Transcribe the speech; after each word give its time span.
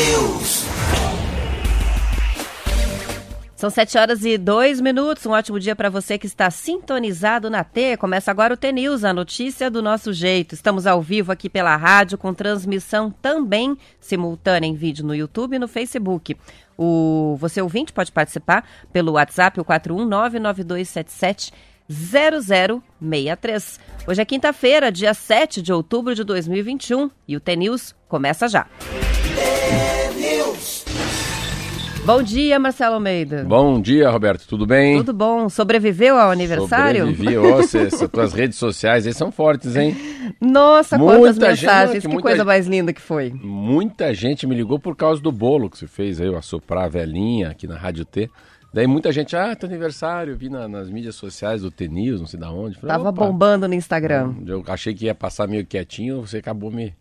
T-News. 0.00 0.64
São 3.54 3.68
sete 3.68 3.98
horas 3.98 4.24
e 4.24 4.38
dois 4.38 4.80
minutos. 4.80 5.26
Um 5.26 5.32
ótimo 5.32 5.60
dia 5.60 5.76
para 5.76 5.90
você 5.90 6.16
que 6.16 6.26
está 6.26 6.50
sintonizado 6.50 7.50
na 7.50 7.62
T. 7.62 7.98
Começa 7.98 8.30
agora 8.30 8.54
o 8.54 8.56
T-News, 8.56 9.04
a 9.04 9.12
notícia 9.12 9.70
do 9.70 9.82
nosso 9.82 10.10
jeito. 10.14 10.54
Estamos 10.54 10.86
ao 10.86 11.02
vivo 11.02 11.30
aqui 11.30 11.50
pela 11.50 11.76
rádio, 11.76 12.16
com 12.16 12.32
transmissão 12.32 13.10
também 13.10 13.76
simultânea 14.00 14.66
em 14.66 14.74
vídeo 14.74 15.04
no 15.04 15.14
YouTube 15.14 15.56
e 15.56 15.58
no 15.58 15.68
Facebook. 15.68 16.34
O 16.78 17.36
Você 17.38 17.60
ouvinte 17.60 17.92
pode 17.92 18.10
participar 18.10 18.66
pelo 18.90 19.12
WhatsApp, 19.12 19.60
o 19.60 19.64
4199277 19.66 21.52
0063. 21.90 23.80
Hoje 24.06 24.22
é 24.22 24.24
quinta-feira, 24.24 24.90
dia 24.90 25.12
7 25.12 25.60
de 25.60 25.74
outubro 25.74 26.14
de 26.14 26.24
2021 26.24 27.10
e 27.28 27.36
o 27.36 27.40
T-News 27.40 27.94
começa 28.08 28.48
já. 28.48 28.66
Bom 32.04 32.22
dia, 32.22 32.58
Marcelo 32.58 32.94
Almeida. 32.94 33.44
Bom 33.44 33.80
dia, 33.80 34.10
Roberto. 34.10 34.46
Tudo 34.48 34.66
bem? 34.66 34.96
Tudo 34.98 35.12
bom. 35.12 35.48
Sobreviveu 35.48 36.16
ao 36.18 36.30
aniversário? 36.30 37.06
Sobrevivi. 37.06 37.36
Nossa, 37.36 38.08
tuas 38.08 38.32
redes 38.32 38.58
sociais 38.58 39.06
aí 39.06 39.12
são 39.12 39.30
fortes, 39.30 39.76
hein? 39.76 39.94
Nossa, 40.40 40.98
Muita 40.98 41.18
quantas 41.18 41.36
gente- 41.36 41.66
mensagens. 41.66 41.92
que 41.96 42.00
que 42.00 42.08
muita 42.08 42.22
coisa 42.22 42.44
mais 42.44 42.66
linda 42.66 42.92
que 42.92 43.00
foi. 43.00 43.30
Muita 43.32 44.12
gente 44.14 44.46
me 44.46 44.54
ligou 44.56 44.78
por 44.78 44.96
causa 44.96 45.20
do 45.22 45.30
bolo 45.30 45.70
que 45.70 45.78
você 45.78 45.86
fez 45.86 46.20
aí, 46.20 46.26
eu 46.26 46.36
assoprar 46.36 46.84
a 46.84 46.88
velhinha 46.88 47.50
aqui 47.50 47.66
na 47.68 47.76
Rádio 47.76 48.04
T. 48.04 48.28
Daí 48.72 48.86
muita 48.86 49.12
gente, 49.12 49.36
ah, 49.36 49.54
teu 49.54 49.68
aniversário, 49.68 50.36
vi 50.36 50.48
na- 50.48 50.66
nas 50.68 50.88
mídias 50.88 51.14
sociais 51.16 51.62
do 51.62 51.70
T-News, 51.70 52.20
não 52.20 52.26
sei 52.26 52.40
da 52.40 52.50
onde. 52.50 52.76
Falei, 52.76 52.96
Tava 52.96 53.12
bombando 53.12 53.68
no 53.68 53.74
Instagram. 53.74 54.34
Eu 54.46 54.64
achei 54.68 54.94
que 54.94 55.04
ia 55.06 55.14
passar 55.14 55.46
meio 55.46 55.66
quietinho, 55.66 56.20
você 56.26 56.38
acabou 56.38 56.70
me... 56.72 56.92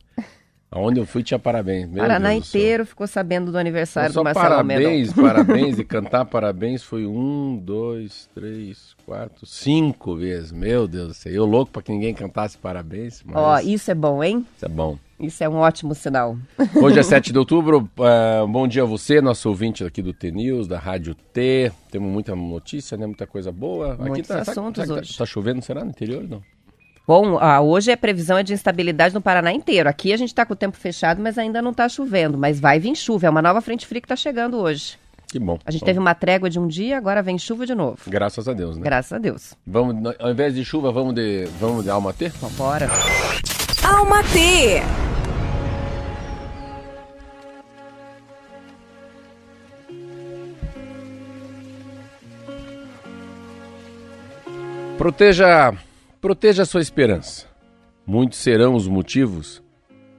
Aonde 0.72 1.00
eu 1.00 1.06
fui 1.06 1.24
tinha 1.24 1.40
parabéns. 1.40 1.90
Meu 1.90 2.04
Paraná 2.04 2.30
Deus 2.30 2.48
inteiro 2.48 2.86
ficou 2.86 3.08
sabendo 3.08 3.52
do 3.52 3.58
aniversário 3.58 4.14
do 4.14 4.24
Marcelo 4.24 4.50
parabéns, 4.50 5.12
parabéns, 5.14 5.80
e 5.80 5.84
cantar 5.84 6.26
parabéns 6.26 6.84
foi 6.84 7.08
um, 7.08 7.58
dois, 7.58 8.30
três, 8.36 8.96
quatro, 9.04 9.48
cinco 9.48 10.16
vezes. 10.16 10.52
Meu 10.52 10.88
Deus 10.88 11.08
do 11.08 11.14
céu. 11.16 11.34
Eu 11.34 11.46
louco 11.46 11.72
pra 11.72 11.82
que 11.82 11.92
ninguém 11.92 12.14
cantasse 12.14 12.56
parabéns, 12.56 13.24
mas 13.26 13.36
Ó, 13.36 13.60
isso 13.62 13.90
é 13.90 13.96
bom, 13.96 14.24
hein? 14.24 14.46
isso 14.56 14.66
é 14.66 14.70
bom. 14.70 14.98
Isso 15.20 15.44
é 15.44 15.50
um 15.50 15.56
ótimo 15.58 15.94
sinal. 15.96 16.38
Hoje 16.82 17.00
é 17.00 17.04
7 17.04 17.34
de 17.34 17.40
outubro, 17.40 17.90
eh, 18.00 18.46
bom 18.48 18.66
dia 18.68 18.84
a 18.84 18.86
você, 18.86 19.20
nosso 19.20 19.50
ouvinte 19.50 19.84
aqui 19.84 20.02
do 20.02 20.14
T-News, 20.14 20.68
da 20.68 20.80
Rádio 20.80 21.14
T. 21.14 21.72
Temos 21.92 22.10
muita 22.10 22.34
notícia, 22.36 22.96
né? 22.96 23.06
Muita 23.06 23.28
coisa 23.28 23.52
boa. 23.52 23.98
Muitos 23.98 24.28
tá, 24.28 24.46
sabe- 24.46 24.52
assuntos 24.52 24.86
sabe 24.86 24.94
que 24.94 25.00
hoje. 25.02 25.14
Tá, 25.14 25.18
tá 25.18 25.26
chovendo, 25.26 25.62
será, 25.62 25.84
no 25.84 25.90
interior? 25.90 26.24
Não. 26.30 26.42
Bom, 27.10 27.40
ah, 27.42 27.60
hoje 27.60 27.92
a 27.92 27.98
previsão 27.98 28.38
é 28.38 28.44
de 28.44 28.54
instabilidade 28.54 29.16
no 29.16 29.20
Paraná 29.20 29.52
inteiro. 29.52 29.90
Aqui 29.90 30.14
a 30.14 30.18
gente 30.18 30.32
tá 30.32 30.46
com 30.46 30.54
o 30.54 30.56
tempo 30.56 30.78
fechado, 30.78 31.20
mas 31.20 31.40
ainda 31.40 31.60
não 31.60 31.74
tá 31.74 31.90
chovendo. 31.90 32.38
Mas 32.38 32.60
vai 32.60 32.80
vir 32.80 32.96
chuva. 32.96 33.26
É 33.26 33.30
uma 33.32 33.42
nova 33.42 33.62
frente 33.62 33.88
fria 33.88 34.00
que 34.00 34.08
tá 34.08 34.16
chegando 34.16 34.58
hoje. 34.60 34.96
Que 35.28 35.40
bom. 35.40 35.58
A 35.66 35.72
gente 35.72 35.82
Bom, 35.82 35.86
teve 35.88 35.98
uma 35.98 36.14
trégua 36.14 36.52
de 36.52 36.60
um 36.60 36.68
dia, 36.68 37.00
agora 37.00 37.24
vem 37.24 37.40
chuva 37.40 37.66
de 37.66 37.74
novo. 37.74 37.98
Graças 38.06 38.48
a 38.48 38.54
Deus, 38.54 38.78
né? 38.78 38.84
Graças 38.84 39.12
a 39.12 39.18
Deus. 39.18 39.56
Vamos, 39.66 40.16
ao 40.20 40.30
invés 40.30 40.54
de 40.54 40.64
chuva, 40.64 40.92
vamos 40.92 41.16
de, 41.16 41.46
vamos 41.60 41.84
de 41.84 41.90
alma 41.90 42.14
T? 42.14 42.30
Vambora. 42.30 42.88
Alma 43.84 44.22
T. 44.26 44.84
Proteja, 54.96 55.74
proteja 56.22 56.64
a 56.64 56.66
sua 56.66 56.82
esperança. 56.82 57.48
Muitos 58.06 58.40
serão 58.40 58.76
os 58.76 58.88
motivos 58.88 59.64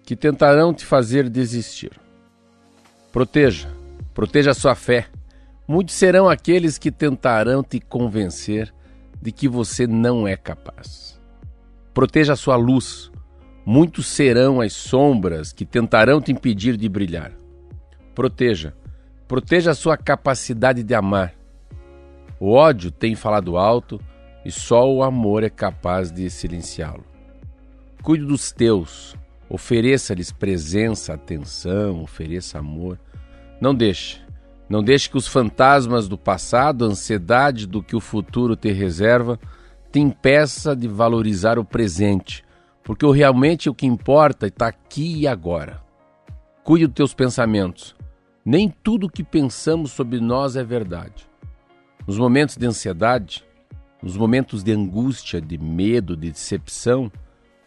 que 0.02 0.16
tentarão 0.16 0.72
te 0.72 0.86
fazer 0.86 1.28
desistir. 1.28 1.92
Proteja, 3.12 3.68
proteja 4.14 4.52
a 4.52 4.54
sua 4.54 4.74
fé. 4.74 5.08
Muitos 5.68 5.94
serão 5.94 6.28
aqueles 6.28 6.78
que 6.78 6.90
tentarão 6.90 7.62
te 7.62 7.78
convencer 7.80 8.72
de 9.20 9.30
que 9.30 9.46
você 9.46 9.86
não 9.86 10.26
é 10.26 10.36
capaz. 10.36 11.20
Proteja 11.92 12.32
a 12.32 12.36
sua 12.36 12.56
luz. 12.56 13.10
Muitos 13.66 14.06
serão 14.06 14.60
as 14.60 14.72
sombras 14.72 15.52
que 15.52 15.66
tentarão 15.66 16.20
te 16.20 16.32
impedir 16.32 16.76
de 16.76 16.88
brilhar. 16.88 17.32
Proteja, 18.14 18.74
proteja 19.28 19.72
a 19.72 19.74
sua 19.74 19.98
capacidade 19.98 20.82
de 20.82 20.94
amar. 20.94 21.34
O 22.38 22.52
ódio 22.52 22.90
tem 22.90 23.14
falado 23.14 23.58
alto 23.58 24.00
e 24.44 24.50
só 24.50 24.90
o 24.90 25.02
amor 25.02 25.42
é 25.42 25.50
capaz 25.50 26.10
de 26.10 26.28
silenciá-lo. 26.30 27.04
Cuide 28.02 28.24
dos 28.24 28.50
teus, 28.50 29.14
ofereça-lhes 29.48 30.32
presença, 30.32 31.14
atenção, 31.14 32.02
ofereça 32.02 32.58
amor. 32.58 32.98
Não 33.60 33.74
deixe, 33.74 34.20
não 34.68 34.82
deixe 34.82 35.10
que 35.10 35.18
os 35.18 35.26
fantasmas 35.26 36.08
do 36.08 36.16
passado, 36.16 36.84
a 36.84 36.88
ansiedade 36.88 37.66
do 37.66 37.82
que 37.82 37.96
o 37.96 38.00
futuro 38.00 38.56
te 38.56 38.72
reserva, 38.72 39.38
te 39.92 39.98
impeça 39.98 40.74
de 40.74 40.86
valorizar 40.86 41.58
o 41.58 41.64
presente, 41.64 42.44
porque 42.82 43.04
o 43.04 43.10
realmente 43.10 43.68
o 43.68 43.74
que 43.74 43.86
importa 43.86 44.46
está 44.46 44.68
aqui 44.68 45.22
e 45.22 45.26
agora. 45.26 45.82
Cuide 46.62 46.86
dos 46.86 46.94
teus 46.94 47.14
pensamentos. 47.14 47.96
Nem 48.44 48.68
tudo 48.68 49.06
o 49.06 49.10
que 49.10 49.24
pensamos 49.24 49.90
sobre 49.90 50.20
nós 50.20 50.56
é 50.56 50.62
verdade. 50.62 51.28
Nos 52.06 52.16
momentos 52.16 52.56
de 52.56 52.66
ansiedade, 52.66 53.44
nos 54.02 54.16
momentos 54.16 54.62
de 54.62 54.72
angústia, 54.72 55.40
de 55.40 55.58
medo, 55.58 56.16
de 56.16 56.30
decepção, 56.30 57.10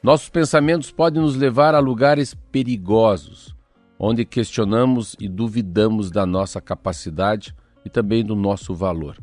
nossos 0.01 0.29
pensamentos 0.29 0.91
podem 0.91 1.21
nos 1.21 1.35
levar 1.35 1.75
a 1.75 1.79
lugares 1.79 2.33
perigosos, 2.51 3.55
onde 3.97 4.25
questionamos 4.25 5.15
e 5.19 5.29
duvidamos 5.29 6.11
da 6.11 6.25
nossa 6.25 6.59
capacidade 6.59 7.55
e 7.85 7.89
também 7.89 8.25
do 8.25 8.35
nosso 8.35 8.73
valor. 8.73 9.17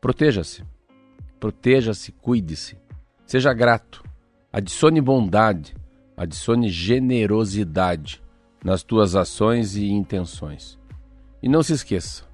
Proteja-se. 0.00 0.64
Proteja-se, 1.38 2.12
cuide-se. 2.12 2.78
Seja 3.26 3.52
grato. 3.52 4.02
Adicione 4.52 5.00
bondade, 5.00 5.74
adicione 6.16 6.68
generosidade 6.68 8.22
nas 8.64 8.82
tuas 8.82 9.14
ações 9.14 9.76
e 9.76 9.86
intenções. 9.90 10.78
E 11.42 11.48
não 11.48 11.62
se 11.62 11.72
esqueça, 11.72 12.24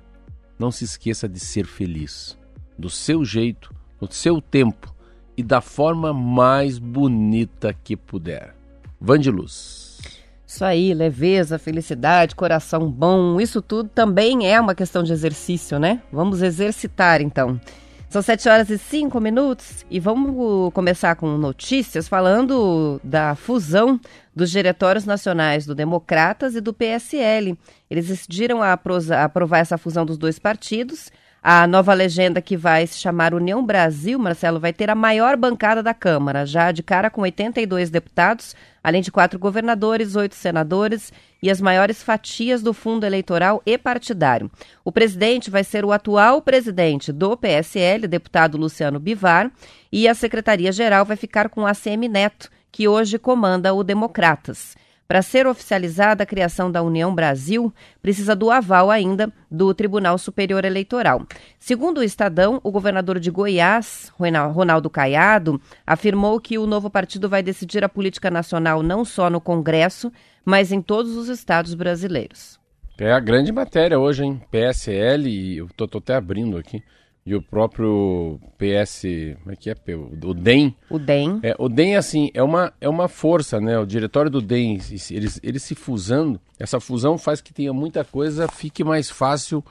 não 0.59 0.71
se 0.71 0.85
esqueça 0.85 1.29
de 1.29 1.41
ser 1.41 1.65
feliz, 1.65 2.39
do 2.79 2.91
seu 2.91 3.25
jeito, 3.25 3.75
no 4.01 4.11
seu 4.11 4.41
tempo 4.41 4.95
e 5.37 5.43
da 5.43 5.61
forma 5.61 6.13
mais 6.13 6.79
bonita 6.79 7.75
que 7.85 7.97
puder. 7.97 8.55
Vande 9.01 9.31
luz. 9.31 9.99
Isso 10.47 10.65
aí, 10.65 10.95
leveza, 10.95 11.59
felicidade, 11.59 12.35
coração 12.35 12.91
bom, 12.91 13.41
isso 13.41 13.61
tudo 13.61 13.89
também 13.91 14.51
é 14.51 14.61
uma 14.61 14.75
questão 14.75 15.03
de 15.03 15.13
exercício, 15.13 15.79
né? 15.79 16.01
Vamos 16.11 16.43
exercitar 16.43 17.21
então. 17.21 17.61
São 18.09 18.23
7 18.23 18.49
horas 18.49 18.71
e 18.71 18.79
5 18.79 19.21
minutos 19.21 19.85
e 19.91 20.01
vamos 20.01 20.73
começar 20.73 21.15
com 21.17 21.37
notícias 21.37 22.09
falando 22.09 22.99
da 23.05 23.35
fusão 23.35 24.01
dos 24.35 24.51
diretórios 24.51 25.05
nacionais 25.05 25.67
do 25.67 25.75
Democratas 25.75 26.55
e 26.55 26.61
do 26.63 26.73
PSL. 26.73 27.55
Eles 27.91 28.09
decidiram 28.09 28.61
aprovar 28.63 29.59
essa 29.59 29.77
fusão 29.77 30.07
dos 30.07 30.17
dois 30.17 30.39
partidos. 30.39 31.13
A 31.51 31.67
nova 31.67 31.95
legenda 31.95 32.43
que 32.43 32.59
vai 32.59 32.87
se 32.87 32.99
chamar 32.99 33.33
União 33.33 33.65
Brasil, 33.65 34.19
Marcelo, 34.19 34.61
vai 34.61 34.71
ter 34.71 34.91
a 34.91 34.95
maior 34.95 35.35
bancada 35.35 35.83
da 35.83 35.95
Câmara, 35.95 36.45
já 36.45 36.71
de 36.71 36.83
cara 36.83 37.09
com 37.09 37.23
82 37.23 37.89
deputados, 37.89 38.55
além 38.85 39.01
de 39.01 39.11
quatro 39.11 39.39
governadores, 39.39 40.15
oito 40.15 40.35
senadores 40.35 41.11
e 41.43 41.51
as 41.51 41.59
maiores 41.59 42.03
fatias 42.03 42.63
do 42.63 42.75
fundo 42.75 43.07
eleitoral 43.07 43.63
e 43.65 43.79
partidário. 43.79 44.51
O 44.85 44.93
presidente 44.93 45.51
vai 45.51 45.65
ser 45.65 45.87
o 45.87 45.93
atual 45.93 46.43
presidente 46.43 47.11
do 47.11 47.35
PSL, 47.35 48.07
deputado 48.07 48.59
Luciano 48.59 49.01
Bivar, 49.01 49.51
e 49.91 50.07
a 50.07 50.15
secretaria-geral 50.15 51.07
vai 51.07 51.17
ficar 51.17 51.49
com 51.49 51.67
ACM 51.67 52.09
Neto, 52.11 52.51
que 52.71 52.87
hoje 52.87 53.19
comanda 53.19 53.73
o 53.73 53.83
Democratas. 53.83 54.77
Para 55.09 55.23
ser 55.23 55.47
oficializada 55.47 56.23
a 56.23 56.27
criação 56.27 56.71
da 56.71 56.83
União 56.83 57.15
Brasil, 57.15 57.73
precisa 58.03 58.37
do 58.37 58.51
aval 58.51 58.91
ainda 58.91 59.33
do 59.51 59.73
Tribunal 59.73 60.19
Superior 60.19 60.67
Eleitoral. 60.67 61.27
Segundo 61.59 61.99
o 61.99 62.03
Estadão, 62.05 62.61
o 62.63 62.71
governador 62.71 63.19
de 63.19 63.31
Goiás, 63.31 64.13
Ronaldo 64.53 64.91
Caiado, 64.91 65.59
afirmou 65.87 66.39
que 66.39 66.59
o 66.59 66.67
novo 66.67 66.91
partido 66.91 67.27
vai 67.27 67.43
decidir 67.43 67.83
a 67.83 67.89
política 67.89 68.31
nacional 68.31 68.83
não 68.83 69.03
só 69.03 69.31
no 69.31 69.41
Congresso, 69.41 70.13
mas 70.45 70.73
em 70.73 70.83
todos 70.83 71.17
os 71.17 71.31
estados 71.31 71.73
brasileiros. 71.73 72.61
É 72.99 73.11
a 73.11 73.19
grande 73.19 73.51
matéria 73.51 73.99
hoje, 73.99 74.25
hein? 74.25 74.43
PSL, 74.51 75.57
eu 75.57 75.67
estou 75.69 75.89
até 75.99 76.17
abrindo 76.17 76.59
aqui 76.59 76.83
e 77.29 77.35
o 77.35 77.43
próprio 77.43 78.41
PS, 78.57 79.03
como 79.43 79.53
é 79.53 79.57
que 79.57 79.69
é? 79.69 79.75
O 80.23 80.33
DEM. 80.33 80.75
O 80.89 80.99
DEM. 80.99 81.41
É, 81.43 81.55
o 81.59 81.69
DEM, 81.69 81.95
assim, 81.97 82.31
é 82.33 82.43
uma, 82.43 82.73
é 82.81 82.89
uma 82.89 83.07
força, 83.07 83.61
né? 83.61 83.79
O 83.79 83.85
diretório 83.85 84.31
do 84.31 84.41
DEM, 84.41 84.79
eles, 85.11 85.39
eles 85.43 85.63
se 85.63 85.75
fusando, 85.75 86.41
essa 86.59 86.81
fusão 86.81 87.19
faz 87.19 87.43
que 87.43 87.53
tenha 87.53 87.73
muita 87.73 88.03
coisa, 88.03 88.49
fique 88.49 88.83
mais 88.83 89.11
fácil 89.11 89.63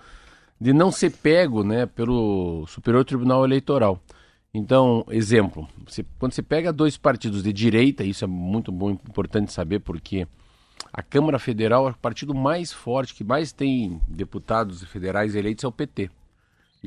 de 0.61 0.71
não 0.71 0.91
ser 0.91 1.11
pego, 1.11 1.63
né, 1.63 1.87
pelo 1.87 2.65
Superior 2.67 3.03
Tribunal 3.03 3.43
Eleitoral. 3.43 3.99
Então, 4.53 5.03
exemplo, 5.09 5.67
você, 5.85 6.05
quando 6.19 6.33
você 6.33 6.43
pega 6.43 6.71
dois 6.71 6.95
partidos 6.95 7.41
de 7.41 7.51
direita, 7.51 8.03
isso 8.03 8.23
é 8.23 8.27
muito 8.27 8.71
bom, 8.71 8.91
importante 8.91 9.51
saber, 9.51 9.79
porque 9.79 10.27
a 10.93 11.01
Câmara 11.01 11.39
Federal 11.39 11.87
é 11.87 11.91
o 11.91 11.97
partido 11.97 12.35
mais 12.35 12.71
forte, 12.71 13.15
que 13.15 13.23
mais 13.23 13.51
tem 13.51 13.99
deputados 14.07 14.83
federais 14.83 15.35
eleitos, 15.35 15.63
é 15.63 15.67
o 15.67 15.71
PT. 15.71 16.09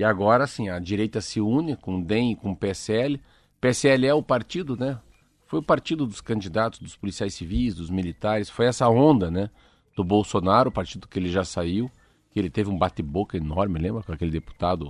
E 0.00 0.04
agora, 0.04 0.46
sim, 0.46 0.70
a 0.70 0.78
direita 0.78 1.20
se 1.20 1.42
une 1.42 1.76
com 1.76 1.98
o 1.98 2.02
DEM 2.02 2.32
e 2.32 2.34
com 2.34 2.52
o 2.52 2.56
PSL. 2.56 3.20
PSL 3.60 4.06
é 4.06 4.14
o 4.14 4.22
partido, 4.22 4.74
né? 4.74 4.98
Foi 5.44 5.58
o 5.58 5.62
partido 5.62 6.06
dos 6.06 6.22
candidatos, 6.22 6.78
dos 6.78 6.96
policiais 6.96 7.34
civis, 7.34 7.74
dos 7.74 7.90
militares. 7.90 8.48
Foi 8.48 8.64
essa 8.64 8.88
onda, 8.88 9.30
né? 9.30 9.50
Do 9.94 10.02
Bolsonaro, 10.02 10.70
o 10.70 10.72
partido 10.72 11.06
que 11.06 11.18
ele 11.18 11.28
já 11.28 11.44
saiu, 11.44 11.90
que 12.32 12.38
ele 12.40 12.48
teve 12.48 12.70
um 12.70 12.78
bate-boca 12.78 13.36
enorme, 13.36 13.78
lembra? 13.78 14.02
Com 14.02 14.10
aquele 14.10 14.30
deputado. 14.30 14.86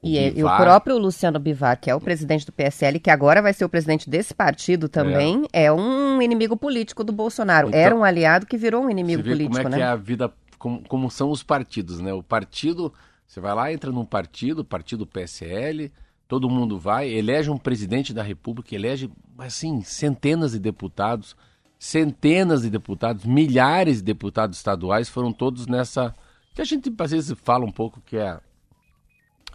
O 0.00 0.06
e, 0.06 0.38
e, 0.38 0.44
o 0.44 0.56
próprio 0.56 0.96
Luciano 0.96 1.40
Bivar, 1.40 1.80
que 1.80 1.90
é 1.90 1.94
o 1.96 2.00
presidente 2.00 2.46
do 2.46 2.52
PSL, 2.52 3.00
que 3.00 3.10
agora 3.10 3.42
vai 3.42 3.52
ser 3.52 3.64
o 3.64 3.68
presidente 3.68 4.08
desse 4.08 4.32
partido 4.32 4.88
também, 4.88 5.44
é, 5.52 5.64
é 5.64 5.72
um 5.72 6.22
inimigo 6.22 6.56
político 6.56 7.02
do 7.02 7.12
Bolsonaro. 7.12 7.66
Então, 7.66 7.80
Era 7.80 7.96
um 7.96 8.04
aliado 8.04 8.46
que 8.46 8.56
virou 8.56 8.84
um 8.84 8.90
inimigo 8.90 9.24
político, 9.24 9.56
como 9.56 9.66
é 9.66 9.70
né? 9.70 9.76
que 9.78 9.82
é 9.82 9.86
a 9.86 9.96
vida, 9.96 10.32
como, 10.56 10.84
como 10.86 11.10
são 11.10 11.32
os 11.32 11.42
partidos, 11.42 11.98
né? 11.98 12.12
O 12.12 12.22
partido 12.22 12.94
você 13.32 13.40
vai 13.40 13.54
lá, 13.54 13.72
entra 13.72 13.90
num 13.90 14.04
partido, 14.04 14.62
partido 14.62 15.06
PSL, 15.06 15.90
todo 16.28 16.50
mundo 16.50 16.78
vai, 16.78 17.08
elege 17.08 17.48
um 17.48 17.56
presidente 17.56 18.12
da 18.12 18.22
República, 18.22 18.74
elege, 18.74 19.10
assim, 19.38 19.80
centenas 19.80 20.52
de 20.52 20.58
deputados, 20.58 21.34
centenas 21.78 22.60
de 22.60 22.68
deputados, 22.68 23.24
milhares 23.24 23.96
de 23.96 24.02
deputados 24.02 24.58
estaduais 24.58 25.08
foram 25.08 25.32
todos 25.32 25.66
nessa. 25.66 26.14
que 26.54 26.60
a 26.60 26.64
gente 26.66 26.92
às 26.98 27.10
vezes 27.10 27.34
fala 27.42 27.64
um 27.64 27.72
pouco 27.72 28.02
que 28.02 28.18
é 28.18 28.38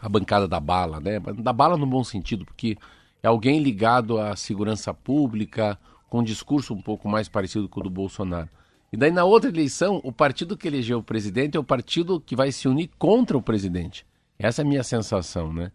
a 0.01 0.09
bancada 0.09 0.47
da 0.47 0.59
bala, 0.59 0.99
né? 0.99 1.19
Da 1.19 1.53
bala 1.53 1.77
no 1.77 1.85
bom 1.85 2.03
sentido, 2.03 2.45
porque 2.45 2.79
é 3.21 3.27
alguém 3.27 3.59
ligado 3.59 4.19
à 4.19 4.35
segurança 4.35 4.91
pública, 4.91 5.77
com 6.09 6.21
um 6.21 6.23
discurso 6.23 6.73
um 6.73 6.81
pouco 6.81 7.07
mais 7.07 7.29
parecido 7.29 7.69
com 7.69 7.79
o 7.79 7.83
do 7.83 7.91
Bolsonaro. 7.91 8.49
E 8.91 8.95
daí 8.95 9.11
na 9.11 9.25
outra 9.25 9.49
eleição, 9.49 9.99
o 10.03 10.11
partido 10.11 10.55
que 10.55 10.67
elegeu 10.67 10.99
o 10.99 11.03
presidente 11.03 11.57
é 11.57 11.59
o 11.59 11.63
partido 11.63 12.21
que 12.21 12.35
vai 12.35 12.51
se 12.51 12.67
unir 12.67 12.89
contra 12.97 13.37
o 13.37 13.41
presidente. 13.41 14.05
Essa 14.39 14.61
é 14.61 14.65
a 14.65 14.67
minha 14.67 14.83
sensação, 14.83 15.51
né? 15.51 15.71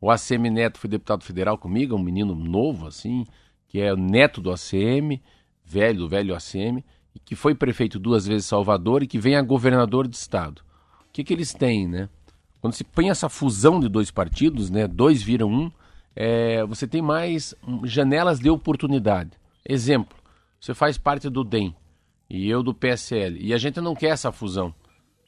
O 0.00 0.10
ACM 0.10 0.50
Neto 0.50 0.78
foi 0.78 0.88
deputado 0.88 1.24
federal 1.24 1.58
comigo, 1.58 1.94
é 1.94 1.98
um 1.98 2.02
menino 2.02 2.34
novo, 2.34 2.86
assim, 2.86 3.26
que 3.68 3.80
é 3.80 3.94
neto 3.94 4.40
do 4.40 4.50
ACM, 4.50 5.20
velho, 5.64 6.00
do 6.00 6.08
velho 6.08 6.34
ACM, 6.34 6.84
e 7.14 7.18
que 7.18 7.34
foi 7.34 7.54
prefeito 7.54 7.98
duas 7.98 8.26
vezes 8.26 8.46
Salvador 8.46 9.02
e 9.02 9.06
que 9.06 9.18
vem 9.18 9.36
a 9.36 9.42
governador 9.42 10.08
de 10.08 10.16
estado. 10.16 10.62
O 11.02 11.12
que, 11.12 11.22
que 11.22 11.32
eles 11.32 11.52
têm, 11.52 11.86
né? 11.86 12.08
Quando 12.60 12.72
se 12.72 12.84
põe 12.84 13.10
essa 13.10 13.28
fusão 13.28 13.78
de 13.78 13.88
dois 13.88 14.10
partidos, 14.10 14.70
né? 14.70 14.88
Dois 14.88 15.22
viram 15.22 15.48
um, 15.48 15.70
é, 16.16 16.64
você 16.64 16.86
tem 16.86 17.02
mais 17.02 17.54
janelas 17.84 18.40
de 18.40 18.48
oportunidade. 18.48 19.32
Exemplo, 19.66 20.16
você 20.58 20.72
faz 20.72 20.96
parte 20.96 21.28
do 21.28 21.44
DEM 21.44 21.74
e 22.28 22.48
eu 22.48 22.62
do 22.62 22.74
PSL. 22.74 23.38
E 23.40 23.52
a 23.52 23.58
gente 23.58 23.80
não 23.80 23.94
quer 23.94 24.08
essa 24.08 24.32
fusão. 24.32 24.74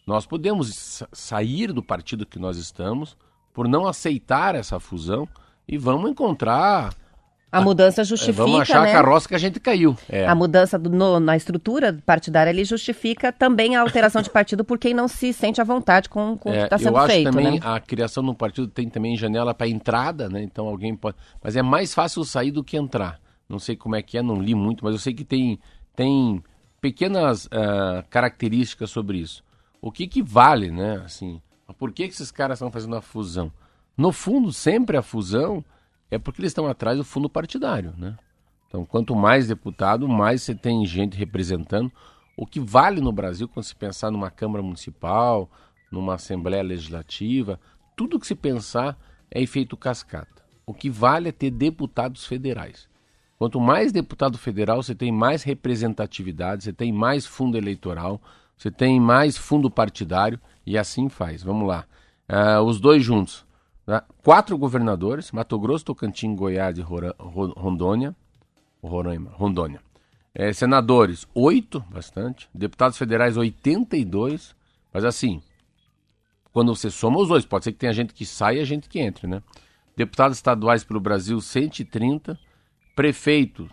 Nós 0.07 0.25
podemos 0.25 1.03
sair 1.13 1.73
do 1.73 1.83
partido 1.83 2.25
que 2.25 2.39
nós 2.39 2.57
estamos 2.57 3.17
por 3.53 3.67
não 3.67 3.87
aceitar 3.87 4.55
essa 4.55 4.79
fusão 4.79 5.29
e 5.67 5.77
vamos 5.77 6.11
encontrar. 6.11 6.95
A 7.51 7.61
mudança 7.61 8.05
justifica. 8.05 8.45
Vamos 8.45 8.61
achar 8.61 8.83
né? 8.83 8.91
a 8.91 8.93
carroça 8.93 9.27
que 9.27 9.35
a 9.35 9.39
gente 9.39 9.59
caiu. 9.59 9.97
É. 10.09 10.27
A 10.27 10.35
mudança 10.35 10.79
do, 10.79 10.91
no, 10.91 11.19
na 11.19 11.37
estrutura 11.37 11.99
partidária 12.05 12.51
ele 12.51 12.65
justifica 12.65 13.33
também 13.33 13.75
a 13.75 13.81
alteração 13.81 14.21
de 14.21 14.29
partido 14.29 14.65
por 14.65 14.79
quem 14.79 14.93
não 14.93 15.09
se 15.09 15.33
sente 15.33 15.61
à 15.61 15.65
vontade 15.65 16.09
com, 16.09 16.37
com 16.37 16.51
é, 16.51 16.53
o 16.53 16.59
que 16.59 16.65
está 16.65 16.79
sendo 16.79 16.91
eu 16.91 16.99
acho 16.99 17.07
feito. 17.07 17.31
Também 17.31 17.53
né? 17.53 17.61
a 17.63 17.81
criação 17.81 18.23
de 18.23 18.31
um 18.31 18.35
partido 18.35 18.69
tem 18.69 18.89
também 18.89 19.17
janela 19.17 19.55
para 19.55 19.67
entrada, 19.67 20.29
né? 20.29 20.43
Então 20.43 20.69
alguém 20.69 20.95
pode. 20.95 21.17
Mas 21.43 21.57
é 21.57 21.63
mais 21.63 21.95
fácil 21.95 22.25
sair 22.25 22.51
do 22.51 22.63
que 22.63 22.77
entrar. 22.77 23.19
Não 23.49 23.59
sei 23.59 23.75
como 23.75 23.97
é 23.97 24.03
que 24.03 24.19
é, 24.19 24.23
não 24.23 24.41
li 24.41 24.55
muito, 24.55 24.85
mas 24.85 24.93
eu 24.93 25.01
sei 25.01 25.15
que 25.15 25.25
tem, 25.25 25.59
tem 25.95 26.43
pequenas 26.87 27.47
uh, 27.47 28.07
características 28.09 28.91
sobre 28.91 29.19
isso. 29.19 29.43
O 29.83 29.91
que, 29.91 30.07
que 30.07 30.23
vale, 30.23 30.71
né? 30.71 31.03
Assim, 31.05 31.43
por 31.77 31.91
que, 31.91 32.07
que 32.07 32.15
esses 32.15 32.31
caras 32.31 32.59
estão 32.59 32.71
fazendo 32.71 32.95
a 32.95 33.01
fusão? 33.01 33.51
No 33.97 34.13
fundo, 34.13 34.53
sempre 34.53 34.97
a 34.97 35.03
fusão 35.03 35.65
é 36.09 36.17
porque 36.17 36.41
eles 36.41 36.51
estão 36.51 36.69
atrás 36.69 36.97
do 36.97 37.03
fundo 37.03 37.29
partidário, 37.29 37.93
né? 37.99 38.17
Então, 38.69 38.85
quanto 38.85 39.17
mais 39.17 39.49
deputado, 39.49 40.07
mais 40.07 40.43
você 40.43 40.55
tem 40.55 40.87
gente 40.87 41.17
representando. 41.17 41.91
O 42.37 42.47
que 42.47 42.61
vale 42.61 43.01
no 43.01 43.11
Brasil, 43.11 43.49
quando 43.49 43.65
se 43.65 43.75
pensar 43.75 44.13
numa 44.13 44.31
Câmara 44.31 44.63
Municipal, 44.63 45.51
numa 45.91 46.15
Assembleia 46.15 46.63
Legislativa, 46.63 47.59
tudo 47.97 48.21
que 48.21 48.29
se 48.29 48.37
pensar 48.37 48.97
é 49.29 49.43
efeito 49.43 49.77
cascata. 49.77 50.45
O 50.65 50.73
que 50.73 50.89
vale 50.89 51.31
é 51.31 51.33
ter 51.33 51.51
deputados 51.51 52.27
federais. 52.27 52.89
Quanto 53.39 53.61
mais 53.61 53.93
deputado 53.93 54.39
federal, 54.39 54.83
você 54.83 54.95
tem 54.95 55.13
mais 55.13 55.43
representatividade, 55.43 56.65
você 56.65 56.73
tem 56.73 56.91
mais 56.91 57.27
fundo 57.27 57.59
eleitoral, 57.59 58.21
você 58.57 58.71
tem 58.71 58.99
mais 58.99 59.37
fundo 59.37 59.71
partidário 59.71 60.41
e 60.65 60.79
assim 60.79 61.09
faz. 61.09 61.43
Vamos 61.43 61.69
lá. 61.69 61.85
Uh, 62.29 62.63
os 62.63 62.81
dois 62.81 63.05
juntos. 63.05 63.45
Né? 63.87 64.01
Quatro 64.23 64.57
governadores, 64.57 65.31
Mato 65.33 65.59
Grosso, 65.59 65.85
Tocantins, 65.85 66.35
Goiás 66.37 66.79
e 66.79 66.83
Rondônia. 66.83 68.15
Roraima, 68.83 69.31
Rondônia. 69.35 69.81
É, 70.35 70.53
senadores, 70.53 71.27
oito, 71.35 71.81
bastante. 71.91 72.49
Deputados 72.55 72.97
federais, 72.97 73.37
82. 73.37 74.55
Mas 74.93 75.05
assim, 75.05 75.43
quando 76.53 76.75
você 76.75 76.91
soma 76.91 77.19
os 77.19 77.29
dois, 77.29 77.45
pode 77.45 77.65
ser 77.65 77.73
que 77.73 77.79
tenha 77.79 77.93
gente 77.93 78.15
que 78.15 78.25
saia 78.25 78.63
e 78.63 78.65
gente 78.65 78.89
que 78.89 78.99
entre, 78.99 79.27
né? 79.27 79.43
Deputados 79.95 80.39
estaduais 80.39 80.85
pelo 80.85 81.01
Brasil, 81.01 81.41
130 81.41 82.39
prefeito 82.97 83.69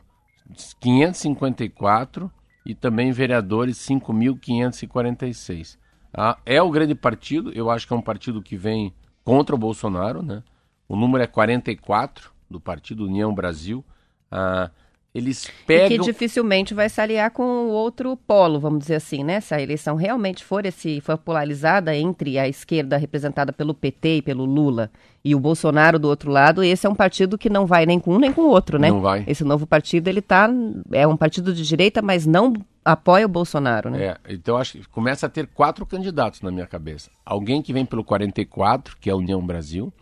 554 0.81 2.29
e 2.65 2.75
também 2.75 3.11
vereadores 3.11 3.77
5.546. 3.77 5.77
Ah, 6.13 6.37
é 6.45 6.61
o 6.61 6.69
grande 6.69 6.93
partido, 6.93 7.51
eu 7.53 7.71
acho 7.71 7.87
que 7.87 7.93
é 7.93 7.95
um 7.95 8.01
partido 8.01 8.41
que 8.41 8.55
vem 8.55 8.93
contra 9.23 9.55
o 9.55 9.57
Bolsonaro, 9.57 10.21
né? 10.21 10.43
O 10.87 10.95
número 10.95 11.23
é 11.23 11.27
44 11.27 12.31
do 12.49 12.59
partido 12.59 13.05
União 13.05 13.33
Brasil. 13.33 13.83
Ah, 14.29 14.69
eles 15.13 15.47
pegam... 15.67 15.85
E 15.85 15.89
que 15.89 15.97
dificilmente 15.99 16.73
vai 16.73 16.89
se 16.89 16.99
aliar 16.99 17.29
com 17.29 17.43
o 17.43 17.69
outro 17.69 18.17
polo, 18.17 18.59
vamos 18.59 18.79
dizer 18.79 18.95
assim, 18.95 19.23
né? 19.23 19.39
Se 19.39 19.53
a 19.53 19.61
eleição 19.61 19.95
realmente 19.95 20.43
for, 20.43 20.65
esse, 20.65 20.99
for 21.01 21.17
polarizada 21.17 21.95
entre 21.95 22.39
a 22.39 22.47
esquerda 22.47 22.97
representada 22.97 23.53
pelo 23.53 23.75
PT 23.75 24.17
e 24.17 24.21
pelo 24.23 24.43
Lula 24.43 24.89
e 25.23 25.35
o 25.35 25.39
Bolsonaro 25.39 25.99
do 25.99 26.07
outro 26.07 26.31
lado, 26.31 26.63
esse 26.63 26.87
é 26.87 26.89
um 26.89 26.95
partido 26.95 27.37
que 27.37 27.47
não 27.47 27.67
vai 27.67 27.85
nem 27.85 27.99
com 27.99 28.15
um 28.15 28.19
nem 28.19 28.33
com 28.33 28.41
o 28.41 28.49
outro, 28.49 28.79
né? 28.79 28.89
Não 28.89 29.01
vai. 29.01 29.23
Esse 29.27 29.43
novo 29.43 29.67
partido, 29.67 30.07
ele 30.07 30.21
tá... 30.21 30.49
É 30.91 31.05
um 31.05 31.15
partido 31.15 31.53
de 31.53 31.63
direita, 31.63 32.01
mas 32.01 32.25
não 32.25 32.53
apoia 32.83 33.27
o 33.27 33.29
Bolsonaro, 33.29 33.91
né? 33.91 34.03
É, 34.03 34.17
então 34.29 34.57
acho 34.57 34.79
que 34.79 34.87
começa 34.89 35.27
a 35.27 35.29
ter 35.29 35.45
quatro 35.45 35.85
candidatos 35.85 36.41
na 36.41 36.49
minha 36.49 36.65
cabeça. 36.65 37.11
Alguém 37.23 37.61
que 37.61 37.71
vem 37.71 37.85
pelo 37.85 38.03
44, 38.03 38.97
que 38.99 39.11
é 39.11 39.13
a 39.13 39.15
União 39.15 39.45
Brasil, 39.45 39.93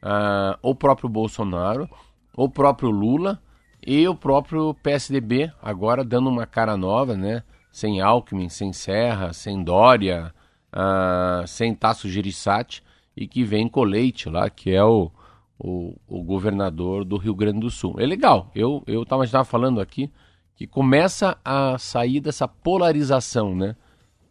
uh, 0.00 0.56
o 0.62 0.76
próprio 0.76 1.08
Bolsonaro, 1.08 1.88
o 2.36 2.48
próprio 2.48 2.88
Lula 2.88 3.40
e 3.86 4.06
o 4.06 4.14
próprio 4.14 4.74
PSDB, 4.74 5.50
agora 5.62 6.04
dando 6.04 6.28
uma 6.28 6.46
cara 6.46 6.76
nova, 6.76 7.16
né? 7.16 7.42
Sem 7.72 8.00
Alckmin, 8.00 8.48
sem 8.48 8.72
Serra, 8.72 9.32
sem 9.32 9.62
Dória, 9.62 10.34
uh, 10.72 11.46
sem 11.46 11.74
Tasso 11.74 12.08
Gereissati, 12.08 12.82
e 13.16 13.26
que 13.26 13.44
vem 13.44 13.68
com 13.68 13.82
Leite 13.82 14.28
lá, 14.28 14.50
que 14.50 14.70
é 14.70 14.84
o, 14.84 15.10
o, 15.58 15.94
o, 16.08 16.22
governador 16.22 17.04
do 17.04 17.16
Rio 17.16 17.34
Grande 17.34 17.60
do 17.60 17.70
Sul. 17.70 17.96
É 17.98 18.06
legal, 18.06 18.50
eu 18.54 18.82
eu 18.86 19.02
estava 19.02 19.44
falando 19.44 19.80
aqui 19.80 20.10
que 20.56 20.66
começa 20.66 21.38
a 21.44 21.78
sair 21.78 22.20
dessa 22.20 22.46
polarização, 22.46 23.54
né? 23.54 23.76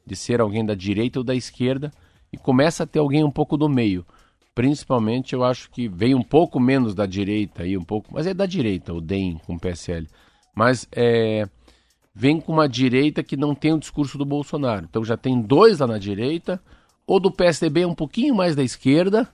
De 0.05 0.15
ser 0.15 0.41
alguém 0.41 0.65
da 0.65 0.75
direita 0.75 1.19
ou 1.19 1.23
da 1.23 1.33
esquerda, 1.33 1.91
e 2.31 2.37
começa 2.37 2.83
a 2.83 2.87
ter 2.87 2.99
alguém 2.99 3.23
um 3.23 3.31
pouco 3.31 3.57
do 3.57 3.67
meio 3.67 4.05
principalmente 4.53 5.33
eu 5.33 5.43
acho 5.43 5.69
que 5.69 5.87
vem 5.87 6.13
um 6.13 6.23
pouco 6.23 6.59
menos 6.59 6.93
da 6.93 7.05
direita 7.05 7.63
aí, 7.63 7.77
um 7.77 7.83
pouco, 7.83 8.13
mas 8.13 8.27
é 8.27 8.33
da 8.33 8.45
direita, 8.45 8.93
o 8.93 9.01
DEM 9.01 9.39
com 9.45 9.55
o 9.55 9.59
PSL. 9.59 10.07
Mas 10.55 10.87
é, 10.91 11.47
vem 12.13 12.39
com 12.41 12.51
uma 12.51 12.67
direita 12.67 13.23
que 13.23 13.37
não 13.37 13.55
tem 13.55 13.73
o 13.73 13.79
discurso 13.79 14.17
do 14.17 14.25
Bolsonaro. 14.25 14.85
Então 14.89 15.03
já 15.05 15.15
tem 15.15 15.41
dois 15.41 15.79
lá 15.79 15.87
na 15.87 15.97
direita, 15.97 16.61
ou 17.07 17.19
do 17.19 17.31
PSDB 17.31 17.85
um 17.85 17.95
pouquinho 17.95 18.35
mais 18.35 18.55
da 18.55 18.63
esquerda, 18.63 19.27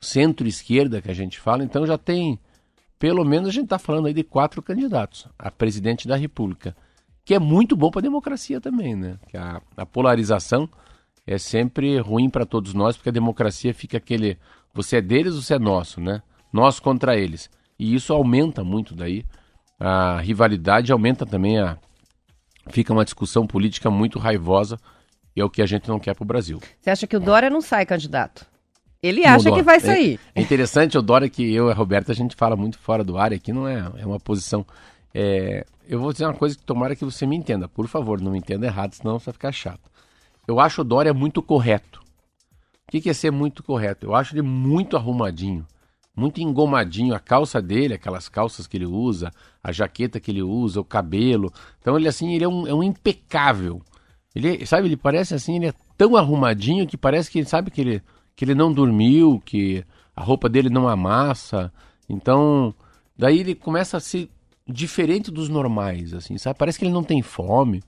centro-esquerda 0.00 1.02
que 1.02 1.10
a 1.10 1.14
gente 1.14 1.38
fala, 1.38 1.62
então 1.62 1.86
já 1.86 1.98
tem, 1.98 2.38
pelo 2.98 3.24
menos 3.24 3.48
a 3.48 3.52
gente 3.52 3.64
está 3.64 3.78
falando 3.78 4.06
aí 4.06 4.14
de 4.14 4.24
quatro 4.24 4.62
candidatos 4.62 5.28
a 5.38 5.50
presidente 5.50 6.08
da 6.08 6.16
República, 6.16 6.74
que 7.24 7.34
é 7.34 7.38
muito 7.38 7.76
bom 7.76 7.90
para 7.90 8.00
a 8.00 8.02
democracia 8.02 8.60
também, 8.60 8.96
né? 8.96 9.18
Que 9.28 9.36
a, 9.36 9.60
a 9.76 9.86
polarização 9.86 10.68
é 11.26 11.38
sempre 11.38 11.98
ruim 11.98 12.28
para 12.28 12.46
todos 12.46 12.74
nós, 12.74 12.96
porque 12.96 13.10
a 13.10 13.12
democracia 13.12 13.72
fica 13.72 13.98
aquele, 13.98 14.38
você 14.72 14.96
é 14.96 15.00
deles, 15.00 15.34
você 15.34 15.54
é 15.54 15.58
nosso, 15.58 16.00
né? 16.00 16.22
Nós 16.52 16.80
contra 16.80 17.16
eles. 17.16 17.50
E 17.78 17.94
isso 17.94 18.12
aumenta 18.12 18.62
muito 18.62 18.94
daí 18.94 19.24
a 19.78 20.20
rivalidade, 20.20 20.92
aumenta 20.92 21.24
também 21.24 21.58
a 21.58 21.78
fica 22.68 22.92
uma 22.92 23.04
discussão 23.04 23.46
política 23.46 23.90
muito 23.90 24.18
raivosa 24.18 24.78
e 25.34 25.40
é 25.40 25.44
o 25.44 25.50
que 25.50 25.62
a 25.62 25.66
gente 25.66 25.88
não 25.88 25.98
quer 25.98 26.14
para 26.14 26.22
o 26.22 26.26
Brasil. 26.26 26.60
Você 26.80 26.90
acha 26.90 27.06
que 27.06 27.16
o 27.16 27.20
Dória 27.20 27.48
não 27.48 27.60
sai 27.60 27.86
candidato? 27.86 28.46
Ele 29.02 29.24
acha 29.24 29.50
que 29.50 29.62
vai 29.62 29.80
sair. 29.80 30.20
É, 30.34 30.40
é, 30.40 30.42
interessante 30.42 30.98
o 30.98 31.02
Dória 31.02 31.28
que 31.28 31.54
eu 31.54 31.68
e 31.68 31.72
a 31.72 31.74
Roberta 31.74 32.12
a 32.12 32.14
gente 32.14 32.36
fala 32.36 32.54
muito 32.54 32.78
fora 32.78 33.02
do 33.02 33.16
ar, 33.16 33.32
aqui 33.32 33.52
não 33.52 33.66
é, 33.66 33.90
é 33.96 34.06
uma 34.06 34.20
posição. 34.20 34.66
É, 35.14 35.64
eu 35.88 35.98
vou 35.98 36.12
dizer 36.12 36.26
uma 36.26 36.34
coisa 36.34 36.56
que 36.56 36.62
tomara 36.62 36.94
que 36.94 37.04
você 37.04 37.26
me 37.26 37.34
entenda, 37.34 37.66
por 37.66 37.88
favor, 37.88 38.20
não 38.20 38.32
me 38.32 38.38
entenda 38.38 38.66
errado, 38.66 38.92
senão 38.92 39.18
vai 39.18 39.32
ficar 39.32 39.52
chato. 39.52 39.90
Eu 40.46 40.60
acho 40.60 40.82
o 40.82 40.84
Dória 40.84 41.14
muito 41.14 41.40
correto. 41.40 41.99
O 42.90 42.92
que, 42.92 43.00
que 43.00 43.08
é 43.08 43.14
ser 43.14 43.30
muito 43.30 43.62
correto? 43.62 44.04
Eu 44.04 44.16
acho 44.16 44.34
ele 44.34 44.42
muito 44.42 44.96
arrumadinho, 44.96 45.64
muito 46.16 46.40
engomadinho. 46.40 47.14
A 47.14 47.20
calça 47.20 47.62
dele, 47.62 47.94
aquelas 47.94 48.28
calças 48.28 48.66
que 48.66 48.76
ele 48.76 48.84
usa, 48.84 49.30
a 49.62 49.70
jaqueta 49.70 50.18
que 50.18 50.28
ele 50.28 50.42
usa, 50.42 50.80
o 50.80 50.84
cabelo. 50.84 51.52
Então 51.80 51.96
ele 51.96 52.08
assim, 52.08 52.34
ele 52.34 52.42
é 52.42 52.48
um, 52.48 52.66
é 52.66 52.74
um 52.74 52.82
impecável. 52.82 53.80
Ele, 54.34 54.66
sabe, 54.66 54.88
ele 54.88 54.96
parece 54.96 55.36
assim, 55.36 55.54
ele 55.54 55.68
é 55.68 55.74
tão 55.96 56.16
arrumadinho 56.16 56.84
que 56.84 56.96
parece 56.96 57.30
que 57.30 57.44
sabe 57.44 57.70
que 57.70 57.80
ele, 57.80 58.02
que 58.34 58.44
ele 58.44 58.56
não 58.56 58.72
dormiu, 58.72 59.40
que 59.44 59.84
a 60.16 60.24
roupa 60.24 60.48
dele 60.48 60.68
não 60.68 60.88
amassa. 60.88 61.72
Então, 62.08 62.74
daí 63.16 63.38
ele 63.38 63.54
começa 63.54 63.98
a 63.98 64.00
ser 64.00 64.28
diferente 64.66 65.30
dos 65.30 65.48
normais, 65.48 66.12
assim, 66.12 66.36
sabe? 66.38 66.58
Parece 66.58 66.76
que 66.76 66.84
ele 66.86 66.92
não 66.92 67.04
tem 67.04 67.22
fome. 67.22 67.84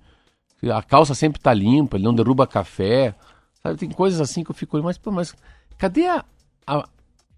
A 0.72 0.80
calça 0.80 1.12
sempre 1.12 1.40
tá 1.40 1.52
limpa, 1.52 1.96
ele 1.96 2.04
não 2.04 2.14
derruba 2.14 2.46
café. 2.46 3.16
Sabe, 3.62 3.78
tem 3.78 3.90
coisas 3.90 4.20
assim 4.20 4.42
que 4.42 4.50
eu 4.50 4.54
fico, 4.54 4.82
mas, 4.82 4.98
pô, 4.98 5.12
mas 5.12 5.34
cadê 5.78 6.06
a, 6.06 6.24
a, 6.66 6.88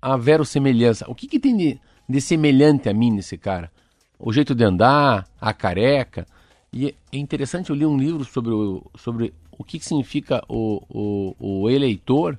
a 0.00 0.16
verossemelhança? 0.16 1.04
O 1.08 1.14
que, 1.14 1.26
que 1.26 1.38
tem 1.38 1.56
de, 1.56 1.80
de 2.08 2.20
semelhante 2.20 2.88
a 2.88 2.94
mim 2.94 3.10
nesse 3.10 3.36
cara? 3.36 3.70
O 4.18 4.32
jeito 4.32 4.54
de 4.54 4.64
andar, 4.64 5.28
a 5.40 5.52
careca. 5.52 6.26
E 6.72 6.94
é 7.12 7.16
interessante, 7.16 7.70
eu 7.70 7.76
li 7.76 7.84
um 7.84 7.98
livro 7.98 8.24
sobre 8.24 8.52
o, 8.52 8.82
sobre 8.96 9.34
o 9.52 9.62
que, 9.62 9.78
que 9.78 9.84
significa 9.84 10.42
o, 10.48 10.82
o, 10.88 11.62
o 11.62 11.70
eleitor. 11.70 12.38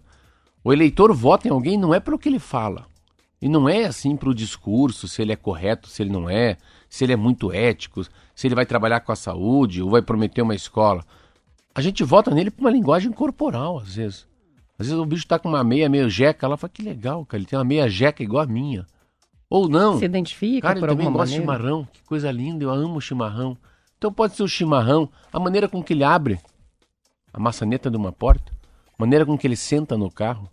O 0.63 0.73
eleitor 0.73 1.13
vota 1.13 1.47
em 1.47 1.51
alguém 1.51 1.77
não 1.77 1.93
é 1.93 1.99
pelo 1.99 2.17
que 2.17 2.27
ele 2.27 2.39
fala. 2.39 2.87
E 3.39 3.47
não 3.47 3.69
é 3.69 3.85
assim 3.85 4.15
para 4.15 4.29
o 4.29 4.33
discurso, 4.33 5.07
se 5.07 5.21
ele 5.21 5.31
é 5.31 5.35
correto, 5.35 5.87
se 5.87 6.01
ele 6.01 6.09
não 6.09 6.27
é, 6.27 6.57
se 6.89 7.03
ele 7.03 7.13
é 7.13 7.15
muito 7.15 7.51
ético, 7.51 8.03
se 8.33 8.47
ele 8.47 8.55
vai 8.55 8.65
trabalhar 8.65 9.01
com 9.01 9.11
a 9.11 9.15
saúde 9.15 9.83
ou 9.83 9.91
vai 9.91 10.01
prometer 10.01 10.41
uma 10.41 10.55
escola. 10.55 11.05
A 11.75 11.81
gente 11.81 12.05
vota 12.05 12.33
nele 12.33 12.49
por 12.49 12.61
uma 12.61 12.71
linguagem 12.71 13.11
corporal, 13.11 13.79
às 13.79 13.95
vezes. 13.95 14.25
Às 14.79 14.87
vezes 14.87 15.01
o 15.01 15.05
bicho 15.05 15.27
tá 15.27 15.37
com 15.37 15.49
uma 15.49 15.63
meia 15.63 15.89
meio 15.89 16.09
jeca, 16.09 16.45
ela 16.45 16.55
fala 16.55 16.71
que 16.73 16.81
legal, 16.81 17.25
cara, 17.25 17.39
ele 17.39 17.45
tem 17.45 17.59
uma 17.59 17.65
meia 17.65 17.89
jeca 17.89 18.23
igual 18.23 18.43
a 18.43 18.47
minha. 18.47 18.87
Ou 19.49 19.67
não. 19.67 19.99
Se 19.99 20.05
identifica 20.05 20.69
cara, 20.69 20.79
por 20.79 20.85
ele 20.85 20.93
também 20.93 21.05
alguma 21.07 21.23
gosta 21.23 21.35
de 21.35 21.45
maneira. 21.45 21.63
chimarrão, 21.63 21.87
que 21.91 22.01
coisa 22.03 22.31
linda, 22.31 22.63
eu 22.63 22.71
amo 22.71 23.01
chimarrão. 23.01 23.57
Então 23.97 24.11
pode 24.11 24.35
ser 24.35 24.43
o 24.43 24.47
chimarrão, 24.47 25.09
a 25.31 25.39
maneira 25.39 25.67
com 25.67 25.83
que 25.83 25.91
ele 25.91 26.03
abre 26.03 26.39
a 27.33 27.39
maçaneta 27.39 27.91
de 27.91 27.97
uma 27.97 28.11
porta, 28.11 28.53
a 28.87 28.95
maneira 28.97 29.25
com 29.25 29.37
que 29.37 29.45
ele 29.45 29.57
senta 29.57 29.97
no 29.97 30.09
carro, 30.09 30.49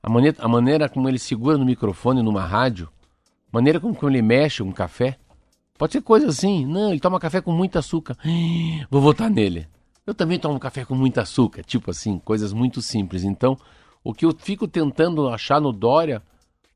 a 0.00 0.08
maneira, 0.08 0.36
a 0.40 0.46
maneira 0.46 0.88
como 0.88 1.08
ele 1.08 1.18
segura 1.18 1.58
no 1.58 1.64
microfone 1.64 2.22
numa 2.22 2.46
rádio, 2.46 2.88
a 3.52 3.56
maneira 3.56 3.80
como 3.80 3.94
que 3.94 4.06
ele 4.06 4.22
mexe 4.22 4.62
um 4.62 4.70
café. 4.70 5.18
Pode 5.76 5.94
ser 5.94 6.02
coisa 6.02 6.28
assim. 6.28 6.64
Não, 6.64 6.90
ele 6.90 7.00
toma 7.00 7.18
café 7.18 7.40
com 7.40 7.50
muito 7.50 7.76
açúcar. 7.76 8.16
Vou 8.88 9.00
votar 9.00 9.28
nele. 9.28 9.66
Eu 10.06 10.14
também 10.14 10.38
tomo 10.38 10.58
café 10.58 10.84
com 10.84 10.94
muito 10.94 11.18
açúcar. 11.18 11.62
Tipo 11.62 11.90
assim, 11.90 12.18
coisas 12.18 12.52
muito 12.52 12.80
simples. 12.82 13.24
Então, 13.24 13.56
o 14.02 14.14
que 14.14 14.24
eu 14.24 14.34
fico 14.36 14.66
tentando 14.66 15.28
achar 15.28 15.60
no 15.60 15.72
Dória, 15.72 16.22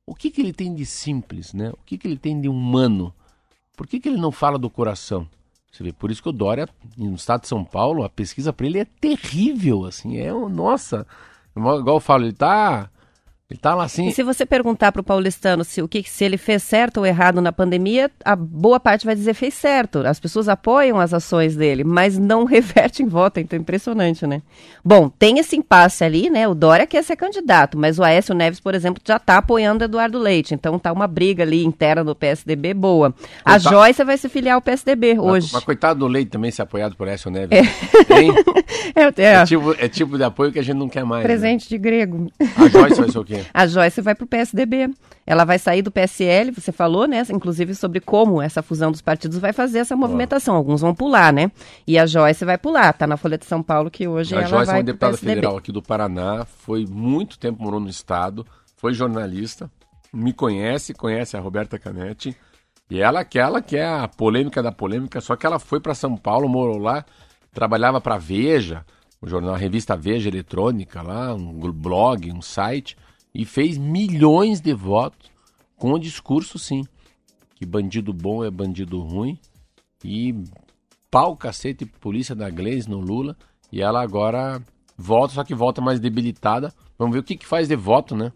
o 0.07 0.15
que, 0.15 0.31
que 0.31 0.41
ele 0.41 0.53
tem 0.53 0.75
de 0.75 0.85
simples, 0.85 1.53
né? 1.53 1.71
O 1.71 1.79
que, 1.85 1.97
que 1.97 2.07
ele 2.07 2.19
tem 2.19 2.41
de 2.41 2.49
humano? 2.49 3.13
Por 3.77 3.87
que, 3.87 3.99
que 3.99 4.09
ele 4.09 4.19
não 4.19 4.31
fala 4.31 4.59
do 4.59 4.71
coração? 4.71 5.27
Você 5.75 5.83
vê, 5.83 5.93
por 5.93 6.11
isso 6.11 6.23
que 6.23 6.29
o 6.29 6.33
Dória, 6.33 6.69
no 6.97 7.17
estado 7.17 7.43
de 7.43 7.49
São 7.49 7.65
Paulo, 7.65 8.05
a 8.05 8.09
pesquisa 8.09 8.53
para 8.53 8.67
ele 8.67 8.79
é 8.79 8.85
terrível, 8.85 9.85
assim, 9.85 10.19
é, 10.19 10.33
nossa, 10.33 11.05
igual 11.57 11.97
eu 11.97 12.01
falo, 12.01 12.25
ele 12.25 12.33
tá, 12.33 12.89
ele 13.51 13.61
tá 13.61 13.75
lá 13.75 13.85
assim, 13.85 14.09
E 14.09 14.13
se 14.13 14.23
você 14.23 14.47
perguntar 14.47 14.91
para 14.91 15.03
o 15.03 15.05
paulistano 15.05 15.65
se, 15.65 15.83
o 15.83 15.87
que, 15.87 16.03
se 16.09 16.25
ele 16.25 16.39
fez 16.39 16.63
certo 16.63 16.97
ou 16.99 17.07
errado 17.07 17.43
na 17.43 17.53
pandemia, 17.53 18.11
a 18.25 18.35
boa 18.35 18.81
parte 18.81 19.05
vai 19.05 19.15
dizer 19.15 19.35
fez 19.35 19.53
certo. 19.53 19.99
As 19.99 20.19
pessoas 20.19 20.49
apoiam 20.49 20.99
as 20.99 21.13
ações 21.13 21.55
dele, 21.55 21.85
mas 21.85 22.19
não 22.19 22.45
reverte 22.49 23.03
em 23.03 23.07
voto. 23.07 23.39
Então 23.41 23.59
é 23.59 23.61
impressionante, 23.61 24.27
né? 24.27 24.41
Bom, 24.83 25.11
tem 25.11 25.39
esse 25.39 25.57
impasse 25.57 26.03
ali, 26.03 26.31
né? 26.31 26.49
O 26.49 26.55
Dória 26.55 26.87
quer 26.87 27.05
ser 27.05 27.17
candidato, 27.17 27.77
mas 27.77 27.99
o 27.99 28.03
Aécio 28.03 28.35
Neves, 28.35 28.61
por 28.61 28.75
exemplo, 28.75 29.03
já 29.07 29.17
está 29.17 29.37
apoiando 29.37 29.85
Eduardo 29.85 30.19
Leite. 30.19 30.55
Então 30.55 30.79
tá 30.79 30.91
uma 30.91 31.07
briga 31.07 31.43
ali 31.43 31.65
interna 31.67 32.03
do 32.03 32.15
PSDB 32.17 32.73
boa. 32.73 33.15
A 33.45 33.53
Coitado- 33.61 33.75
Joyce 33.77 34.05
vai 34.05 34.17
se 34.17 34.29
filiar 34.31 34.55
ao 34.55 34.63
PSDB 34.63 35.15
mas, 35.17 35.25
hoje. 35.25 35.51
mas 35.53 35.65
coitado 35.65 36.01
do 36.01 36.07
Leite 36.07 36.31
também 36.31 36.51
ser 36.51 36.63
apoiado 36.63 36.97
por 36.97 37.07
Écio 37.09 37.31
Neves. 37.31 37.59
Hein? 37.59 38.33
É, 38.97 39.23
é, 39.23 39.35
É, 39.35 39.45
tipo, 39.45 39.73
é 39.79 39.89
tipo 39.89 40.17
de 40.17 40.23
apoio 40.23 40.53
que 40.53 40.59
a 40.59 40.63
gente 40.63 40.77
não 40.77 40.89
quer 40.89 41.05
mais. 41.05 41.23
né? 41.23 41.29
presente 41.29 41.69
de 41.69 41.77
grego. 41.79 42.31
A 42.57 42.69
Joyce 42.69 43.01
vai 43.01 43.11
ser 43.11 43.19
o 43.19 43.25
quê? 43.25 43.34
A 43.53 43.67
Joyce 43.67 44.01
vai 44.01 44.15
para 44.15 44.25
o 44.25 44.27
PSDB. 44.27 44.91
Ela 45.27 45.45
vai 45.45 45.59
sair 45.59 45.81
do 45.81 45.91
PSL, 45.91 46.51
você 46.51 46.71
falou, 46.71 47.07
né? 47.07 47.23
Inclusive 47.31 47.75
sobre 47.75 48.01
como 48.01 48.43
essa 48.43 48.63
fusão 48.63 48.91
dos 48.91 49.01
partidos 49.01 49.39
vai 49.39 49.53
fazer 49.53 49.79
essa 49.79 49.97
movimentação. 49.97 50.55
Alguns 50.55 50.83
vão 50.83 50.95
pular, 50.95 51.33
né? 51.33 51.51
E 51.87 51.99
a 51.99 52.07
Joyce 52.07 52.45
vai 52.45 52.59
pular. 52.59 52.93
Tá 52.93 53.07
na 53.07 53.17
Folha 53.17 53.39
de 53.39 53.47
São 53.47 53.63
Paulo 53.63 53.91
que 53.91 54.07
hoje 54.07 54.35
A 54.35 54.41
ela 54.41 54.49
Joyce 54.49 54.63
é 54.63 54.67
vai 54.67 54.77
uma 54.77 54.85
pro 54.85 54.93
deputada 54.93 55.13
PSDB. 55.13 55.35
federal 55.35 55.57
aqui 55.57 55.73
do 55.73 55.83
Paraná, 55.83 56.45
foi 56.45 56.85
muito 56.87 57.39
tempo 57.39 57.63
morou 57.63 57.81
no 57.81 57.89
estado, 57.89 58.47
foi 58.77 58.93
jornalista, 58.93 59.71
me 60.13 60.33
conhece, 60.33 60.93
conhece 60.93 61.37
a 61.37 61.41
Roberta 61.41 61.79
Canetti, 61.79 62.37
e 62.91 63.01
ela 63.01 63.25
que 63.25 63.39
ela 63.39 63.63
que 63.63 63.77
é 63.77 63.87
a 63.87 64.07
polêmica 64.07 64.63
da 64.63 64.71
polêmica, 64.71 65.21
só 65.21 65.37
que 65.37 65.47
ela 65.47 65.59
foi 65.59 65.81
para 65.81 65.95
São 65.95 66.17
Paulo, 66.17 66.49
morou 66.49 66.79
lá, 66.79 67.05
trabalhava 67.53 68.01
para 68.01 68.19
Veja, 68.19 68.85
o 69.21 69.27
jornal, 69.27 69.55
a 69.55 69.59
revista 69.59 69.97
Veja 69.97 70.29
eletrônica 70.29 71.01
lá, 71.01 71.35
um 71.35 71.53
blog, 71.73 72.31
um 72.31 72.43
site, 72.43 72.97
e 73.35 73.45
fez 73.45 73.77
milhões 73.77 74.61
de 74.61 74.73
votos 74.73 75.31
com 75.77 75.93
o 75.93 75.99
discurso 75.99 76.59
sim, 76.59 76.85
que 77.57 77.67
bandido 77.67 78.13
bom 78.13 78.45
é 78.45 78.51
bandido 78.51 79.01
ruim 79.01 79.39
e 80.05 80.35
pau, 81.11 81.37
cacete, 81.37 81.87
polícia 81.87 82.35
da 82.35 82.51
Gleisi 82.51 82.91
no 82.91 83.01
Lula. 83.01 83.37
E 83.73 83.81
ela 83.81 84.03
agora 84.03 84.63
volta, 84.97 85.35
só 85.35 85.45
que 85.45 85.55
volta 85.55 85.81
mais 85.81 85.99
debilitada. 85.99 86.73
Vamos 86.99 87.15
ver 87.15 87.21
o 87.21 87.25
que, 87.25 87.37
que 87.37 87.47
faz 87.47 87.69
de 87.69 87.77
voto, 87.77 88.17
né? 88.17 88.33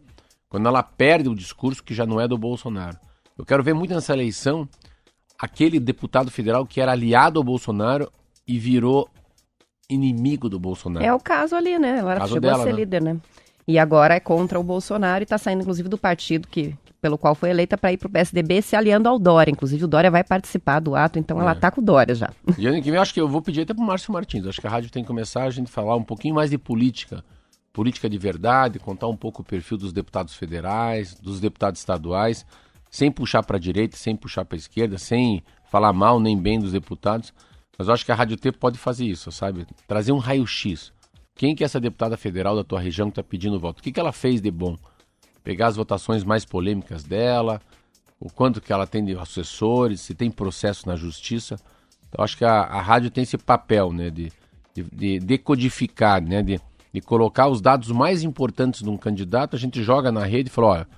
Quando 0.48 0.66
ela 0.66 0.82
perde 0.82 1.28
o 1.28 1.34
discurso 1.34 1.82
que 1.82 1.94
já 1.94 2.06
não 2.06 2.20
é 2.20 2.26
do 2.26 2.38
Bolsonaro. 2.38 2.96
Eu 3.36 3.44
quero 3.44 3.62
ver 3.62 3.74
muito 3.74 3.94
nessa 3.94 4.12
eleição 4.12 4.68
aquele 5.38 5.78
deputado 5.78 6.30
federal 6.30 6.66
que 6.66 6.80
era 6.80 6.92
aliado 6.92 7.38
ao 7.38 7.44
Bolsonaro 7.44 8.10
e 8.46 8.58
virou 8.58 9.08
inimigo 9.88 10.48
do 10.48 10.58
Bolsonaro. 10.58 11.04
É 11.04 11.12
o 11.12 11.20
caso 11.20 11.54
ali, 11.54 11.78
né? 11.78 11.98
Ela 11.98 12.26
chegou 12.26 12.40
dela, 12.40 12.62
a 12.62 12.66
ser 12.66 12.72
né? 12.72 12.78
líder, 12.78 13.02
né? 13.02 13.20
E 13.68 13.78
agora 13.78 14.14
é 14.14 14.20
contra 14.20 14.58
o 14.58 14.62
Bolsonaro 14.64 15.22
e 15.22 15.26
tá 15.26 15.37
saindo, 15.37 15.60
inclusive, 15.60 15.90
do 15.90 15.98
partido 15.98 16.48
que, 16.48 16.75
pelo 17.02 17.18
qual 17.18 17.34
foi 17.34 17.50
eleita 17.50 17.76
para 17.76 17.92
ir 17.92 17.98
pro 17.98 18.08
PSDB, 18.08 18.62
se 18.62 18.75
aliando 18.75 19.06
ao 19.10 19.18
Dória. 19.18 19.50
Inclusive, 19.50 19.84
o 19.84 19.87
Dória 19.87 20.10
vai 20.10 20.25
participar 20.25 20.80
do 20.80 20.96
ato, 20.96 21.18
então 21.18 21.38
É. 21.38 21.42
ela 21.42 21.54
tá 21.54 21.70
com 21.70 21.82
o 21.82 21.84
Dória 21.84 22.14
já. 22.14 22.30
E 22.56 22.66
ano 22.66 22.80
que 22.82 22.90
vem 22.90 22.98
acho 22.98 23.12
que 23.12 23.20
eu 23.20 23.28
vou 23.28 23.42
pedir 23.42 23.60
até 23.60 23.75
pro 23.75 23.82
Márcio 23.84 24.10
Martins. 24.10 24.46
Acho 24.46 24.58
que 24.58 24.66
a 24.66 24.70
rádio 24.70 24.90
tem 24.90 25.02
que 25.02 25.06
começar 25.06 25.44
a 25.44 25.50
gente 25.50 25.70
falar 25.70 25.94
um 25.96 26.02
pouquinho 26.02 26.34
mais 26.34 26.48
de 26.48 26.56
política. 26.56 27.22
Política 27.70 28.08
de 28.08 28.16
verdade, 28.16 28.78
contar 28.78 29.06
um 29.06 29.16
pouco 29.16 29.42
o 29.42 29.44
perfil 29.44 29.76
dos 29.76 29.92
deputados 29.92 30.34
federais, 30.34 31.14
dos 31.14 31.38
deputados 31.38 31.78
estaduais, 31.78 32.46
sem 32.90 33.10
puxar 33.12 33.42
para 33.42 33.58
a 33.58 33.60
direita, 33.60 33.98
sem 33.98 34.16
puxar 34.16 34.46
para 34.46 34.56
a 34.56 34.58
esquerda, 34.58 34.96
sem 34.96 35.42
falar 35.70 35.92
mal 35.92 36.18
nem 36.18 36.38
bem 36.38 36.58
dos 36.58 36.72
deputados. 36.72 37.34
Mas 37.78 37.87
eu 37.87 37.92
acho 37.92 38.04
que 38.04 38.10
a 38.10 38.14
Rádio 38.14 38.38
T 38.38 38.50
pode 38.50 38.78
fazer 38.78 39.04
isso, 39.04 39.30
sabe? 39.30 39.66
Trazer 39.87 40.10
um 40.12 40.18
raio-x. 40.18 40.90
Quem 41.38 41.54
que 41.54 41.62
é 41.62 41.66
essa 41.66 41.78
deputada 41.78 42.16
federal 42.16 42.57
da 42.57 42.64
tua 42.64 42.80
região 42.80 43.07
que 43.09 43.12
está 43.12 43.23
pedindo 43.23 43.61
voto? 43.61 43.78
O 43.78 43.83
que, 43.83 43.92
que 43.92 44.00
ela 44.00 44.11
fez 44.11 44.40
de 44.40 44.50
bom? 44.50 44.76
Pegar 45.45 45.68
as 45.68 45.76
votações 45.76 46.25
mais 46.25 46.45
polêmicas 46.45 47.04
dela, 47.04 47.62
o 48.18 48.28
quanto 48.28 48.61
que 48.61 48.73
ela 48.73 48.88
tem 48.88 49.04
de 49.04 49.16
assessores, 49.16 50.00
se 50.00 50.16
tem 50.16 50.33
processo 50.33 50.88
na 50.88 50.97
justiça. 50.97 51.54
Eu 52.16 52.25
acho 52.25 52.37
que 52.37 52.45
a, 52.45 52.62
a 52.62 52.83
rádio 52.83 53.09
tem 53.09 53.23
esse 53.23 53.38
papel, 53.38 53.92
né, 53.92 54.11
de, 54.11 54.33
de, 54.75 54.83
de 54.83 55.21
decodificar, 55.21 56.21
né, 56.21 56.42
de, 56.42 56.61
de 56.92 57.00
colocar 57.00 57.47
os 57.47 57.61
dados 57.61 57.92
mais 57.92 58.25
importantes 58.25 58.83
de 58.83 58.90
um 58.90 58.97
candidato, 58.97 59.54
a 59.54 59.59
gente 59.61 59.80
joga 59.80 60.11
na 60.11 60.25
rede 60.25 60.49
e 60.49 60.52
fala, 60.52 60.66
olha, 60.66 60.88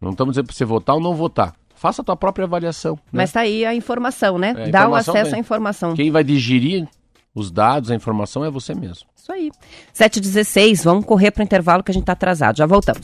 não 0.00 0.12
estamos 0.12 0.34
dizendo 0.34 0.46
para 0.46 0.54
você 0.54 0.64
votar 0.64 0.94
ou 0.94 1.02
não 1.02 1.16
votar. 1.16 1.52
Faça 1.74 2.00
a 2.00 2.04
tua 2.04 2.16
própria 2.16 2.44
avaliação. 2.44 2.94
né? 2.94 3.00
Mas 3.10 3.32
tá 3.32 3.40
aí 3.40 3.66
a 3.66 3.74
informação, 3.74 4.38
né? 4.38 4.54
É, 4.56 4.68
a 4.68 4.70
Dá 4.70 4.80
o 4.82 4.82
informação 4.82 5.14
acesso 5.14 5.30
vem. 5.32 5.38
à 5.38 5.40
informação. 5.40 5.94
Quem 5.94 6.12
vai 6.12 6.22
digerir 6.22 6.86
os 7.34 7.50
dados, 7.50 7.90
a 7.90 7.94
informação 7.96 8.44
é 8.44 8.50
você 8.50 8.72
mesmo. 8.72 9.09
Isso 9.20 9.32
aí. 9.32 9.50
7h16, 9.94 10.82
vamos 10.82 11.04
correr 11.04 11.30
para 11.30 11.42
o 11.42 11.44
intervalo 11.44 11.82
que 11.82 11.90
a 11.90 11.94
gente 11.94 12.04
está 12.04 12.12
atrasado. 12.12 12.56
Já 12.56 12.66
voltamos. 12.66 13.02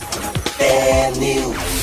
É 0.58 1.75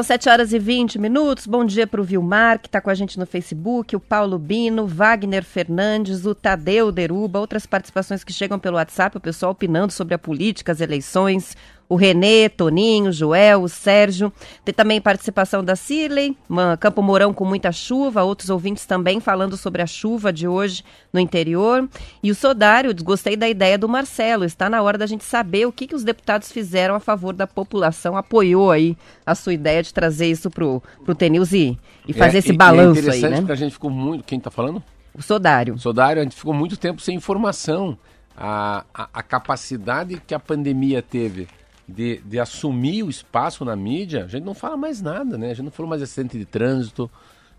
São 0.00 0.04
7 0.04 0.28
horas 0.30 0.52
e 0.54 0.58
20 0.58 0.98
minutos. 0.98 1.46
Bom 1.46 1.62
dia 1.62 1.86
para 1.86 2.00
o 2.00 2.04
Vilmar, 2.04 2.58
que 2.58 2.68
está 2.68 2.80
com 2.80 2.88
a 2.88 2.94
gente 2.94 3.18
no 3.18 3.26
Facebook, 3.26 3.94
o 3.94 4.00
Paulo 4.00 4.38
Bino, 4.38 4.86
Wagner 4.86 5.44
Fernandes, 5.44 6.24
o 6.24 6.34
Tadeu 6.34 6.90
Deruba, 6.90 7.38
outras 7.38 7.66
participações 7.66 8.24
que 8.24 8.32
chegam 8.32 8.58
pelo 8.58 8.76
WhatsApp, 8.76 9.18
o 9.18 9.20
pessoal 9.20 9.52
opinando 9.52 9.92
sobre 9.92 10.14
a 10.14 10.18
política, 10.18 10.72
as 10.72 10.80
eleições 10.80 11.54
o 11.90 11.96
Renê, 11.96 12.48
Toninho, 12.48 13.12
Joel, 13.12 13.62
o 13.62 13.68
Sérgio. 13.68 14.32
Tem 14.64 14.72
também 14.72 15.00
participação 15.00 15.64
da 15.64 15.74
Cirley, 15.74 16.36
Campo 16.78 17.02
Mourão 17.02 17.34
com 17.34 17.44
muita 17.44 17.72
chuva, 17.72 18.22
outros 18.22 18.48
ouvintes 18.48 18.86
também 18.86 19.18
falando 19.18 19.56
sobre 19.56 19.82
a 19.82 19.86
chuva 19.88 20.32
de 20.32 20.46
hoje 20.46 20.84
no 21.12 21.18
interior. 21.18 21.88
E 22.22 22.30
o 22.30 22.34
Sodário, 22.34 22.94
gostei 23.02 23.36
da 23.36 23.48
ideia 23.48 23.76
do 23.76 23.88
Marcelo, 23.88 24.44
está 24.44 24.70
na 24.70 24.80
hora 24.80 24.96
da 24.96 25.04
gente 25.04 25.24
saber 25.24 25.66
o 25.66 25.72
que, 25.72 25.88
que 25.88 25.94
os 25.96 26.04
deputados 26.04 26.52
fizeram 26.52 26.94
a 26.94 27.00
favor 27.00 27.34
da 27.34 27.46
população, 27.46 28.16
apoiou 28.16 28.70
aí 28.70 28.96
a 29.26 29.34
sua 29.34 29.52
ideia 29.52 29.82
de 29.82 29.92
trazer 29.92 30.30
isso 30.30 30.48
pro, 30.48 30.80
pro 31.04 31.12
Tenils 31.12 31.52
e, 31.52 31.76
e 32.06 32.12
fazer 32.12 32.36
é, 32.36 32.38
esse 32.38 32.52
balanço 32.52 33.10
é 33.10 33.14
aí, 33.14 33.22
né? 33.22 33.44
a 33.48 33.54
gente 33.56 33.72
ficou 33.72 33.90
muito... 33.90 34.22
Quem 34.22 34.38
está 34.38 34.50
falando? 34.50 34.80
O 35.12 35.20
Sodário. 35.22 35.76
Sodário, 35.76 36.20
a 36.20 36.22
gente 36.22 36.36
ficou 36.36 36.54
muito 36.54 36.76
tempo 36.76 37.02
sem 37.02 37.16
informação. 37.16 37.98
A, 38.36 38.84
a, 38.94 39.08
a, 39.12 39.22
capacidade 39.22 40.22
que 40.24 40.32
a 40.34 40.38
pandemia 40.38 41.02
teve 41.02 41.46
de, 41.90 42.18
de 42.24 42.38
assumir 42.38 43.02
o 43.02 43.10
espaço 43.10 43.64
na 43.64 43.76
mídia, 43.76 44.24
a 44.24 44.28
gente 44.28 44.44
não 44.44 44.54
fala 44.54 44.76
mais 44.76 45.02
nada, 45.02 45.36
né? 45.36 45.50
A 45.50 45.54
gente 45.54 45.64
não 45.64 45.70
falou 45.70 45.88
mais 45.88 46.00
de 46.00 46.04
acidente 46.04 46.38
de 46.38 46.44
trânsito, 46.44 47.10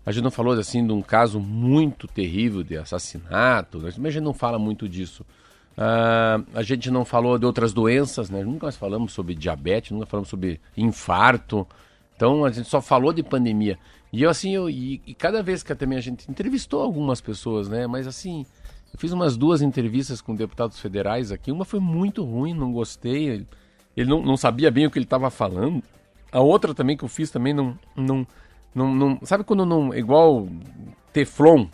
a 0.04 0.10
gente 0.10 0.24
não 0.24 0.30
falou 0.30 0.52
assim 0.54 0.84
de 0.84 0.92
um 0.92 1.00
caso 1.00 1.38
muito 1.38 2.08
terrível 2.08 2.62
de 2.62 2.76
assassinato, 2.76 3.78
mas 3.80 3.98
a 3.98 4.10
gente 4.10 4.24
não 4.24 4.34
fala 4.34 4.58
muito 4.58 4.88
disso. 4.88 5.24
Uh, 5.72 6.44
a 6.54 6.62
gente 6.62 6.90
não 6.90 7.04
falou 7.04 7.38
de 7.38 7.46
outras 7.46 7.72
doenças, 7.72 8.28
né? 8.28 8.42
Nunca 8.42 8.66
mais 8.66 8.76
falamos 8.76 9.12
sobre 9.12 9.34
diabetes, 9.34 9.92
nunca 9.92 10.06
falamos 10.06 10.28
sobre 10.28 10.60
infarto. 10.76 11.66
Então 12.16 12.44
a 12.44 12.50
gente 12.50 12.68
só 12.68 12.80
falou 12.80 13.12
de 13.12 13.22
pandemia. 13.22 13.78
E 14.12 14.22
eu 14.22 14.30
assim, 14.30 14.54
eu, 14.54 14.68
e, 14.68 15.00
e 15.06 15.14
cada 15.14 15.42
vez 15.42 15.62
que 15.62 15.74
também 15.74 15.96
a 15.96 16.02
gente 16.02 16.30
entrevistou 16.30 16.82
algumas 16.82 17.20
pessoas, 17.20 17.68
né? 17.68 17.86
Mas 17.86 18.06
assim, 18.06 18.44
eu 18.92 18.98
fiz 18.98 19.12
umas 19.12 19.36
duas 19.36 19.62
entrevistas 19.62 20.20
com 20.20 20.34
deputados 20.34 20.78
federais 20.78 21.32
aqui. 21.32 21.50
Uma 21.50 21.64
foi 21.64 21.80
muito 21.80 22.22
ruim, 22.24 22.52
não 22.52 22.72
gostei 22.72 23.46
ele 23.96 24.08
não, 24.08 24.22
não 24.22 24.36
sabia 24.36 24.70
bem 24.70 24.86
o 24.86 24.90
que 24.90 24.98
ele 24.98 25.04
estava 25.04 25.30
falando. 25.30 25.82
A 26.30 26.40
outra 26.40 26.74
também 26.74 26.96
que 26.96 27.04
eu 27.04 27.08
fiz 27.08 27.30
também 27.30 27.52
não, 27.52 27.78
não, 27.94 28.26
não, 28.74 28.94
não 28.94 29.18
sabe 29.22 29.44
quando 29.44 29.66
não 29.66 29.94
igual 29.94 30.48
teflon, 31.12 31.66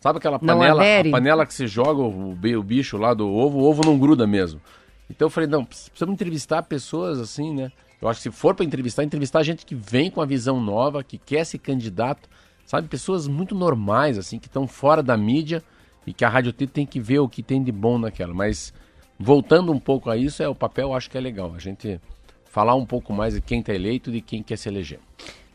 sabe 0.00 0.18
aquela 0.18 0.38
panela, 0.38 0.82
a 0.82 1.10
panela 1.10 1.46
que 1.46 1.54
se 1.54 1.66
joga 1.66 2.02
o, 2.02 2.32
o 2.32 2.62
bicho 2.62 2.98
lá 2.98 3.14
do 3.14 3.26
ovo, 3.28 3.58
o 3.58 3.64
ovo 3.64 3.82
não 3.84 3.98
gruda 3.98 4.26
mesmo. 4.26 4.60
Então 5.08 5.26
eu 5.26 5.30
falei, 5.30 5.48
não, 5.48 5.64
precisamos 5.64 6.14
entrevistar 6.14 6.62
pessoas 6.62 7.18
assim, 7.18 7.54
né? 7.54 7.72
Eu 8.00 8.08
acho 8.08 8.18
que 8.18 8.24
se 8.24 8.30
for 8.30 8.54
para 8.54 8.64
entrevistar, 8.64 9.04
entrevistar 9.04 9.42
gente 9.42 9.64
que 9.64 9.74
vem 9.74 10.10
com 10.10 10.20
a 10.20 10.26
visão 10.26 10.60
nova, 10.60 11.04
que 11.04 11.16
quer 11.18 11.44
ser 11.44 11.58
candidato, 11.58 12.28
sabe? 12.66 12.88
Pessoas 12.88 13.28
muito 13.28 13.54
normais, 13.54 14.18
assim, 14.18 14.38
que 14.38 14.48
estão 14.48 14.66
fora 14.66 15.02
da 15.02 15.16
mídia 15.16 15.62
e 16.06 16.12
que 16.12 16.24
a 16.24 16.28
Rádio 16.28 16.52
T 16.52 16.66
tem 16.66 16.84
que 16.84 16.98
ver 16.98 17.20
o 17.20 17.28
que 17.28 17.42
tem 17.42 17.62
de 17.62 17.70
bom 17.70 17.98
naquela. 17.98 18.34
Mas 18.34 18.74
voltando 19.22 19.72
um 19.72 19.78
pouco 19.78 20.10
a 20.10 20.16
isso, 20.16 20.42
é 20.42 20.48
o 20.48 20.54
papel, 20.54 20.92
acho 20.92 21.08
que 21.08 21.16
é 21.16 21.20
legal. 21.20 21.52
A 21.54 21.58
gente 21.58 22.00
falar 22.44 22.74
um 22.74 22.84
pouco 22.84 23.12
mais 23.12 23.34
de 23.34 23.40
quem 23.40 23.60
está 23.60 23.72
eleito 23.72 24.10
e 24.10 24.14
de 24.14 24.20
quem 24.20 24.42
quer 24.42 24.56
se 24.56 24.68
eleger. 24.68 24.98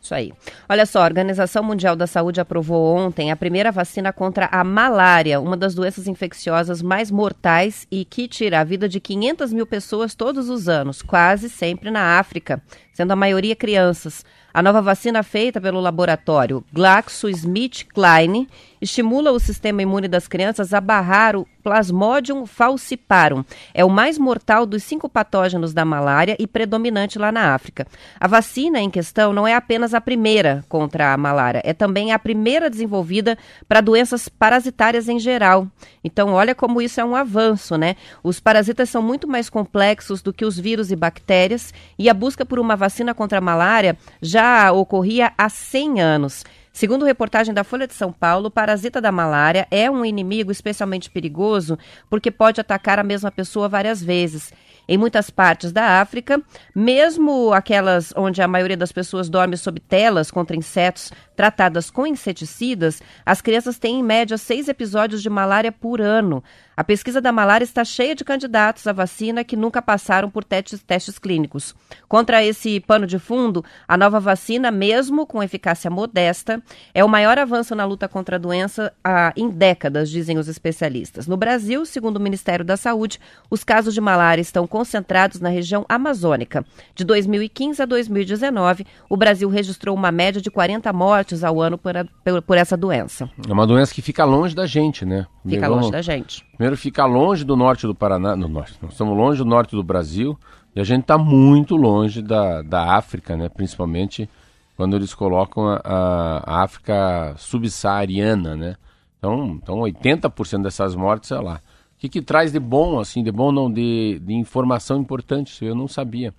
Isso 0.02 0.16
aí. 0.16 0.32
Olha 0.70 0.86
só, 0.86 1.02
a 1.02 1.06
Organização 1.06 1.62
Mundial 1.62 1.94
da 1.94 2.08
Saúde 2.08 2.40
aprovou 2.40 2.96
ontem 2.96 3.30
a 3.30 3.36
primeira 3.36 3.74
vacina 3.74 4.14
contra 4.14 4.48
a 4.50 4.64
malária, 4.64 5.42
uma 5.42 5.58
das 5.58 5.76
doenças 5.76 6.08
infecciosas 6.08 6.82
mais 6.82 7.12
mortais 7.12 7.86
e 7.92 8.06
que 8.06 8.26
tira 8.26 8.62
a 8.62 8.64
vida 8.64 8.88
de 8.88 9.02
500 9.02 9.52
mil 9.52 9.68
pessoas 9.68 10.16
todos 10.16 10.50
os 10.50 10.70
anos, 10.70 11.02
quase 11.02 11.50
sempre 11.50 11.92
na 11.92 12.18
África, 12.18 12.64
sendo 12.98 13.12
a 13.12 13.16
maioria 13.16 13.56
crianças. 13.56 14.26
A 14.52 14.64
nova 14.64 14.82
vacina 14.82 15.22
feita 15.22 15.62
pelo 15.62 15.80
laboratório 15.80 16.66
GlaxoSmithKline 16.74 18.50
estimula 18.82 19.32
o 19.32 19.40
sistema 19.40 19.84
imune 19.84 20.08
das 20.08 20.28
crianças 20.28 20.74
a 20.74 20.82
barrar 20.82 21.36
o 21.36 21.48
Plasmodium 21.64 22.46
falciparum. 22.46 23.44
É 23.74 23.84
o 23.84 23.90
mais 23.90 24.18
mortal 24.18 24.66
dos 24.66 24.84
cinco 24.84 25.10
patógenos 25.10 25.74
da 25.74 25.84
malária 25.84 26.36
e 26.40 26.48
predominante 26.48 27.20
lá 27.20 27.32
na 27.32 27.54
África. 27.54 27.86
A 28.20 28.28
vacina 28.28 28.80
em 28.80 28.90
questão 28.90 29.34
não 29.34 29.48
é 29.48 29.54
apenas 29.54 29.94
a 29.94 30.02
primeira 30.02 30.64
contra 30.70 31.14
a 31.14 31.18
malária, 31.18 31.62
é 31.64 31.74
também 31.74 32.12
a 32.12 32.20
primeira 32.20 32.70
desenvolvida 32.70 33.38
para 33.68 33.82
doenças 33.82 34.30
parasitárias 34.30 35.10
em 35.10 35.20
geral. 35.20 35.68
Então, 36.04 36.30
olha 36.32 36.56
como 36.56 36.82
isso 36.82 37.02
é 37.02 37.06
um 37.06 37.16
avanço, 37.16 37.78
né? 37.78 37.96
Os 38.24 38.40
parasitas 38.40 38.90
são 38.90 39.02
muito 39.02 39.28
mais 39.28 39.50
complexos 39.50 40.22
do 40.22 40.32
que 40.32 40.46
os 40.46 40.58
vírus 40.58 40.90
e 40.90 40.96
bactérias 40.96 41.74
e 42.00 42.10
a 42.10 42.14
busca 42.14 42.46
por 42.46 42.60
uma 42.60 42.76
vacina 42.76 42.87
contra 43.16 43.38
a 43.38 43.42
malária 43.42 43.98
já 44.22 44.72
ocorria 44.72 45.34
há 45.38 45.50
100 45.50 46.02
anos. 46.02 46.44
Segundo 46.78 47.06
reportagem 47.06 47.56
da 47.56 47.64
Folha 47.64 47.88
de 47.88 47.96
São 47.96 48.12
Paulo, 48.12 48.50
o 48.50 48.52
parasita 48.52 49.02
da 49.02 49.12
malária 49.12 49.68
é 49.72 49.90
um 49.90 50.06
inimigo 50.06 50.52
especialmente 50.52 51.10
perigoso 51.10 51.76
porque 52.08 52.30
pode 52.30 52.62
atacar 52.62 53.00
a 53.00 53.04
mesma 53.04 53.32
pessoa 53.32 53.68
várias 53.68 54.04
vezes. 54.04 54.54
Em 54.88 54.96
muitas 54.96 55.32
partes 55.32 55.72
da 55.72 56.00
África, 56.00 56.40
mesmo 56.76 57.52
aquelas 57.52 58.14
onde 58.16 58.44
a 58.44 58.48
maioria 58.48 58.78
das 58.78 58.92
pessoas 58.92 59.28
dorme 59.28 59.58
sob 59.58 59.80
telas 59.80 60.30
contra 60.30 60.56
insetos 60.56 61.12
tratadas 61.38 61.92
com 61.92 62.08
inseticidas, 62.08 63.00
as 63.24 63.42
crianças 63.42 63.78
têm 63.78 64.00
em 64.00 64.04
média 64.04 64.40
seis 64.40 64.68
episódios 64.68 65.22
de 65.22 65.30
malária 65.30 65.72
por 65.72 66.02
ano. 66.02 66.44
A 66.76 66.84
pesquisa 66.84 67.22
da 67.22 67.32
malária 67.32 67.64
está 67.64 67.84
cheia 67.86 68.16
de 68.16 68.24
candidatos 68.24 68.86
à 68.88 68.92
vacina 68.92 69.44
que 69.44 69.56
nunca 69.56 69.82
passaram 69.82 70.30
por 70.30 70.44
testes, 70.44 70.82
testes 70.82 71.18
clínicos. 71.18 71.76
Contra 72.08 72.44
esse 72.44 72.80
pano 72.80 73.06
de 73.06 73.20
fundo, 73.20 73.64
a 73.88 73.98
nova 73.98 74.20
vacina, 74.20 74.72
mesmo 74.72 75.26
com 75.26 75.42
eficácia 75.42 75.90
modesta, 75.90 76.62
é 76.94 77.04
o 77.04 77.10
maior 77.10 77.38
avanço 77.38 77.76
na 77.76 77.86
luta 77.86 78.08
contra 78.08 78.36
a 78.36 78.40
doença 78.40 78.92
ah, 79.04 79.32
em 79.36 79.50
décadas, 79.50 80.10
dizem 80.10 80.38
os 80.38 80.48
especialistas. 80.48 81.28
No 81.28 81.38
Brasil, 81.38 81.86
segundo 81.86 82.18
o 82.18 82.22
Ministério 82.22 82.66
da 82.66 82.78
Saúde, 82.78 83.20
os 83.50 83.64
casos 83.64 83.94
de 83.94 84.02
malária 84.02 84.42
estão 84.42 84.66
concentrados 84.66 85.40
na 85.40 85.50
região 85.50 85.86
amazônica. 85.88 86.66
De 86.96 87.04
2015 87.04 87.82
a 87.82 87.86
2019, 87.86 88.86
o 89.10 89.18
Brasil 89.18 89.50
registrou 89.50 89.96
uma 89.96 90.12
média 90.12 90.42
de 90.42 90.50
40 90.50 90.92
mortes 90.94 91.27
ao 91.44 91.62
ano 91.62 91.78
por, 91.78 91.96
a, 91.96 92.06
por, 92.24 92.42
por 92.42 92.58
essa 92.58 92.76
doença. 92.76 93.30
É 93.48 93.54
uma 93.54 93.66
doença 93.68 93.94
que 93.94 94.02
fica 94.02 94.24
longe 94.26 94.56
da 94.56 94.66
gente, 94.66 95.06
né? 95.06 95.26
Fica 95.48 95.68
longe 95.68 95.92
da 95.92 96.02
gente. 96.02 96.46
Primeiro 96.56 96.78
fica 96.78 97.06
longe 97.06 97.44
do 97.44 97.56
norte 97.56 97.88
do 97.88 97.96
Paraná, 97.96 98.36
no 98.36 98.48
norte, 98.48 98.78
nós 98.82 98.92
estamos 98.92 99.16
longe 99.18 99.38
do 99.40 99.46
norte 99.46 99.76
do 99.76 99.84
Brasil 99.84 100.38
e 100.76 100.80
a 100.80 100.84
gente 100.84 101.02
está 101.02 101.18
muito 101.18 101.76
longe 101.76 102.22
da, 102.22 102.62
da 102.62 102.96
África, 102.96 103.36
né? 103.36 103.50
Principalmente 103.50 104.30
quando 104.76 104.96
eles 104.96 105.14
colocam 105.14 105.68
a, 105.68 105.80
a, 105.84 106.64
África 106.64 107.34
subsaariana, 107.38 108.56
né? 108.56 108.76
Então, 109.18 109.60
então 109.62 109.80
80% 109.80 110.62
dessas 110.62 110.96
mortes 110.96 111.32
é 111.32 111.40
lá. 111.40 111.62
O 111.96 112.00
que, 112.00 112.08
que 112.08 112.22
traz 112.22 112.52
de 112.52 112.60
bom, 112.60 113.00
assim, 113.00 113.24
de 113.24 113.32
bom 113.32 113.52
não, 113.52 113.72
de, 113.72 114.22
de 114.24 114.34
informação 114.36 115.02
importante, 115.02 115.52
isso 115.52 115.66
eu 115.66 115.74
não 115.74 115.88
sabia. 115.88 116.32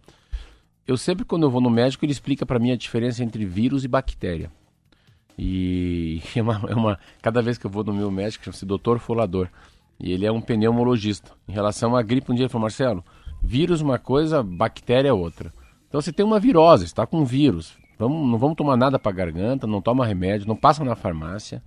Eu 0.86 0.96
sempre, 0.96 1.24
quando 1.24 1.42
eu 1.42 1.50
vou 1.50 1.60
no 1.60 1.68
médico, 1.68 2.04
ele 2.04 2.12
explica 2.12 2.46
para 2.46 2.60
mim 2.60 2.70
a 2.70 2.76
diferença 2.76 3.24
entre 3.24 3.44
vírus 3.44 3.84
e 3.84 3.88
bactéria. 3.88 4.50
E 5.38 6.20
é 6.34 6.42
uma, 6.42 6.60
é 6.68 6.74
uma, 6.74 6.98
cada 7.22 7.40
vez 7.40 7.56
que 7.56 7.66
eu 7.66 7.70
vou 7.70 7.84
no 7.84 7.94
meu 7.94 8.10
médico, 8.10 8.44
chama-se 8.44 8.66
doutor 8.66 8.98
Folador, 8.98 9.48
e 10.00 10.12
ele 10.12 10.26
é 10.26 10.32
um 10.32 10.40
pneumologista. 10.40 11.32
Em 11.48 11.52
relação 11.52 11.94
à 11.94 12.02
gripe, 12.02 12.30
um 12.32 12.34
dia 12.34 12.44
ele 12.44 12.50
falou, 12.50 12.62
Marcelo, 12.62 13.04
vírus 13.42 13.80
uma 13.80 13.98
coisa, 13.98 14.42
bactéria 14.42 15.14
outra. 15.14 15.52
Então 15.88 16.00
você 16.00 16.12
tem 16.12 16.26
uma 16.26 16.40
virose, 16.40 16.84
está 16.84 17.06
com 17.06 17.24
vírus. 17.24 17.76
Vamos, 17.98 18.30
não 18.30 18.38
vamos 18.38 18.56
tomar 18.56 18.76
nada 18.76 18.98
para 18.98 19.12
garganta, 19.12 19.66
não 19.66 19.80
toma 19.80 20.06
remédio, 20.06 20.46
não 20.46 20.56
passa 20.56 20.84
na 20.84 20.94
farmácia. 20.94 21.62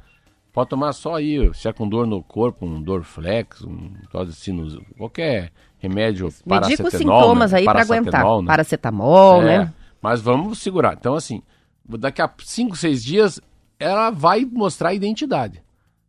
Pode 0.53 0.69
tomar 0.69 0.91
só 0.91 1.15
aí, 1.15 1.49
se 1.53 1.69
é 1.69 1.73
com 1.73 1.87
dor 1.87 2.05
no 2.05 2.21
corpo, 2.21 2.65
um 2.65 2.81
Dorflex, 2.81 3.63
um 3.63 3.93
sinus, 4.31 4.77
qualquer 4.97 5.51
remédio 5.79 6.29
paracetamol. 6.45 6.69
Medica 6.69 6.87
os 6.87 6.93
sintomas 6.93 7.51
né? 7.51 7.57
aí 7.57 7.65
para 7.65 7.81
aguentar. 7.81 8.25
Né? 8.41 8.47
Paracetamol, 8.47 9.41
é, 9.43 9.45
né? 9.45 9.73
Mas 10.01 10.19
vamos 10.19 10.59
segurar. 10.59 10.93
Então, 10.93 11.15
assim, 11.15 11.41
daqui 11.85 12.21
a 12.21 12.29
5, 12.37 12.75
6 12.75 13.03
dias, 13.03 13.41
ela 13.81 14.11
vai 14.11 14.45
mostrar 14.45 14.89
a 14.89 14.93
identidade 14.93 15.63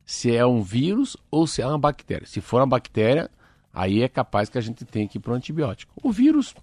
se 0.05 0.35
é 0.35 0.45
um 0.45 0.63
vírus 0.63 1.17
ou 1.31 1.47
se 1.47 1.63
é 1.63 1.67
uma 1.67 1.79
bactéria. 1.79 2.27
Se 2.27 2.41
for 2.41 2.61
uma 2.61 2.67
bactéria, 2.67 3.31
aí 3.73 4.03
é 4.03 4.09
capaz 4.09 4.49
que 4.49 4.59
a 4.59 4.61
gente 4.61 4.85
tenha 4.85 5.09
que 5.09 5.17
ir 5.17 5.21
para 5.21 5.33
o 5.33 5.35
antibiótico. 5.35 5.93
O 6.03 6.13
vírus 6.13 6.55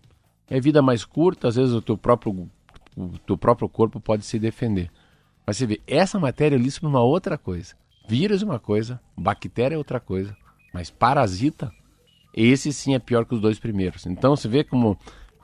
é 0.47 0.59
vida 0.59 0.81
mais 0.81 1.03
curta, 1.03 1.47
às 1.47 1.55
vezes 1.55 1.73
o 1.73 1.81
teu 1.81 1.97
próprio, 1.97 2.49
o 2.95 3.17
teu 3.25 3.37
próprio 3.37 3.67
corpo 3.67 3.99
pode 3.99 4.23
se 4.23 4.37
defender. 4.37 4.91
Mas 5.47 5.57
você 5.57 5.65
vê, 5.65 5.81
essa 5.87 6.19
matéria 6.19 6.55
eu 6.55 6.59
li 6.59 6.69
sobre 6.69 6.89
uma 6.89 7.01
outra 7.01 7.37
coisa. 7.37 7.73
Vírus 8.07 8.43
é 8.43 8.45
uma 8.45 8.59
coisa, 8.59 8.99
bactéria 9.17 9.75
é 9.75 9.77
outra 9.77 9.99
coisa, 9.99 10.35
mas 10.73 10.91
parasita, 10.91 11.71
esse 12.33 12.71
sim 12.71 12.93
é 12.93 12.99
pior 12.99 13.25
que 13.25 13.33
os 13.33 13.41
dois 13.41 13.57
primeiros. 13.57 14.05
Então 14.05 14.35
você 14.35 14.47
vê 14.47 14.63
como, 14.63 14.97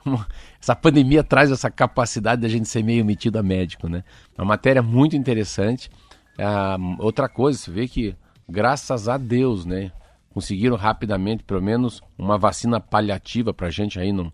como 0.06 0.24
essa 0.62 0.76
pandemia 0.76 1.24
traz 1.24 1.50
essa 1.50 1.68
capacidade 1.68 2.40
da 2.40 2.48
gente 2.48 2.68
ser 2.68 2.84
meio 2.84 3.04
metido 3.04 3.40
a 3.40 3.42
médico, 3.42 3.88
né? 3.88 4.04
Uma 4.38 4.44
matéria 4.44 4.80
muito 4.80 5.16
interessante. 5.16 5.90
Ah, 6.38 6.76
outra 7.00 7.28
coisa, 7.28 7.58
você 7.58 7.72
vê 7.72 7.88
que, 7.88 8.14
graças 8.48 9.08
a 9.08 9.18
Deus, 9.18 9.66
né? 9.66 9.90
Conseguiram 10.32 10.76
rapidamente, 10.76 11.42
pelo 11.42 11.60
menos, 11.60 12.00
uma 12.16 12.38
vacina 12.38 12.78
paliativa 12.78 13.52
para 13.52 13.66
a 13.66 13.70
gente 13.70 13.98
aí 13.98 14.12
não 14.12 14.32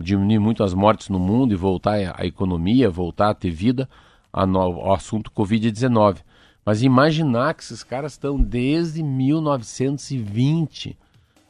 diminuir 0.00 0.38
muito 0.38 0.62
as 0.62 0.72
mortes 0.72 1.08
no 1.08 1.18
mundo 1.18 1.52
e 1.52 1.56
voltar 1.56 2.14
a 2.16 2.24
economia, 2.24 2.88
voltar 2.88 3.30
a 3.30 3.34
ter 3.34 3.50
vida 3.50 3.88
ao 4.32 4.94
assunto 4.94 5.32
Covid-19. 5.32 6.18
Mas 6.64 6.84
imaginar 6.84 7.54
que 7.54 7.64
esses 7.64 7.82
caras 7.82 8.12
estão 8.12 8.40
desde 8.40 9.02
1920, 9.02 10.96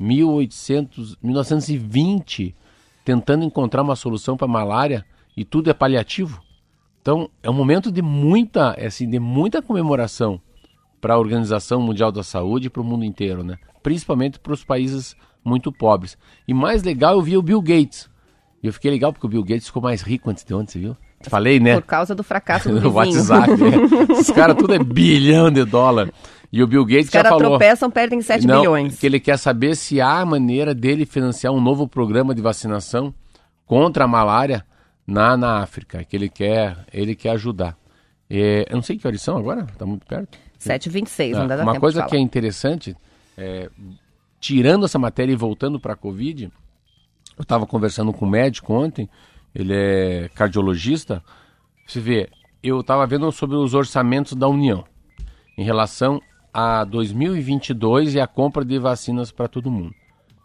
1800, 0.01 1.19
1920, 1.23 2.57
tentando 3.05 3.45
encontrar 3.45 3.83
uma 3.83 3.97
solução 3.97 4.37
para 4.37 4.47
a 4.47 4.51
malária 4.51 5.05
e 5.37 5.45
tudo 5.45 5.71
é 5.71 5.75
paliativo. 5.75 6.43
Então 7.01 7.29
é 7.43 7.51
um 7.51 7.55
momento 7.55 7.91
de 7.91 8.03
muita, 8.03 8.75
é 8.79 8.87
assim, 8.87 9.09
de 9.09 9.19
muita 9.19 9.61
comemoração 9.61 10.41
para 11.01 11.15
a 11.15 11.19
Organização 11.19 11.81
Mundial 11.81 12.13
da 12.13 12.23
Saúde 12.23 12.69
e 12.69 12.71
para 12.71 12.81
o 12.81 12.85
mundo 12.85 13.05
inteiro, 13.05 13.43
né? 13.43 13.59
Principalmente 13.83 14.39
para 14.39 14.53
os 14.53 14.65
países 14.65 15.17
muito 15.45 15.73
pobres. 15.73 16.17
E 16.47 16.55
mais 16.55 16.85
legal, 16.85 17.15
eu 17.15 17.23
vi 17.23 17.37
o 17.37 17.43
Bill 17.43 17.61
Gates. 17.61 18.09
E 18.63 18.69
eu 18.69 18.73
fiquei 18.73 18.93
legal 18.93 19.13
porque 19.13 19.27
o 19.27 19.29
Bill 19.29 19.43
Gates 19.43 19.67
ficou 19.67 19.83
mais 19.83 20.03
rico 20.03 20.31
antes 20.31 20.45
de 20.45 20.55
ontem, 20.55 20.73
você 20.73 20.79
viu? 20.79 20.97
Falei, 21.29 21.59
né? 21.59 21.75
Por 21.75 21.87
causa 21.87 22.15
do 22.15 22.23
fracasso 22.23 22.69
do 22.71 22.81
no 22.81 22.93
WhatsApp. 22.93 23.51
É. 23.51 24.13
Os 24.13 24.31
caras 24.31 24.57
tudo 24.57 24.75
é 24.75 24.79
bilhão 24.79 25.51
de 25.51 25.65
dólar. 25.65 26.13
E 26.53 26.63
o 26.63 26.67
Bill 26.67 26.85
Gates 26.85 27.07
Os 27.07 27.13
já 27.13 27.23
falou... 27.23 27.37
Os 27.37 27.43
caras 27.43 27.59
tropeçam, 27.59 27.91
perdem 27.91 28.21
7 28.21 28.47
não, 28.47 28.61
bilhões. 28.61 28.99
que 28.99 29.07
ele 29.07 29.19
quer 29.19 29.39
saber 29.39 29.75
se 29.75 30.01
há 30.01 30.25
maneira 30.25 30.75
dele 30.75 31.07
financiar 31.07 31.53
um 31.53 31.61
novo 31.61 31.89
programa 31.89 32.35
de 32.35 32.43
vacinação 32.43 33.15
contra 33.65 34.05
a 34.05 34.09
malária 34.09 34.65
na, 35.07 35.35
na 35.37 35.63
África, 35.63 36.05
que 36.05 36.15
ele 36.15 36.29
quer, 36.29 36.77
ele 36.93 37.15
quer 37.17 37.31
ajudar. 37.31 37.77
É, 38.29 38.67
eu 38.69 38.77
não 38.77 38.83
sei 38.83 38.99
que 38.99 39.07
horas 39.07 39.23
são 39.23 39.37
agora, 39.39 39.63
está 39.63 39.87
muito 39.87 40.07
perto. 40.07 40.39
7h26, 40.61 41.33
não 41.33 41.47
dá 41.47 41.57
Uma 41.63 41.73
tempo 41.73 41.81
coisa 41.81 42.05
que 42.05 42.17
é 42.17 42.21
interessante, 42.21 42.95
é, 43.37 43.71
tirando 44.39 44.85
essa 44.85 44.99
matéria 44.99 45.33
e 45.33 45.37
voltando 45.37 45.81
para 45.81 45.95
a 45.95 45.97
Covid, 45.97 46.51
eu 47.39 47.43
estava 47.43 47.67
conversando 47.67 48.13
com 48.13 48.27
um 48.27 48.31
médico 48.31 48.75
ontem, 48.75 49.09
ele 49.55 49.75
é 49.75 50.29
cardiologista. 50.35 51.23
Você 51.87 51.99
vê, 51.99 52.29
eu 52.63 52.81
estava 52.81 53.07
vendo 53.07 53.31
sobre 53.33 53.57
os 53.57 53.75
orçamentos 53.75 54.35
da 54.35 54.49
União 54.49 54.85
em 55.57 55.65
relação 55.65 56.21
a 56.53 56.85
2022 56.85 58.15
e 58.15 58.21
a 58.21 58.27
compra 58.27 58.65
de 58.65 58.79
vacinas 58.79 59.33
para 59.33 59.49
todo 59.49 59.71
mundo. 59.71 59.95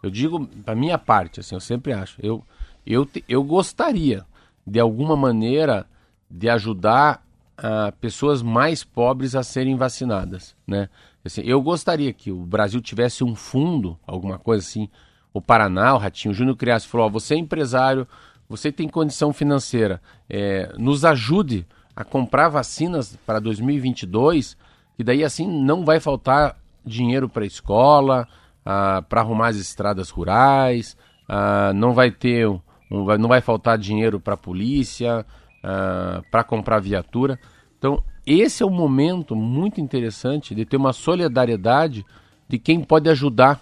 Eu 0.02 0.10
digo, 0.10 0.46
para 0.64 0.74
minha 0.74 0.96
parte, 0.96 1.40
assim, 1.40 1.54
eu 1.54 1.60
sempre 1.60 1.92
acho, 1.92 2.18
eu, 2.22 2.44
eu, 2.86 3.06
eu 3.28 3.42
gostaria, 3.42 4.24
de 4.66 4.78
alguma 4.78 5.16
maneira, 5.16 5.86
de 6.30 6.48
ajudar 6.48 7.24
uh, 7.58 7.92
pessoas 8.00 8.42
mais 8.42 8.84
pobres 8.84 9.34
a 9.34 9.42
serem 9.42 9.76
vacinadas, 9.76 10.54
né? 10.66 10.88
Assim, 11.24 11.42
eu 11.42 11.60
gostaria 11.60 12.12
que 12.12 12.30
o 12.30 12.46
Brasil 12.46 12.80
tivesse 12.80 13.24
um 13.24 13.34
fundo, 13.34 13.98
alguma 14.06 14.38
coisa 14.38 14.64
assim, 14.64 14.88
o 15.32 15.42
Paraná, 15.42 15.94
o 15.94 15.98
Ratinho 15.98 16.32
Júnior 16.32 16.56
criasse, 16.56 16.86
falou, 16.86 17.06
ó, 17.06 17.10
você 17.10 17.34
é 17.34 17.38
empresário, 17.38 18.06
você 18.48 18.72
tem 18.72 18.88
condição 18.88 19.32
financeira, 19.32 20.00
é, 20.28 20.72
nos 20.78 21.04
ajude 21.04 21.66
a 21.94 22.04
comprar 22.04 22.48
vacinas 22.48 23.18
para 23.26 23.40
2022, 23.40 24.56
e 24.98 25.04
daí 25.04 25.24
assim 25.24 25.46
não 25.46 25.84
vai 25.84 26.00
faltar 26.00 26.56
dinheiro 26.84 27.28
para 27.28 27.44
a 27.44 27.46
escola, 27.46 28.26
ah, 28.64 29.02
para 29.08 29.20
arrumar 29.20 29.48
as 29.48 29.56
estradas 29.56 30.10
rurais, 30.10 30.96
ah, 31.28 31.72
não 31.74 31.92
vai 31.92 32.10
ter, 32.10 32.48
um, 32.48 32.60
não 32.90 33.28
vai 33.28 33.40
faltar 33.40 33.78
dinheiro 33.78 34.18
para 34.18 34.34
a 34.34 34.38
polícia, 34.38 35.24
ah, 35.62 36.22
para 36.30 36.42
comprar 36.42 36.80
viatura. 36.80 37.38
Então 37.78 38.02
esse 38.26 38.62
é 38.62 38.66
um 38.66 38.70
momento 38.70 39.34
muito 39.34 39.80
interessante 39.80 40.54
de 40.54 40.64
ter 40.64 40.76
uma 40.76 40.92
solidariedade 40.92 42.04
de 42.48 42.58
quem 42.58 42.82
pode 42.82 43.08
ajudar 43.08 43.60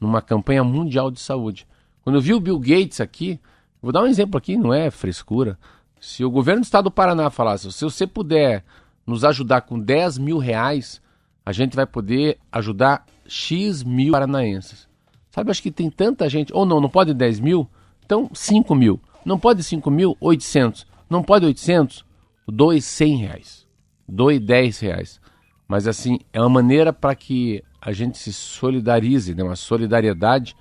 numa 0.00 0.22
campanha 0.22 0.64
mundial 0.64 1.10
de 1.10 1.20
saúde. 1.20 1.66
Quando 2.02 2.16
eu 2.16 2.22
vi 2.22 2.32
o 2.32 2.40
Bill 2.40 2.58
Gates 2.58 3.00
aqui, 3.00 3.38
Vou 3.82 3.92
dar 3.92 4.02
um 4.02 4.06
exemplo 4.06 4.36
aqui, 4.36 4.56
não 4.56 4.74
é 4.74 4.90
frescura. 4.90 5.58
Se 5.98 6.24
o 6.24 6.30
governo 6.30 6.60
do 6.60 6.64
estado 6.64 6.84
do 6.84 6.90
Paraná 6.90 7.30
falasse, 7.30 7.72
se 7.72 7.84
você 7.84 8.06
puder 8.06 8.64
nos 9.06 9.24
ajudar 9.24 9.62
com 9.62 9.78
10 9.78 10.18
mil 10.18 10.38
reais, 10.38 11.00
a 11.44 11.52
gente 11.52 11.74
vai 11.74 11.86
poder 11.86 12.38
ajudar 12.52 13.04
X 13.26 13.82
mil 13.82 14.12
paranaenses. 14.12 14.88
Sabe, 15.30 15.50
acho 15.50 15.62
que 15.62 15.70
tem 15.70 15.90
tanta 15.90 16.28
gente. 16.28 16.52
Ou 16.52 16.66
não, 16.66 16.80
não 16.80 16.88
pode 16.88 17.14
10 17.14 17.40
mil? 17.40 17.68
Então 18.04 18.30
5 18.32 18.74
mil. 18.74 19.00
Não 19.24 19.38
pode 19.38 19.62
5 19.62 19.90
mil? 19.90 20.16
800. 20.20 20.86
Não 21.08 21.22
pode 21.22 21.46
800? 21.46 22.04
Dois 22.46 22.84
100 22.84 23.16
reais. 23.16 23.66
Dois 24.08 24.40
10 24.40 24.80
reais. 24.80 25.20
Mas 25.68 25.86
assim, 25.86 26.18
é 26.32 26.40
uma 26.40 26.48
maneira 26.48 26.92
para 26.92 27.14
que 27.14 27.62
a 27.80 27.92
gente 27.92 28.18
se 28.18 28.32
solidarize, 28.32 29.34
né? 29.34 29.42
uma 29.42 29.56
solidariedade 29.56 30.56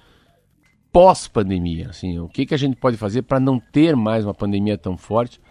pós-pandemia. 0.91 1.89
Assim, 1.89 2.19
o 2.19 2.29
que, 2.29 2.45
que 2.45 2.53
a 2.53 2.57
gente 2.57 2.75
pode 2.77 2.95
fazer 2.95 3.23
para 3.23 3.39
não 3.39 3.59
ter 3.59 3.95
mais 3.95 4.23
uma 4.23 4.33
pandemia 4.33 4.77
tão 4.77 4.95
forte 4.95 5.41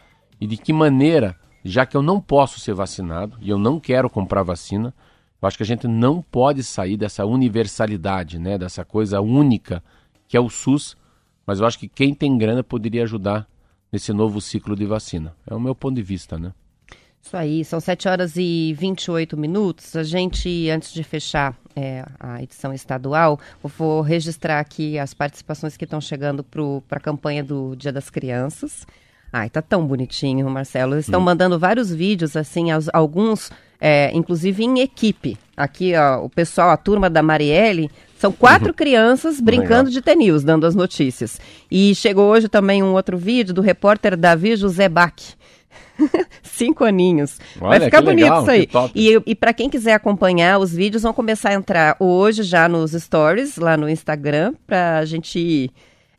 e 0.40 0.46
de 0.46 0.57
que 0.57 0.72
maneira, 0.72 1.37
já 1.64 1.85
que 1.85 1.97
eu 1.97 2.03
não 2.03 2.21
posso 2.21 2.61
ser 2.61 2.75
vacinado 2.75 3.37
e 3.40 3.51
eu 3.51 3.59
não 3.59 3.79
quero 3.81 4.09
comprar 4.09 4.42
vacina, 4.42 4.94
eu 5.40 5.47
acho 5.47 5.57
que 5.57 5.62
a 5.62 5.66
gente 5.66 5.87
não 5.87 6.21
pode 6.21 6.62
sair 6.62 6.97
dessa 6.97 7.25
universalidade, 7.25 8.38
né, 8.38 8.59
dessa 8.59 8.85
coisa 8.85 9.21
única 9.21 9.83
que 10.27 10.37
é 10.37 10.40
o 10.40 10.51
SUS, 10.51 10.97
mas 11.47 11.61
eu 11.61 11.66
acho 11.66 11.79
que 11.79 11.88
quem 11.88 12.14
tem 12.14 12.37
grana 12.37 12.62
poderia 12.62 13.05
ajudar 13.05 13.49
nesse 13.90 14.12
novo 14.12 14.40
ciclo 14.40 14.77
de 14.77 14.85
vacina. 14.85 15.35
É 15.47 15.55
o 15.55 15.61
meu 15.61 15.75
ponto 15.75 15.94
de 15.94 16.03
vista, 16.03 16.38
né? 16.38 16.53
Isso 17.23 17.37
aí, 17.37 17.64
são 17.64 17.81
7 17.81 18.09
horas 18.09 18.37
e 18.37 18.75
28 18.79 19.37
minutos. 19.37 19.97
A 19.97 20.03
gente, 20.03 20.71
antes 20.71 20.92
de 20.92 21.03
fechar 21.03 21.59
é, 21.75 22.05
a 22.18 22.42
edição 22.42 22.73
estadual, 22.73 23.38
vou 23.62 24.01
registrar 24.01 24.61
aqui 24.61 24.99
as 24.99 25.12
participações 25.12 25.77
que 25.77 25.85
estão 25.85 26.01
chegando 26.01 26.42
para 26.42 26.99
a 26.99 27.01
campanha 27.01 27.42
do 27.42 27.75
Dia 27.77 27.92
das 27.92 28.09
Crianças. 28.09 28.87
Ai, 29.33 29.51
tá 29.51 29.61
tão 29.61 29.87
bonitinho, 29.87 30.49
Marcelo. 30.49 30.95
Eles 30.95 31.07
estão 31.07 31.21
hum. 31.21 31.25
mandando 31.25 31.59
vários 31.59 31.93
vídeos, 31.93 32.37
assim, 32.37 32.69
alguns, 32.93 33.51
é, 33.81 34.11
inclusive 34.14 34.64
em 34.64 34.81
equipe. 34.81 35.37
Aqui, 35.57 35.95
ó, 35.95 36.25
o 36.25 36.31
pessoal, 36.31 36.71
a 36.71 36.77
turma 36.77 37.11
da 37.11 37.23
Marielle, 37.23 37.91
são 38.19 38.33
quatro 38.33 38.69
uhum. 38.69 38.75
crianças 38.75 39.41
brincando 39.41 39.88
Legal. 39.88 39.93
de 39.93 40.03
tenis, 40.03 40.43
dando 40.43 40.67
as 40.67 40.75
notícias. 40.75 41.41
E 41.71 41.95
chegou 41.95 42.31
hoje 42.31 42.49
também 42.49 42.83
um 42.83 42.93
outro 42.93 43.17
vídeo 43.17 43.55
do 43.55 43.61
repórter 43.61 44.17
Davi 44.17 44.57
José 44.57 44.88
Bach. 44.88 45.14
Cinco 46.43 46.85
aninhos. 46.85 47.38
Olha, 47.61 47.71
Vai 47.71 47.81
ficar 47.81 48.03
bonito 48.03 48.25
legal, 48.25 48.43
isso 48.43 48.51
aí. 48.51 48.69
E, 48.95 49.23
e 49.27 49.35
para 49.35 49.53
quem 49.53 49.69
quiser 49.69 49.95
acompanhar, 49.95 50.59
os 50.59 50.73
vídeos 50.73 51.03
vão 51.03 51.12
começar 51.12 51.51
a 51.51 51.55
entrar 51.55 51.97
hoje 52.01 52.43
já 52.43 52.69
nos 52.69 52.93
stories, 52.93 53.57
lá 53.57 53.77
no 53.77 53.88
Instagram, 53.88 54.55
para 54.67 54.99
a 54.99 55.05
gente. 55.05 55.71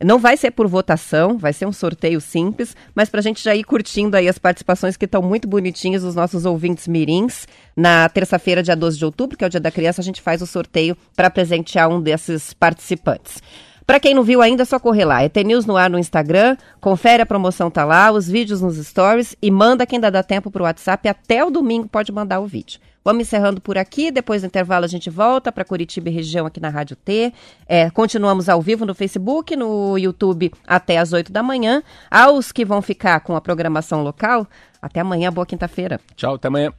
Não 0.02 0.18
vai 0.18 0.34
ser 0.34 0.50
por 0.52 0.66
votação, 0.66 1.36
vai 1.36 1.52
ser 1.52 1.66
um 1.66 1.72
sorteio 1.72 2.22
simples, 2.22 2.74
mas 2.94 3.10
para 3.10 3.20
a 3.20 3.22
gente 3.22 3.44
já 3.44 3.54
ir 3.54 3.64
curtindo 3.64 4.16
aí 4.16 4.28
as 4.28 4.38
participações 4.38 4.96
que 4.96 5.04
estão 5.04 5.20
muito 5.20 5.46
bonitinhas 5.46 6.02
dos 6.02 6.14
nossos 6.14 6.46
ouvintes 6.46 6.88
mirins. 6.88 7.46
Na 7.76 8.08
terça-feira, 8.08 8.62
dia 8.62 8.74
12 8.74 8.96
de 8.96 9.04
outubro, 9.04 9.36
que 9.36 9.44
é 9.44 9.46
o 9.46 9.50
dia 9.50 9.60
da 9.60 9.70
criança, 9.70 10.00
a 10.00 10.04
gente 10.04 10.22
faz 10.22 10.40
o 10.40 10.46
sorteio 10.46 10.96
para 11.14 11.28
presentear 11.28 11.90
um 11.90 12.00
desses 12.00 12.54
participantes. 12.54 13.42
Para 13.90 13.98
quem 13.98 14.14
não 14.14 14.22
viu 14.22 14.40
ainda, 14.40 14.62
é 14.62 14.64
só 14.64 14.78
correr 14.78 15.04
lá. 15.04 15.20
É 15.24 15.30
News 15.42 15.66
no 15.66 15.76
ar 15.76 15.90
no 15.90 15.98
Instagram, 15.98 16.56
confere 16.80 17.24
a 17.24 17.26
promoção 17.26 17.68
tá 17.68 17.84
lá, 17.84 18.12
os 18.12 18.28
vídeos 18.28 18.60
nos 18.60 18.76
stories 18.76 19.34
e 19.42 19.50
manda 19.50 19.84
quem 19.84 19.96
ainda 19.96 20.12
dá 20.12 20.22
tempo 20.22 20.48
pro 20.48 20.62
WhatsApp. 20.62 21.08
Até 21.08 21.44
o 21.44 21.50
domingo 21.50 21.88
pode 21.88 22.12
mandar 22.12 22.38
o 22.38 22.46
vídeo. 22.46 22.78
Vamos 23.04 23.22
encerrando 23.22 23.60
por 23.60 23.76
aqui. 23.76 24.12
Depois 24.12 24.42
do 24.42 24.46
intervalo 24.46 24.84
a 24.84 24.88
gente 24.88 25.10
volta 25.10 25.50
para 25.50 25.64
Curitiba 25.64 26.08
e 26.08 26.12
região 26.12 26.46
aqui 26.46 26.60
na 26.60 26.68
Rádio 26.68 26.94
T. 26.94 27.32
É, 27.66 27.90
continuamos 27.90 28.48
ao 28.48 28.62
vivo 28.62 28.86
no 28.86 28.94
Facebook, 28.94 29.56
no 29.56 29.98
YouTube 29.98 30.52
até 30.64 30.98
às 30.98 31.12
8 31.12 31.32
da 31.32 31.42
manhã. 31.42 31.82
Aos 32.08 32.52
que 32.52 32.64
vão 32.64 32.80
ficar 32.80 33.18
com 33.18 33.34
a 33.34 33.40
programação 33.40 34.04
local, 34.04 34.46
até 34.80 35.00
amanhã. 35.00 35.32
Boa 35.32 35.44
quinta-feira. 35.44 35.98
Tchau, 36.14 36.36
até 36.36 36.46
amanhã. 36.46 36.72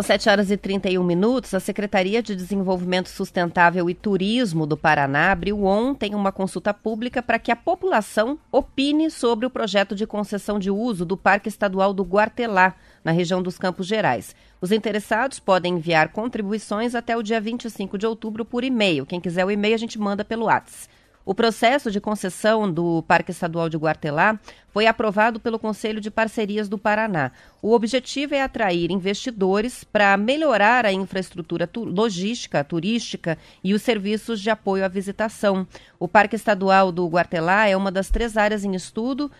São 0.00 0.04
São 0.04 0.16
7 0.16 0.28
horas 0.30 0.50
e 0.50 0.56
31 0.56 1.04
minutos. 1.04 1.52
A 1.52 1.60
Secretaria 1.60 2.22
de 2.22 2.34
Desenvolvimento 2.34 3.10
Sustentável 3.10 3.90
e 3.90 3.94
Turismo 3.94 4.64
do 4.66 4.74
Paraná 4.74 5.30
abriu 5.30 5.62
ontem 5.62 6.14
uma 6.14 6.32
consulta 6.32 6.72
pública 6.72 7.22
para 7.22 7.38
que 7.38 7.52
a 7.52 7.56
população 7.56 8.38
opine 8.50 9.10
sobre 9.10 9.44
o 9.44 9.50
projeto 9.50 9.94
de 9.94 10.06
concessão 10.06 10.58
de 10.58 10.70
uso 10.70 11.04
do 11.04 11.18
Parque 11.18 11.50
Estadual 11.50 11.92
do 11.92 12.02
Guartelá, 12.02 12.74
na 13.04 13.12
região 13.12 13.42
dos 13.42 13.58
Campos 13.58 13.86
Gerais. 13.86 14.34
Os 14.58 14.72
interessados 14.72 15.38
podem 15.38 15.74
enviar 15.74 16.08
contribuições 16.08 16.94
até 16.94 17.14
o 17.14 17.22
dia 17.22 17.38
25 17.38 17.98
de 17.98 18.06
outubro 18.06 18.42
por 18.42 18.64
e-mail. 18.64 19.04
Quem 19.04 19.20
quiser 19.20 19.44
o 19.44 19.50
e-mail, 19.50 19.74
a 19.74 19.78
gente 19.78 19.98
manda 19.98 20.24
pelo 20.24 20.46
WhatsApp. 20.46 20.99
O 21.30 21.34
processo 21.34 21.92
de 21.92 22.00
concessão 22.00 22.68
do 22.68 23.04
Parque 23.04 23.30
Estadual 23.30 23.68
de 23.68 23.76
Guartelá 23.76 24.36
foi 24.66 24.88
aprovado 24.88 25.38
pelo 25.38 25.60
Conselho 25.60 26.00
de 26.00 26.10
Parcerias 26.10 26.68
do 26.68 26.76
Paraná. 26.76 27.30
O 27.62 27.72
objetivo 27.72 28.34
é 28.34 28.42
atrair 28.42 28.90
investidores 28.90 29.84
para 29.84 30.16
melhorar 30.16 30.84
a 30.84 30.92
infraestrutura 30.92 31.68
tu 31.68 31.84
logística, 31.84 32.64
turística 32.64 33.38
e 33.62 33.72
os 33.72 33.80
serviços 33.80 34.40
de 34.40 34.50
apoio 34.50 34.84
à 34.84 34.88
visitação. 34.88 35.64
O 36.00 36.08
Parque 36.08 36.34
Estadual 36.34 36.90
do 36.90 37.06
Guartelá 37.06 37.68
é 37.68 37.76
uma 37.76 37.92
das 37.92 38.08
três 38.08 38.36
áreas 38.36 38.64
em 38.64 38.74
estudo 38.74 39.30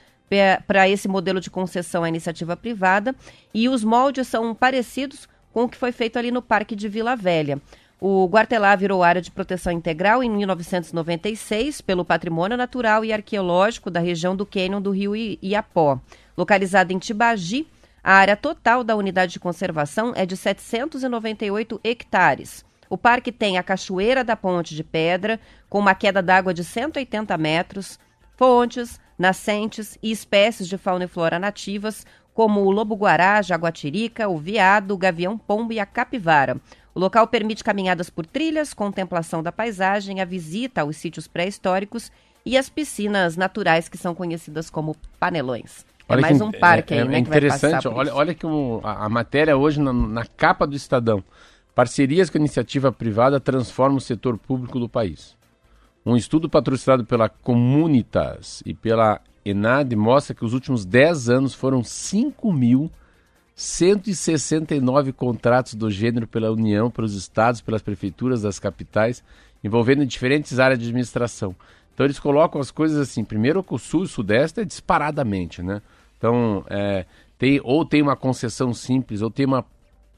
para 0.68 0.88
esse 0.88 1.08
modelo 1.08 1.40
de 1.40 1.50
concessão 1.50 2.04
à 2.04 2.08
iniciativa 2.08 2.56
privada 2.56 3.16
e 3.52 3.68
os 3.68 3.82
moldes 3.82 4.28
são 4.28 4.54
parecidos 4.54 5.28
com 5.52 5.64
o 5.64 5.68
que 5.68 5.76
foi 5.76 5.90
feito 5.90 6.20
ali 6.20 6.30
no 6.30 6.40
Parque 6.40 6.76
de 6.76 6.88
Vila 6.88 7.16
Velha. 7.16 7.60
O 8.00 8.26
Guartelá 8.26 8.74
virou 8.76 9.02
área 9.02 9.20
de 9.20 9.30
proteção 9.30 9.70
integral 9.70 10.24
em 10.24 10.30
1996 10.30 11.82
pelo 11.82 12.02
patrimônio 12.02 12.56
natural 12.56 13.04
e 13.04 13.12
arqueológico 13.12 13.90
da 13.90 14.00
região 14.00 14.34
do 14.34 14.46
Cânion 14.46 14.80
do 14.80 14.90
Rio 14.90 15.14
Iapó. 15.14 16.00
Localizada 16.34 16.94
em 16.94 16.98
Tibagi, 16.98 17.68
a 18.02 18.14
área 18.14 18.36
total 18.36 18.82
da 18.82 18.96
unidade 18.96 19.34
de 19.34 19.38
conservação 19.38 20.14
é 20.16 20.24
de 20.24 20.34
798 20.34 21.78
hectares. 21.84 22.64
O 22.88 22.96
parque 22.96 23.30
tem 23.30 23.58
a 23.58 23.62
Cachoeira 23.62 24.24
da 24.24 24.34
Ponte 24.34 24.74
de 24.74 24.82
Pedra, 24.82 25.38
com 25.68 25.78
uma 25.78 25.94
queda 25.94 26.22
d'água 26.22 26.54
de 26.54 26.64
180 26.64 27.36
metros, 27.36 27.98
fontes, 28.34 28.98
nascentes 29.18 29.98
e 30.02 30.10
espécies 30.10 30.66
de 30.66 30.78
fauna 30.78 31.04
e 31.04 31.08
flora 31.08 31.38
nativas, 31.38 32.06
como 32.32 32.62
o 32.62 32.70
lobo-guará, 32.70 33.42
jaguatirica, 33.42 34.26
o 34.26 34.38
veado, 34.38 34.94
o 34.94 34.96
gavião-pombo 34.96 35.74
e 35.74 35.78
a 35.78 35.84
capivara. 35.84 36.56
O 36.94 37.00
local 37.00 37.26
permite 37.28 37.62
caminhadas 37.62 38.10
por 38.10 38.26
trilhas, 38.26 38.74
contemplação 38.74 39.42
da 39.42 39.52
paisagem, 39.52 40.20
a 40.20 40.24
visita 40.24 40.80
aos 40.80 40.96
sítios 40.96 41.28
pré-históricos 41.28 42.10
e 42.44 42.56
as 42.56 42.68
piscinas 42.68 43.36
naturais 43.36 43.88
que 43.88 43.98
são 43.98 44.14
conhecidas 44.14 44.68
como 44.70 44.96
panelões. 45.18 45.84
É 46.08 46.12
olha 46.12 46.20
é 46.20 46.22
mais 46.22 46.38
que, 46.38 46.42
um 46.42 46.50
parque 46.50 46.94
é, 46.94 46.98
aí, 46.98 47.02
é, 47.02 47.08
né? 47.08 47.16
É 47.16 47.18
interessante, 47.20 47.86
olha, 47.86 48.14
olha 48.14 48.34
que 48.34 48.44
o, 48.44 48.80
a, 48.82 49.04
a, 49.04 49.08
matéria 49.08 49.56
hoje 49.56 49.80
na, 49.80 49.92
na 49.92 50.24
capa 50.24 50.66
do 50.66 50.74
Estadão. 50.74 51.22
Parcerias 51.74 52.28
com 52.28 52.36
a 52.36 52.40
iniciativa 52.40 52.90
privada 52.90 53.38
transformam 53.38 53.98
o 53.98 54.00
setor 54.00 54.36
público 54.36 54.80
do 54.80 54.88
país. 54.88 55.36
Um 56.04 56.16
estudo 56.16 56.48
patrocinado 56.48 57.04
pela 57.04 57.28
Comunitas 57.28 58.62
e 58.66 58.74
pela 58.74 59.20
Enad 59.44 59.94
mostra 59.94 60.34
que 60.34 60.44
os 60.44 60.52
últimos 60.52 60.84
10 60.84 61.28
anos 61.28 61.54
foram 61.54 61.84
5 61.84 62.52
mil 62.52 62.90
169 63.60 65.12
contratos 65.12 65.74
do 65.74 65.90
gênero 65.90 66.26
pela 66.26 66.50
União, 66.50 66.90
pelos 66.90 67.14
estados, 67.14 67.60
pelas 67.60 67.82
prefeituras 67.82 68.40
das 68.40 68.58
capitais, 68.58 69.22
envolvendo 69.62 70.06
diferentes 70.06 70.58
áreas 70.58 70.78
de 70.78 70.86
administração. 70.86 71.54
Então 71.92 72.06
eles 72.06 72.18
colocam 72.18 72.58
as 72.58 72.70
coisas 72.70 72.96
assim, 72.96 73.22
primeiro 73.22 73.62
o 73.68 73.78
sul 73.78 74.00
e 74.00 74.04
o 74.04 74.08
sudeste 74.08 74.60
é 74.60 74.64
disparadamente, 74.64 75.62
né? 75.62 75.82
Então, 76.16 76.64
é, 76.70 77.04
tem, 77.36 77.60
ou 77.62 77.84
tem 77.84 78.00
uma 78.00 78.16
concessão 78.16 78.72
simples, 78.72 79.20
ou 79.20 79.30
tem 79.30 79.44
uma 79.44 79.62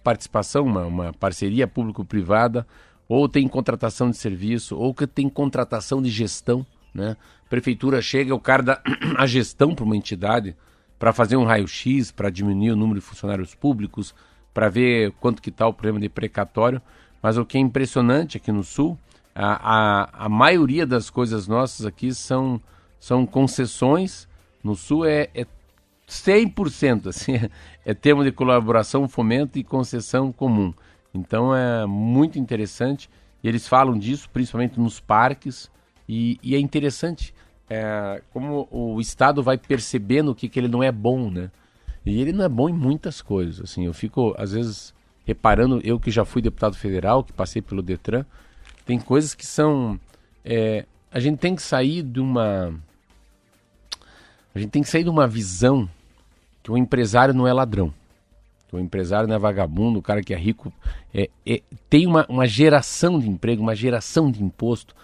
participação, 0.05 0.64
uma, 0.64 0.85
uma 0.87 1.12
parceria 1.12 1.66
público-privada, 1.66 2.64
ou 3.09 3.28
tem 3.28 3.48
contratação 3.48 4.09
de 4.09 4.18
serviço, 4.18 4.76
ou 4.76 4.94
que 4.94 5.05
tem 5.05 5.28
contratação 5.28 6.00
de 6.00 6.11
gestão, 6.11 6.64
né? 6.94 7.16
Prefeitura 7.50 8.00
chega, 8.00 8.33
o 8.33 8.40
cara 8.40 8.62
dá 8.62 8.83
a 9.18 9.26
gestão 9.26 9.74
para 9.74 9.85
uma 9.85 9.96
entidade, 9.96 10.55
para 11.02 11.12
fazer 11.12 11.36
um 11.36 11.42
raio-x, 11.42 12.12
para 12.12 12.30
diminuir 12.30 12.70
o 12.70 12.76
número 12.76 13.00
de 13.00 13.04
funcionários 13.04 13.56
públicos, 13.56 14.14
para 14.54 14.68
ver 14.68 15.10
quanto 15.18 15.42
que 15.42 15.50
está 15.50 15.66
o 15.66 15.74
problema 15.74 15.98
de 15.98 16.08
precatório. 16.08 16.80
Mas 17.20 17.36
o 17.36 17.44
que 17.44 17.58
é 17.58 17.60
impressionante 17.60 18.36
aqui 18.36 18.52
no 18.52 18.62
Sul, 18.62 18.96
a, 19.34 20.04
a, 20.04 20.26
a 20.26 20.28
maioria 20.28 20.86
das 20.86 21.10
coisas 21.10 21.48
nossas 21.48 21.84
aqui 21.86 22.14
são, 22.14 22.60
são 23.00 23.26
concessões. 23.26 24.28
No 24.62 24.76
Sul 24.76 25.04
é, 25.04 25.28
é 25.34 25.44
100%, 26.08 27.08
assim, 27.10 27.32
é, 27.84 27.94
termo 27.94 28.22
de 28.22 28.30
colaboração, 28.30 29.08
fomento 29.08 29.58
e 29.58 29.64
concessão 29.64 30.30
comum. 30.30 30.72
Então 31.12 31.52
é 31.52 31.84
muito 31.84 32.38
interessante. 32.38 33.10
E 33.42 33.48
eles 33.48 33.66
falam 33.66 33.98
disso, 33.98 34.30
principalmente 34.32 34.78
nos 34.78 35.00
parques. 35.00 35.68
E, 36.08 36.38
e 36.44 36.54
é 36.54 36.60
interessante 36.60 37.34
é, 37.72 38.22
como 38.35 38.68
o 38.70 39.00
Estado 39.00 39.42
vai 39.42 39.56
percebendo 39.56 40.35
que, 40.35 40.46
que 40.46 40.61
ele 40.61 40.68
não 40.68 40.82
é 40.82 40.92
bom, 40.92 41.30
né? 41.30 41.50
E 42.04 42.20
ele 42.20 42.32
não 42.32 42.44
é 42.44 42.48
bom 42.48 42.68
em 42.68 42.72
muitas 42.72 43.22
coisas. 43.22 43.62
Assim, 43.62 43.87
eu 43.87 43.94
fico, 43.94 44.35
às 44.37 44.52
vezes, 44.52 44.92
reparando, 45.24 45.80
eu 45.82 45.98
que 45.98 46.11
já 46.11 46.22
fui 46.22 46.42
deputado 46.42 46.76
federal, 46.76 47.24
que 47.24 47.32
passei 47.32 47.62
pelo 47.62 47.80
Detran, 47.80 48.26
tem 48.85 48.98
coisas 48.98 49.35
que 49.35 49.46
são. 49.46 49.98
É, 50.44 50.85
a 51.11 51.18
gente 51.18 51.38
tem 51.38 51.56
que 51.56 51.62
sair 51.62 52.02
de 52.02 52.20
uma. 52.20 52.74
A 54.54 54.58
gente 54.58 54.70
tem 54.70 54.82
que 54.82 54.88
sair 54.90 55.04
de 55.04 55.11
uma 55.11 55.26
visão 55.26 55.88
que 56.62 56.70
o 56.70 56.76
empresário 56.76 57.32
não 57.32 57.46
é 57.46 57.52
ladrão. 57.54 57.94
Que 58.68 58.76
o 58.76 58.80
empresário 58.80 59.26
não 59.26 59.37
é 59.37 59.38
vagabundo, 59.38 59.98
o 59.98 60.02
cara 60.02 60.22
que 60.22 60.35
é 60.35 60.37
rico 60.37 60.70
é, 61.14 61.30
é, 61.46 61.62
tem 61.88 62.06
uma, 62.06 62.26
uma 62.28 62.46
geração 62.46 63.18
de 63.18 63.30
emprego, 63.30 63.62
uma 63.62 63.74
geração 63.74 64.30
de 64.30 64.42
imposto. 64.42 64.94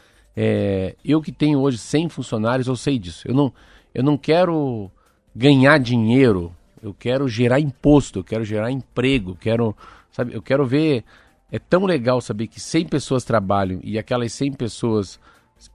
É, 0.41 0.95
eu 1.05 1.21
que 1.21 1.33
tenho 1.33 1.59
hoje 1.59 1.79
100 1.79 2.11
funcionários, 2.11 2.69
eu 2.69 2.77
sei 2.77 2.97
disso. 2.97 3.27
Eu 3.27 3.35
não, 3.35 3.53
eu 3.93 4.05
não 4.05 4.17
quero 4.17 4.89
ganhar 5.35 5.79
dinheiro, 5.79 6.55
eu 6.81 6.95
quero 6.95 7.27
gerar 7.27 7.59
imposto, 7.59 8.21
eu 8.21 8.25
quero 8.25 8.45
gerar 8.45 8.71
emprego, 8.71 9.37
quero, 9.41 9.77
sabe, 10.13 10.33
eu 10.33 10.41
quero 10.41 10.65
ver. 10.65 11.03
É 11.51 11.59
tão 11.59 11.85
legal 11.85 12.21
saber 12.21 12.47
que 12.47 12.61
100 12.61 12.87
pessoas 12.87 13.25
trabalham 13.25 13.81
e 13.83 13.99
aquelas 13.99 14.33
100 14.33 14.53
pessoas 14.53 15.19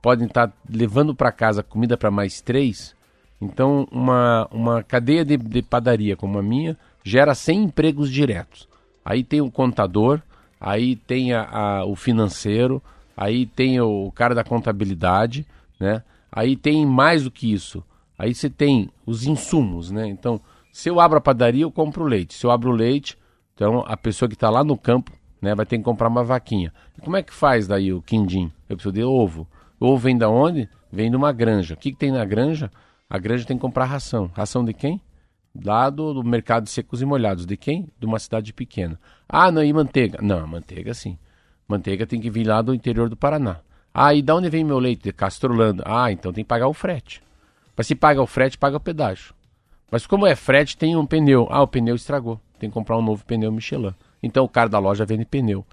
podem 0.02 0.28
estar 0.28 0.49
levando 0.69 1.13
para 1.13 1.30
casa 1.30 1.62
comida 1.62 1.97
para 1.97 2.10
mais 2.10 2.39
três. 2.39 2.95
Então, 3.41 3.86
uma, 3.91 4.47
uma 4.49 4.82
cadeia 4.82 5.26
de, 5.26 5.36
de 5.36 5.62
padaria 5.62 6.15
como 6.15 6.39
a 6.39 6.41
minha 6.41 6.78
gera 7.04 7.36
100 7.36 7.63
empregos 7.63 8.10
diretos. 8.10 8.65
Aí 9.04 9.26
tem 9.26 9.41
o 9.41 9.52
contador, 9.52 10.21
aí 10.58 10.95
tem 10.95 11.34
a, 11.34 11.49
a, 11.49 11.86
o 11.86 11.97
financeiro, 11.97 12.82
aí 13.15 13.45
tem 13.45 13.80
o 13.80 14.12
cara 14.12 14.36
da 14.36 14.43
contabilidade, 14.43 15.45
né? 15.80 16.04
Aí 16.32 16.56
tem 16.56 16.86
mais 16.86 17.23
do 17.23 17.32
que 17.32 17.52
isso. 17.52 17.84
Aí 18.17 18.34
você 18.34 18.49
tem 18.49 18.89
os 19.06 19.26
insumos, 19.26 19.91
né? 19.91 20.08
Então, 20.08 20.39
se 20.71 20.89
eu 20.89 20.99
abro 20.99 21.17
a 21.17 21.21
padaria, 21.21 21.63
eu 21.63 21.71
compro 21.71 22.04
leite. 22.04 22.34
Se 22.34 22.45
eu 22.45 22.52
abro 22.52 22.71
o 22.71 22.76
leite, 22.76 23.17
então 23.54 23.84
a 23.88 23.95
pessoa 23.95 24.28
que 24.28 24.36
está 24.36 24.49
lá 24.49 24.63
no 24.63 24.78
campo, 24.78 25.12
né, 25.41 25.54
vai 25.54 25.65
ter 25.65 25.78
que 25.78 25.84
comprar 25.84 26.08
uma 26.08 26.23
vaquinha. 26.23 26.73
Como 27.02 27.17
é 27.17 27.21
que 27.21 27.34
faz 27.34 27.67
daí 27.67 27.91
o 27.93 28.02
quindim? 28.02 28.52
Eu 28.67 28.78
preciso 28.78 28.93
de 28.93 29.04
ovo. 29.04 29.47
Ovo 29.80 29.97
vem 29.97 30.17
da 30.17 30.30
onde? 30.30 30.69
Vem 30.91 31.10
de 31.10 31.17
uma 31.17 31.32
granja. 31.32 31.73
O 31.73 31.78
que, 31.78 31.91
que 31.91 31.97
tem 31.97 32.12
na 32.12 32.23
granja? 32.23 32.71
A 33.10 33.17
granja 33.17 33.45
tem 33.45 33.58
que 33.58 33.62
comprar 33.62 33.86
ração. 33.86 34.32
Ração 34.34 34.63
de 34.63 34.73
quem? 34.73 35.02
Lá 35.63 35.89
do, 35.89 36.13
do 36.13 36.23
mercado 36.23 36.63
de 36.63 36.69
secos 36.69 37.02
e 37.02 37.06
molhados. 37.06 37.45
De 37.45 37.58
quem? 37.58 37.88
De 37.99 38.06
uma 38.06 38.17
cidade 38.17 38.54
pequena. 38.54 38.99
Ah, 39.28 39.52
não, 39.52 39.63
e 39.63 39.71
manteiga? 39.73 40.19
Não, 40.21 40.47
manteiga 40.47 40.93
sim. 40.93 41.17
Manteiga 41.73 42.05
tem 42.05 42.21
que 42.21 42.29
vir 42.29 42.45
lá 42.45 42.62
do 42.62 42.73
interior 42.73 43.09
do 43.09 43.17
Paraná. 43.17 43.57
Ah, 43.93 44.13
e 44.13 44.21
da 44.21 44.36
onde 44.36 44.49
vem 44.49 44.63
meu 44.63 44.79
leite? 44.79 45.03
De 45.03 45.13
Castrolando. 45.13 45.83
Ah, 45.86 46.12
então 46.12 46.31
tem 46.31 46.43
que 46.43 46.47
pagar 46.47 46.67
o 46.67 46.73
frete. 46.73 47.21
Mas 47.75 47.88
se 47.88 47.95
paga 47.95 48.21
o 48.21 48.27
frete, 48.27 48.57
paga 48.57 48.77
o 48.77 48.79
pedágio. 48.79 49.33
Mas 49.91 50.07
como 50.07 50.25
é 50.25 50.36
frete, 50.36 50.77
tem 50.77 50.95
um 50.95 51.05
pneu. 51.05 51.47
Ah, 51.49 51.62
o 51.62 51.67
pneu 51.67 51.95
estragou. 51.95 52.39
Tem 52.59 52.69
que 52.69 52.73
comprar 52.73 52.97
um 52.97 53.01
novo 53.01 53.25
pneu 53.25 53.51
Michelin. 53.51 53.93
Então 54.21 54.45
o 54.45 54.49
cara 54.49 54.69
da 54.69 54.79
loja 54.79 55.05
vende 55.05 55.25
pneu. 55.25 55.65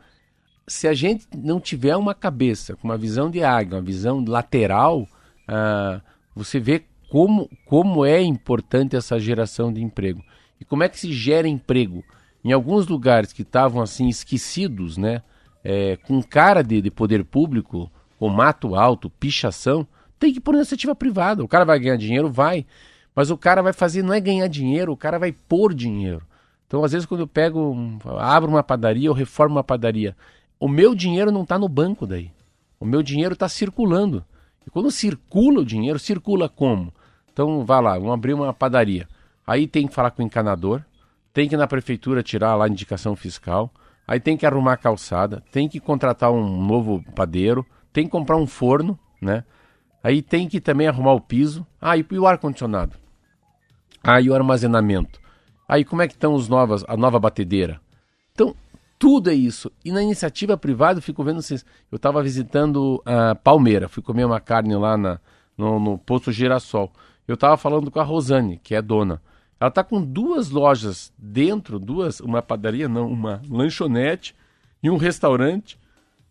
Se 0.66 0.86
a 0.86 0.94
gente 0.94 1.26
não 1.36 1.58
tiver 1.58 1.96
uma 1.96 2.14
cabeça 2.14 2.76
com 2.76 2.88
uma 2.88 2.96
visão 2.96 3.30
de 3.30 3.42
águia, 3.42 3.76
uma 3.76 3.82
visão 3.82 4.24
lateral, 4.26 5.06
ah, 5.48 6.00
você 6.34 6.60
vê 6.60 6.84
como, 7.10 7.50
como 7.64 8.04
é 8.04 8.22
importante 8.22 8.96
essa 8.96 9.18
geração 9.18 9.72
de 9.72 9.82
emprego. 9.82 10.22
E 10.60 10.64
como 10.64 10.82
é 10.82 10.88
que 10.88 10.98
se 10.98 11.12
gera 11.12 11.48
emprego? 11.48 12.04
Em 12.44 12.52
alguns 12.52 12.86
lugares 12.86 13.32
que 13.32 13.42
estavam 13.42 13.82
assim 13.82 14.08
esquecidos, 14.08 14.96
né? 14.96 15.22
É, 15.64 15.96
com 15.96 16.23
cara 16.23 16.62
de, 16.62 16.81
de 16.81 16.90
poder 16.90 17.25
público, 17.25 17.90
com 18.18 18.29
mato 18.29 18.75
alto, 18.75 19.11
pichação, 19.11 19.87
tem 20.18 20.33
que 20.33 20.40
pôr 20.40 20.55
iniciativa 20.55 20.94
privada. 20.94 21.42
O 21.42 21.49
cara 21.49 21.64
vai 21.64 21.79
ganhar 21.79 21.96
dinheiro? 21.96 22.31
Vai. 22.31 22.66
Mas 23.14 23.31
o 23.31 23.37
cara 23.37 23.62
vai 23.62 23.73
fazer, 23.73 24.03
não 24.03 24.14
é 24.14 24.20
ganhar 24.20 24.46
dinheiro, 24.49 24.92
o 24.92 24.96
cara 24.96 25.18
vai 25.18 25.33
pôr 25.33 25.75
dinheiro. 25.75 26.23
Então, 26.66 26.85
às 26.85 26.92
vezes, 26.92 27.07
quando 27.07 27.20
eu 27.20 27.27
pego, 27.27 27.75
abro 28.18 28.51
uma 28.51 28.62
padaria, 28.62 29.09
eu 29.09 29.12
reformo 29.12 29.57
uma 29.57 29.64
padaria, 29.64 30.16
o 30.59 30.68
meu 30.68 30.94
dinheiro 30.94 31.33
não 31.33 31.42
está 31.42 31.59
no 31.59 31.68
banco 31.68 32.07
daí. 32.07 32.31
O 32.79 32.85
meu 32.85 33.03
dinheiro 33.03 33.35
está 33.35 33.49
circulando. 33.49 34.25
E 34.66 34.70
quando 34.70 34.90
circula 34.90 35.61
o 35.61 35.64
dinheiro, 35.64 35.99
circula 35.99 36.49
como? 36.49 36.92
Então, 37.33 37.64
vá 37.64 37.81
lá, 37.81 37.99
vamos 37.99 38.12
abrir 38.12 38.35
uma 38.35 38.53
padaria. 38.53 39.09
Aí 39.46 39.66
tem 39.66 39.88
que 39.88 39.94
falar 39.94 40.11
com 40.12 40.23
o 40.23 40.27
encanador, 40.27 40.83
tem 41.33 41.49
que 41.49 41.55
ir 41.55 41.59
na 41.59 41.66
prefeitura 41.66 42.23
tirar 42.23 42.55
lá 42.55 42.66
a 42.66 42.68
indicação 42.68 43.16
fiscal, 43.16 43.73
aí 44.11 44.18
tem 44.18 44.37
que 44.37 44.44
arrumar 44.44 44.73
a 44.73 44.77
calçada, 44.77 45.40
tem 45.53 45.68
que 45.68 45.79
contratar 45.79 46.33
um 46.33 46.61
novo 46.61 47.01
padeiro, 47.14 47.64
tem 47.92 48.07
que 48.07 48.11
comprar 48.11 48.37
um 48.37 48.46
forno, 48.46 48.99
né? 49.23 49.44
Aí 50.03 50.20
tem 50.20 50.49
que 50.49 50.61
também 50.61 50.88
arrumar 50.88 51.12
o 51.12 51.20
piso. 51.20 51.64
Ah, 51.81 51.96
e 51.96 52.05
o 52.11 52.27
ar-condicionado. 52.27 52.96
Ah, 54.03 54.20
e 54.20 54.29
o 54.29 54.35
armazenamento. 54.35 55.20
Aí 55.68 55.85
como 55.85 56.03
é 56.03 56.09
que 56.09 56.14
estão 56.14 56.35
os 56.35 56.49
novas, 56.49 56.85
a 56.88 56.96
nova 56.96 57.20
batedeira? 57.20 57.81
Então, 58.33 58.53
tudo 58.99 59.31
é 59.31 59.35
isso. 59.35 59.70
E 59.85 59.92
na 59.92 60.03
iniciativa 60.03 60.57
privada, 60.57 60.99
eu 60.99 61.03
fico 61.03 61.23
vendo 61.23 61.40
vocês. 61.40 61.64
Eu 61.92 61.94
estava 61.94 62.20
visitando 62.20 63.01
a 63.07 63.37
Palmeira, 63.37 63.88
fui 63.88 64.03
comer 64.03 64.25
uma 64.25 64.40
carne 64.40 64.75
lá 64.75 64.96
na, 64.96 65.20
no, 65.57 65.79
no 65.79 65.96
posto 65.96 66.33
Girassol. 66.33 66.92
Eu 67.29 67.35
estava 67.35 67.57
falando 67.57 67.92
com 67.92 68.01
a 68.01 68.03
Rosane, 68.03 68.59
que 68.59 68.75
é 68.75 68.83
dona. 68.83 69.23
Ela 69.61 69.68
está 69.68 69.85
com 69.85 70.01
duas 70.01 70.49
lojas 70.49 71.12
dentro, 71.18 71.79
duas, 71.79 72.18
uma 72.18 72.40
padaria, 72.40 72.88
não, 72.88 73.07
uma 73.07 73.42
lanchonete 73.46 74.35
e 74.83 74.88
um 74.88 74.96
restaurante 74.96 75.79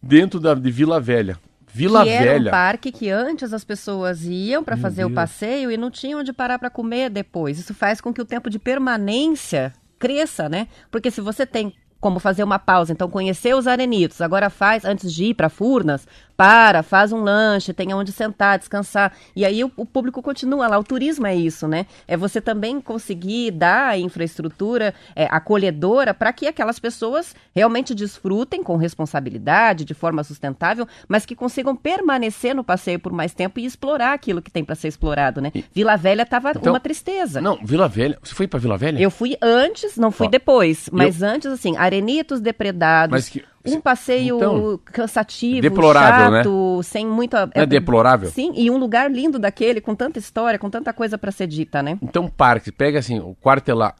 dentro 0.01 0.39
da, 0.39 0.55
de 0.55 0.71
Vila 0.71 0.99
Velha. 0.99 1.37
Vila 1.71 2.03
que 2.03 2.09
Velha. 2.09 2.29
era 2.29 2.41
um 2.41 2.49
parque 2.49 2.91
que 2.91 3.09
antes 3.11 3.53
as 3.53 3.63
pessoas 3.63 4.25
iam 4.25 4.63
para 4.63 4.75
fazer 4.75 5.03
o 5.03 5.09
Deus. 5.09 5.15
passeio 5.15 5.69
e 5.71 5.77
não 5.77 5.91
tinham 5.91 6.21
onde 6.21 6.33
parar 6.33 6.57
para 6.57 6.71
comer 6.71 7.11
depois. 7.11 7.59
Isso 7.59 7.75
faz 7.75 8.01
com 8.01 8.11
que 8.11 8.21
o 8.21 8.25
tempo 8.25 8.49
de 8.49 8.57
permanência 8.57 9.73
cresça, 9.99 10.49
né? 10.49 10.67
Porque 10.89 11.11
se 11.11 11.21
você 11.21 11.45
tem 11.45 11.73
como 11.99 12.19
fazer 12.19 12.43
uma 12.43 12.57
pausa, 12.57 12.93
então 12.93 13.09
conhecer 13.09 13.53
os 13.53 13.67
arenitos, 13.67 14.21
agora 14.21 14.49
faz 14.49 14.85
antes 14.85 15.13
de 15.13 15.25
ir 15.25 15.33
para 15.35 15.49
Furnas, 15.49 16.07
para, 16.39 16.81
faz 16.83 17.11
um 17.11 17.21
lanche, 17.21 17.73
tem 17.73 17.93
onde 17.93 18.13
sentar, 18.13 18.57
descansar. 18.57 19.11
E 19.35 19.43
aí 19.43 19.61
o, 19.61 19.69
o 19.75 19.85
público 19.85 20.21
continua 20.21 20.69
lá. 20.69 20.79
O 20.79 20.83
turismo 20.85 21.27
é 21.27 21.35
isso, 21.35 21.67
né? 21.67 21.85
É 22.07 22.15
você 22.15 22.39
também 22.39 22.79
conseguir 22.79 23.51
dar 23.51 23.89
a 23.89 23.97
infraestrutura 23.97 24.93
é, 25.17 25.25
acolhedora 25.29 26.13
para 26.13 26.31
que 26.31 26.47
aquelas 26.47 26.79
pessoas 26.79 27.35
realmente 27.53 27.93
desfrutem 27.93 28.63
com 28.63 28.77
responsabilidade, 28.77 29.83
de 29.83 29.93
forma 29.93 30.23
sustentável, 30.23 30.87
mas 31.09 31.25
que 31.25 31.35
consigam 31.35 31.75
permanecer 31.75 32.55
no 32.55 32.63
passeio 32.63 32.99
por 32.99 33.11
mais 33.11 33.33
tempo 33.33 33.59
e 33.59 33.65
explorar 33.65 34.13
aquilo 34.13 34.41
que 34.41 34.49
tem 34.49 34.63
para 34.63 34.75
ser 34.75 34.87
explorado, 34.87 35.41
né? 35.41 35.51
Vila 35.73 35.97
Velha 35.97 36.25
tava 36.25 36.51
Então, 36.51 36.71
uma 36.71 36.79
tristeza. 36.79 37.41
Não, 37.41 37.59
Vila 37.61 37.89
Velha. 37.89 38.17
Você 38.23 38.33
foi 38.33 38.47
para 38.47 38.59
Vila 38.61 38.77
Velha? 38.77 38.97
Eu 38.97 39.11
fui 39.11 39.35
antes, 39.41 39.97
não 39.97 40.09
fui 40.09 40.27
Ó, 40.27 40.29
depois, 40.29 40.89
mas 40.89 41.21
antes 41.21 41.51
assim, 41.51 41.75
arenitos 41.75 42.39
depredados, 42.39 43.11
Mas 43.11 43.27
que- 43.27 43.43
um 43.65 43.81
passeio 43.81 44.37
Então, 44.37 44.79
cansativo, 44.85 45.61
deplorável, 45.61 46.31
né? 46.31 46.37
chato, 46.43 46.81
sem 46.83 47.05
muita 47.05 47.45
Não 47.45 47.51
é 47.63 47.65
deplorável? 47.65 48.29
Sim, 48.29 48.51
e 48.55 48.69
um 48.71 48.77
lugar 48.77 49.11
lindo 49.11 49.37
daquele 49.37 49.81
com 49.81 49.93
tanta 49.95 50.17
história, 50.19 50.57
com 50.57 50.69
tanta 50.69 50.93
coisa 50.93 51.17
para 51.17 51.31
ser 51.31 51.47
dita, 51.47 51.81
né? 51.83 51.97
Então, 52.01 52.27
parque, 52.29 52.71
pega 52.71 52.99
assim, 52.99 53.19
o 53.19 53.35
Quartelá. 53.35 53.93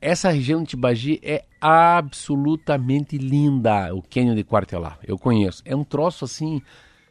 Essa 0.00 0.30
região 0.30 0.62
de 0.62 0.68
Tibagi 0.70 1.18
é 1.22 1.44
absolutamente 1.60 3.18
linda, 3.18 3.94
o 3.94 4.02
Cânion 4.02 4.34
de 4.34 4.44
Quartelá. 4.44 4.96
Eu 5.06 5.18
conheço. 5.18 5.62
É 5.64 5.74
um 5.74 5.84
troço 5.84 6.24
assim. 6.24 6.60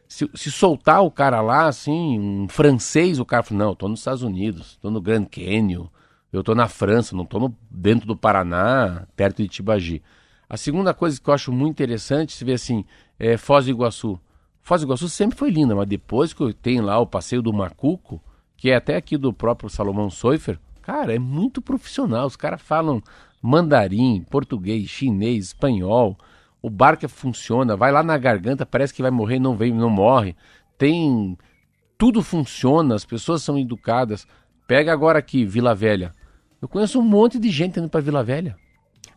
Se, 0.08 0.28
se 0.34 0.50
soltar 0.52 1.04
o 1.04 1.12
cara 1.12 1.40
lá, 1.42 1.68
assim, 1.68 2.20
um 2.20 2.48
francês, 2.50 3.20
o 3.20 3.26
cara 3.26 3.44
fala: 3.44 3.60
Não, 3.60 3.70
eu 3.72 3.76
tô 3.76 3.88
nos 3.88 4.00
Estados 4.00 4.24
Unidos, 4.24 4.78
tô 4.82 4.90
no 4.90 5.00
Grand 5.02 5.26
Canyon, 5.26 5.86
eu 6.34 6.42
tô 6.44 6.56
na 6.56 6.68
França, 6.68 7.16
não 7.16 7.26
tô 7.26 7.38
no- 7.40 7.56
dentro 7.70 8.08
do 8.08 8.16
Paraná, 8.16 9.06
perto 9.16 9.44
de 9.44 9.50
Tibagi. 9.50 10.02
A 10.50 10.58
segunda 10.58 10.96
coisa 10.96 11.22
que 11.22 11.30
eu 11.30 11.34
acho 11.34 11.52
muito 11.52 11.74
interessante, 11.74 12.34
se 12.34 12.44
vê 12.44 12.54
assim, 12.54 12.84
é 13.20 13.38
Foz 13.38 13.66
do 13.66 13.72
Iguaçu. 13.72 14.20
Foz 14.62 14.82
do 14.82 14.88
Iguaçu 14.88 15.08
sempre 15.08 15.38
foi 15.38 15.52
linda, 15.52 15.76
mas 15.76 15.88
depois 15.88 16.34
que 16.34 16.52
tenho 16.54 16.84
lá 16.84 16.98
o 16.98 17.06
passeio 17.06 17.44
do 17.44 17.54
Macuco, 17.54 18.20
que 18.58 18.72
é 18.72 18.76
até 18.76 18.96
aqui 18.96 19.16
do 19.16 19.32
próprio 19.32 19.70
Salomão 19.70 20.10
Soifer, 20.10 20.60
cara, 20.82 21.14
é 21.14 21.20
muito 21.20 21.62
profissional. 21.62 22.26
Os 22.26 22.36
caras 22.36 22.60
falam 22.60 23.00
mandarim, 23.40 24.26
português, 24.28 24.90
chinês, 24.90 25.46
espanhol. 25.46 26.18
O 26.64 26.70
barco 26.70 27.08
funciona, 27.08 27.78
vai 27.78 27.92
lá 27.92 28.02
na 28.02 28.18
garganta, 28.18 28.66
parece 28.66 28.92
que 28.92 29.04
vai 29.04 29.12
morrer, 29.12 29.38
não 29.38 29.56
vem, 29.56 29.72
não 29.72 29.90
morre. 29.90 30.36
Tem 30.80 31.38
tudo 31.96 32.24
funciona, 32.24 32.96
as 32.96 33.06
pessoas 33.06 33.44
são 33.44 33.56
educadas. 33.56 34.26
Pega 34.68 34.92
agora 34.92 35.20
aqui 35.20 35.46
Vila 35.46 35.76
Velha. 35.76 36.12
Eu 36.60 36.68
conheço 36.68 37.00
um 37.00 37.04
monte 37.04 37.38
de 37.38 37.52
gente 37.52 37.80
indo 37.80 37.88
para 37.88 38.02
Vila 38.02 38.24
Velha. 38.24 38.58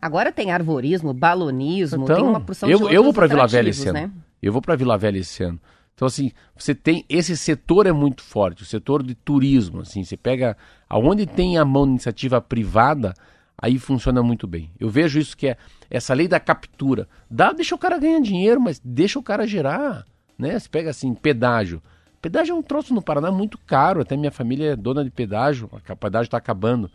Agora 0.03 0.33
tem 0.33 0.51
arborismo, 0.51 1.13
balonismo, 1.13 2.03
Então, 2.03 2.15
tem 2.17 2.25
uma 2.25 2.41
porção 2.41 2.69
eu, 2.69 2.77
de 2.77 2.83
outros 2.83 2.97
eu 2.97 3.03
vou 3.05 3.13
para 3.13 3.25
Vila 3.25 3.47
Velha 3.47 3.69
esse 3.69 3.87
ano. 3.87 3.99
né? 3.99 4.11
Eu 4.41 4.51
vou 4.51 4.61
para 4.61 4.75
Vila 4.75 4.97
Velha 4.97 5.17
esse 5.17 5.41
ano. 5.41 5.57
Então 5.95 6.05
assim, 6.05 6.33
você 6.57 6.75
tem 6.75 7.05
esse 7.07 7.37
setor 7.37 7.87
é 7.87 7.93
muito 7.93 8.21
forte, 8.21 8.63
o 8.63 8.65
setor 8.65 9.01
de 9.01 9.15
turismo, 9.15 9.79
assim, 9.79 10.03
você 10.03 10.17
pega 10.17 10.57
aonde 10.89 11.25
tem 11.25 11.57
a 11.57 11.63
mão 11.63 11.85
de 11.85 11.91
iniciativa 11.91 12.41
privada, 12.41 13.13
aí 13.57 13.79
funciona 13.79 14.21
muito 14.21 14.45
bem. 14.45 14.69
Eu 14.77 14.89
vejo 14.89 15.17
isso 15.17 15.37
que 15.37 15.47
é 15.47 15.57
essa 15.89 16.13
lei 16.13 16.27
da 16.27 16.37
captura. 16.37 17.07
Dá, 17.31 17.53
deixa 17.53 17.73
o 17.73 17.77
cara 17.77 17.97
ganhar 17.97 18.19
dinheiro, 18.19 18.59
mas 18.59 18.81
deixa 18.83 19.17
o 19.17 19.23
cara 19.23 19.47
gerar, 19.47 20.03
né? 20.37 20.59
Você 20.59 20.67
pega 20.67 20.89
assim, 20.89 21.13
pedágio. 21.13 21.81
Pedágio 22.21 22.53
é 22.53 22.59
um 22.59 22.61
troço 22.61 22.93
no 22.93 23.01
Paraná 23.01 23.31
muito 23.31 23.57
caro, 23.57 24.01
até 24.01 24.17
minha 24.17 24.31
família 24.31 24.73
é 24.73 24.75
dona 24.75 25.01
de 25.01 25.11
pedágio, 25.11 25.69
a 25.87 25.95
pedágio 25.95 26.27
está 26.27 26.37
acabando. 26.37 26.91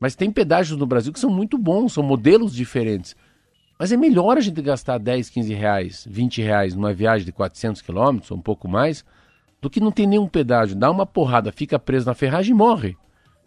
Mas 0.00 0.14
tem 0.14 0.30
pedágios 0.30 0.78
no 0.78 0.86
Brasil 0.86 1.12
que 1.12 1.20
são 1.20 1.30
muito 1.30 1.58
bons, 1.58 1.92
são 1.92 2.02
modelos 2.02 2.54
diferentes. 2.54 3.16
Mas 3.78 3.92
é 3.92 3.96
melhor 3.96 4.36
a 4.36 4.40
gente 4.40 4.60
gastar 4.60 4.98
10, 4.98 5.30
15 5.30 5.54
reais, 5.54 6.06
20 6.10 6.42
reais 6.42 6.74
numa 6.74 6.92
viagem 6.92 7.24
de 7.24 7.32
400 7.32 7.80
quilômetros, 7.80 8.30
ou 8.30 8.36
um 8.36 8.42
pouco 8.42 8.68
mais, 8.68 9.04
do 9.60 9.70
que 9.70 9.80
não 9.80 9.92
ter 9.92 10.06
nenhum 10.06 10.26
pedágio. 10.26 10.76
Dá 10.76 10.90
uma 10.90 11.06
porrada, 11.06 11.52
fica 11.52 11.78
preso 11.78 12.06
na 12.06 12.14
ferragem 12.14 12.52
e 12.52 12.56
morre. 12.56 12.96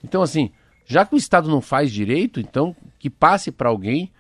Então, 0.03 0.21
assim, 0.21 0.51
já 0.85 1.05
que 1.05 1.15
o 1.15 1.17
Estado 1.17 1.49
não 1.49 1.61
faz 1.61 1.91
direito, 1.91 2.39
então 2.39 2.75
que 2.97 3.09
passe 3.09 3.51
para 3.51 3.69
alguém, 3.69 4.11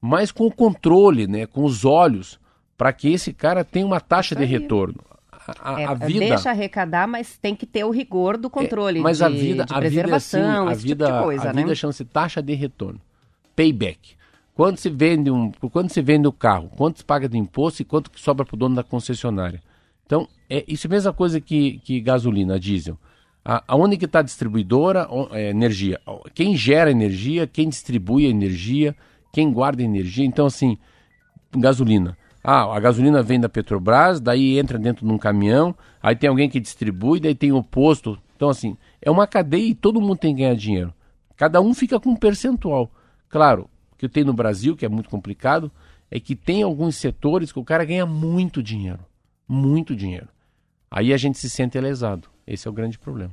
mas 0.00 0.32
com 0.32 0.46
o 0.46 0.52
controle, 0.52 1.26
né, 1.26 1.46
com 1.46 1.64
os 1.64 1.84
olhos, 1.84 2.40
para 2.76 2.92
que 2.92 3.08
esse 3.12 3.32
cara 3.32 3.64
tenha 3.64 3.86
uma 3.86 4.00
taxa 4.00 4.34
de 4.34 4.44
retorno. 4.44 5.00
A, 5.60 5.80
É, 5.80 5.84
a 5.84 5.94
vida... 5.94 6.20
Deixa 6.20 6.50
arrecadar, 6.50 7.06
mas 7.06 7.36
tem 7.38 7.54
que 7.54 7.66
ter 7.66 7.84
o 7.84 7.90
rigor 7.90 8.36
do 8.36 8.48
controle 8.50 8.98
É, 8.98 9.02
mas 9.02 9.18
de, 9.18 9.24
a 9.24 9.28
vida, 9.28 9.64
de 9.64 9.74
a 9.74 9.80
vida 9.80 10.00
é 10.00 10.14
assim, 10.14 10.38
preservação, 10.38 10.68
a 10.68 10.74
vida, 10.74 11.06
tipo 11.06 11.22
coisa, 11.22 11.50
a 11.50 11.52
né? 11.52 11.62
vida 11.62 11.74
chama-se 11.74 12.04
taxa 12.04 12.42
de 12.42 12.54
retorno, 12.54 13.00
payback. 13.56 14.16
Quando 14.54 14.76
se 14.76 14.90
vende 14.90 15.30
um, 15.30 15.50
quando 15.72 15.90
se 15.90 16.02
vende 16.02 16.28
o 16.28 16.32
carro, 16.32 16.68
quanto 16.76 16.98
se 16.98 17.04
paga 17.04 17.28
de 17.28 17.38
imposto 17.38 17.80
e 17.82 17.84
quanto 17.84 18.10
que 18.10 18.20
sobra 18.20 18.44
para 18.44 18.54
o 18.54 18.58
dono 18.58 18.74
da 18.74 18.82
concessionária. 18.82 19.62
Então, 20.04 20.28
é 20.50 20.64
isso 20.66 20.86
é 20.86 20.88
a 20.88 20.90
mesma 20.90 21.12
coisa 21.12 21.40
que, 21.40 21.78
que 21.84 22.00
gasolina, 22.00 22.58
diesel. 22.58 22.98
A, 23.44 23.62
aonde 23.66 23.96
que 23.96 24.04
está 24.04 24.18
a 24.18 24.22
distribuidora, 24.22 25.08
é, 25.32 25.50
energia? 25.50 25.98
Quem 26.34 26.56
gera 26.56 26.90
energia, 26.90 27.46
quem 27.46 27.68
distribui 27.68 28.26
a 28.26 28.28
energia, 28.28 28.94
quem 29.32 29.50
guarda 29.52 29.82
energia. 29.82 30.26
Então, 30.26 30.46
assim, 30.46 30.76
gasolina. 31.56 32.18
Ah, 32.42 32.74
a 32.74 32.80
gasolina 32.80 33.22
vem 33.22 33.38
da 33.38 33.48
Petrobras, 33.48 34.20
daí 34.20 34.58
entra 34.58 34.78
dentro 34.78 35.06
de 35.06 35.12
um 35.12 35.18
caminhão, 35.18 35.74
aí 36.02 36.16
tem 36.16 36.28
alguém 36.28 36.48
que 36.48 36.58
distribui, 36.58 37.20
daí 37.20 37.34
tem 37.34 37.52
o 37.52 37.62
posto. 37.62 38.18
Então, 38.34 38.48
assim, 38.48 38.76
é 39.02 39.10
uma 39.10 39.26
cadeia 39.26 39.68
e 39.68 39.74
todo 39.74 40.00
mundo 40.00 40.16
tem 40.16 40.34
que 40.34 40.40
ganhar 40.42 40.54
dinheiro. 40.54 40.94
Cada 41.36 41.60
um 41.60 41.74
fica 41.74 42.00
com 42.00 42.10
um 42.10 42.16
percentual. 42.16 42.90
Claro, 43.28 43.68
o 43.92 43.96
que 43.96 44.08
tem 44.08 44.24
no 44.24 44.32
Brasil, 44.32 44.74
que 44.74 44.86
é 44.86 44.88
muito 44.88 45.10
complicado, 45.10 45.70
é 46.10 46.18
que 46.18 46.34
tem 46.34 46.62
alguns 46.62 46.96
setores 46.96 47.52
que 47.52 47.58
o 47.58 47.64
cara 47.64 47.84
ganha 47.84 48.06
muito 48.06 48.62
dinheiro. 48.62 49.00
Muito 49.46 49.94
dinheiro. 49.94 50.28
Aí 50.90 51.12
a 51.12 51.16
gente 51.16 51.38
se 51.38 51.48
sente 51.48 51.78
lesado. 51.78 52.28
Esse 52.46 52.66
é 52.66 52.70
o 52.70 52.74
grande 52.74 52.98
problema. 52.98 53.32